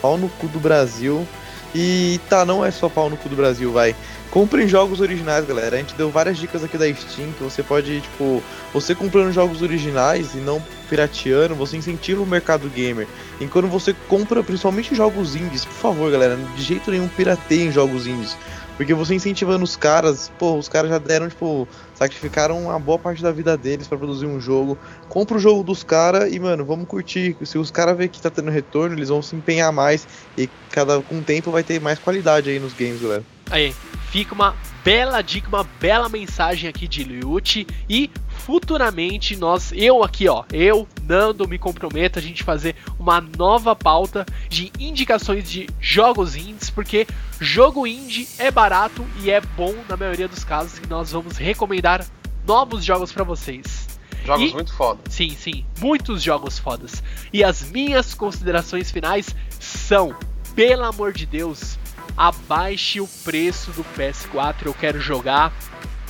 Pau 0.00 0.16
no 0.16 0.28
cu 0.28 0.46
do 0.46 0.60
Brasil. 0.60 1.26
E 1.74 2.18
tá, 2.30 2.44
não 2.46 2.64
é 2.64 2.70
só 2.70 2.88
pau 2.88 3.10
no 3.10 3.16
cu 3.16 3.28
do 3.28 3.36
Brasil, 3.36 3.72
vai. 3.72 3.94
Comprem 4.30 4.68
jogos 4.68 5.00
originais, 5.00 5.44
galera. 5.44 5.76
A 5.76 5.78
gente 5.78 5.94
deu 5.94 6.10
várias 6.10 6.38
dicas 6.38 6.62
aqui 6.62 6.78
da 6.78 6.86
Steam 6.86 7.32
que 7.32 7.42
você 7.42 7.62
pode, 7.62 8.00
tipo, 8.00 8.42
você 8.72 8.94
comprando 8.94 9.32
jogos 9.32 9.60
originais 9.60 10.34
e 10.34 10.38
não 10.38 10.62
pirateando, 10.88 11.54
você 11.54 11.76
incentiva 11.76 12.22
o 12.22 12.26
mercado 12.26 12.68
gamer. 12.68 13.06
E 13.40 13.46
quando 13.46 13.68
você 13.68 13.94
compra 14.06 14.42
principalmente 14.42 14.94
jogos 14.94 15.34
indies, 15.34 15.64
por 15.64 15.74
favor, 15.74 16.10
galera, 16.10 16.36
de 16.56 16.62
jeito 16.62 16.90
nenhum 16.90 17.08
pirateiem 17.08 17.72
jogos 17.72 18.06
indies. 18.06 18.36
Porque 18.78 18.94
você 18.94 19.12
incentivando 19.12 19.64
os 19.64 19.74
caras, 19.74 20.30
pô, 20.38 20.56
os 20.56 20.68
caras 20.68 20.88
já 20.88 20.98
deram, 20.98 21.28
tipo, 21.28 21.66
sacrificaram 21.96 22.62
uma 22.62 22.78
boa 22.78 22.96
parte 22.96 23.20
da 23.20 23.32
vida 23.32 23.56
deles 23.56 23.88
pra 23.88 23.98
produzir 23.98 24.26
um 24.26 24.40
jogo. 24.40 24.78
Compra 25.08 25.36
o 25.36 25.40
jogo 25.40 25.64
dos 25.64 25.82
caras 25.82 26.32
e, 26.32 26.38
mano, 26.38 26.64
vamos 26.64 26.86
curtir. 26.86 27.36
Se 27.42 27.58
os 27.58 27.72
caras 27.72 27.96
verem 27.96 28.08
que 28.08 28.22
tá 28.22 28.30
tendo 28.30 28.52
retorno, 28.52 28.94
eles 28.94 29.08
vão 29.08 29.20
se 29.20 29.34
empenhar 29.34 29.72
mais. 29.72 30.06
E 30.38 30.48
cada 30.70 31.02
com 31.02 31.18
o 31.18 31.22
tempo 31.22 31.50
vai 31.50 31.64
ter 31.64 31.80
mais 31.80 31.98
qualidade 31.98 32.50
aí 32.50 32.60
nos 32.60 32.72
games, 32.72 33.02
galera. 33.02 33.24
Aí, 33.50 33.74
fica 34.10 34.34
uma 34.34 34.56
bela 34.84 35.20
dica, 35.22 35.48
uma 35.48 35.64
bela 35.80 36.08
mensagem 36.08 36.68
aqui 36.68 36.88
de 36.88 37.04
Liuti 37.04 37.66
e 37.88 38.10
futuramente 38.28 39.36
nós, 39.36 39.72
eu 39.74 40.02
aqui 40.02 40.28
ó, 40.28 40.44
eu, 40.52 40.88
Nando, 41.02 41.46
me 41.46 41.58
comprometo 41.58 42.18
a 42.18 42.22
gente 42.22 42.42
fazer 42.42 42.74
uma 42.98 43.20
nova 43.20 43.76
pauta 43.76 44.24
de 44.48 44.72
indicações 44.78 45.48
de 45.50 45.68
jogos 45.80 46.36
indies, 46.36 46.70
porque 46.70 47.06
jogo 47.40 47.86
indie 47.86 48.26
é 48.38 48.50
barato 48.50 49.06
e 49.22 49.30
é 49.30 49.40
bom 49.40 49.74
na 49.88 49.96
maioria 49.96 50.28
dos 50.28 50.44
casos 50.44 50.78
e 50.78 50.86
nós 50.86 51.12
vamos 51.12 51.36
recomendar 51.36 52.04
novos 52.46 52.84
jogos 52.84 53.12
pra 53.12 53.24
vocês. 53.24 53.86
Jogos 54.24 54.50
E- 54.50 54.54
muito 54.54 54.74
foda. 54.74 55.00
Sim, 55.08 55.30
sim, 55.38 55.64
muitos 55.78 56.22
jogos 56.22 56.58
fodas. 56.58 57.02
E 57.32 57.44
as 57.44 57.62
minhas 57.70 58.14
considerações 58.14 58.90
finais 58.90 59.34
são, 59.60 60.14
pelo 60.54 60.84
amor 60.84 61.12
de 61.12 61.24
Deus, 61.26 61.78
abaixe 62.16 63.00
o 63.00 63.08
preço 63.24 63.70
do 63.72 63.84
PS4. 63.96 64.66
Eu 64.66 64.74
quero 64.74 65.00
jogar. 65.00 65.52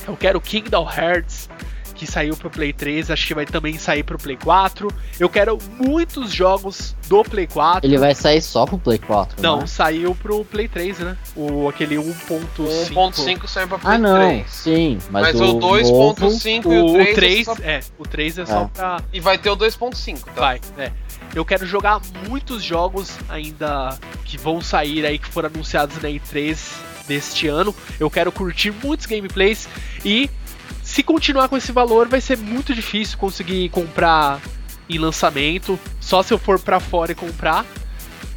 Eu 0.07 0.17
quero 0.17 0.41
Kingdom 0.41 0.89
Hearts, 0.91 1.51
que 1.95 2.07
saiu 2.07 2.35
pro 2.37 2.49
Play 2.49 2.73
3, 2.73 3.11
acho 3.11 3.27
que 3.27 3.35
vai 3.35 3.45
também 3.45 3.77
sair 3.77 4.03
pro 4.05 4.17
Play 4.17 4.37
4. 4.37 4.89
Eu 5.21 5.29
quero 5.29 5.59
muitos 5.79 6.33
jogos 6.33 6.97
do 7.09 7.23
Play 7.25 7.47
4. 7.47 7.87
Ele 7.87 7.99
vai 7.99 8.15
sair 8.15 8.41
só 8.41 8.65
pro 8.65 8.79
Play 8.79 8.99
4. 8.99 9.43
Não, 9.43 9.59
né? 9.61 9.67
saiu 9.67 10.15
pro 10.15 10.45
Play 10.47 10.67
3, 10.69 11.01
né? 11.01 11.17
O 11.37 11.69
aquele 11.69 11.97
1.5. 11.97 12.89
1.5 12.95 13.47
saiu 13.49 13.69
pra 13.69 13.79
Play 13.79 13.95
Ah, 13.97 13.99
não. 13.99 14.17
3. 14.29 14.51
Sim, 14.51 14.99
mas, 15.11 15.35
Mas, 15.35 15.41
o, 15.41 15.57
o 15.57 15.61
2.5 15.61 16.65
e 16.65 16.69
O, 16.69 16.71
o 16.87 16.91
o 16.91 16.93
3, 16.95 17.15
3, 17.15 17.39
é 17.41 17.45
só- 17.45 17.57
é, 17.63 17.81
o 17.99 18.03
3 18.05 18.39
é 18.39 18.47
só 18.47 18.63
É. 18.63 18.69
pra 18.73 19.01
E 19.13 19.21
vai 19.21 19.37
ter 19.37 19.51
o 19.51 19.57
2.5, 19.57 20.21
tá? 20.25 20.41
Vai, 20.41 20.61
é. 20.79 20.93
Eu 21.35 21.45
quero 21.45 21.67
jogar 21.67 22.01
muitos 22.27 22.63
jogos 22.63 23.11
ainda 23.29 23.99
que 24.25 24.37
vão 24.37 24.61
sair 24.61 25.07
aí, 25.07 25.19
que 25.19 25.29
foram 25.29 25.49
anunciados 25.49 25.97
na 26.03 26.09
E3 26.09 26.59
deste 27.07 27.49
ano. 27.49 27.75
Eu 27.99 28.11
quero 28.11 28.33
curtir 28.33 28.71
muitos 28.71 29.07
gameplays 29.07 29.69
e 30.05 30.31
se 30.83 31.03
continuar 31.03 31.49
com 31.49 31.57
esse 31.57 31.71
valor 31.71 32.09
vai 32.09 32.21
ser 32.21 32.39
muito 32.39 32.75
difícil 32.75 33.19
conseguir 33.19 33.69
comprar 33.69 34.41
em 34.89 34.99
lançamento, 34.99 35.79
só 36.01 36.23
se 36.23 36.33
eu 36.33 36.39
for 36.39 36.59
pra 36.59 36.81
fora 36.81 37.13
e 37.13 37.15
comprar. 37.15 37.65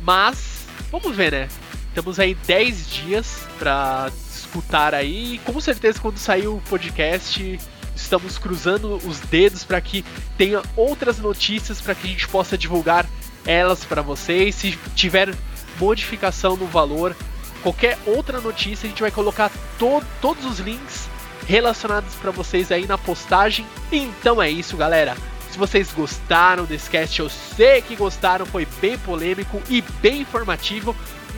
Mas 0.02 0.66
vamos 0.92 1.16
ver, 1.16 1.32
né? 1.32 1.50
Temos 1.94 2.20
aí 2.20 2.36
10 2.36 2.90
dias 2.90 3.46
pra 3.58 4.12
escutar 4.34 4.94
aí, 4.94 5.36
e 5.36 5.38
com 5.40 5.60
certeza 5.62 6.00
quando 6.00 6.18
sair 6.18 6.48
o 6.48 6.62
podcast 6.70 7.60
estamos 7.96 8.38
cruzando 8.38 8.96
os 9.06 9.20
dedos 9.20 9.64
para 9.64 9.80
que 9.82 10.04
tenha 10.38 10.62
outras 10.76 11.20
notícias 11.20 11.82
para 11.82 11.96
que 11.96 12.08
a 12.08 12.10
gente 12.10 12.28
possa 12.28 12.58
divulgar 12.58 13.06
elas 13.46 13.84
para 13.84 14.02
vocês. 14.02 14.56
Se 14.56 14.78
tiver 14.96 15.34
modificação 15.80 16.56
no 16.56 16.68
valor, 16.68 17.16
qualquer 17.64 17.98
outra 18.06 18.40
notícia, 18.40 18.86
a 18.86 18.90
gente 18.90 19.02
vai 19.02 19.12
colocar 19.12 19.52
to 19.78 20.04
todos 20.22 20.46
os 20.46 20.60
links 20.60 21.10
relacionados 21.48 22.14
para 22.16 22.32
vocês 22.32 22.72
aí 22.72 22.86
na 22.86 22.98
postagem. 22.98 23.66
Então 23.92 24.42
é 24.42 24.50
isso, 24.50 24.78
galera. 24.78 25.16
Se 25.50 25.58
vocês 25.58 25.92
gostaram 25.92 26.64
desse 26.64 26.90
cast, 26.90 27.20
eu 27.20 27.30
sei 27.30 27.82
que 27.82 27.96
gostaram, 27.96 28.46
foi 28.46 28.66
bem 28.80 28.98
polêmico 28.98 29.62
e 29.70 29.82
bem 30.02 30.22
informativo. 30.22 30.96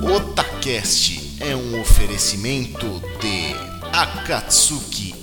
Otacast 0.03 1.39
é 1.41 1.55
um 1.55 1.81
oferecimento 1.81 3.01
de 3.21 3.55
Akatsuki 3.93 5.12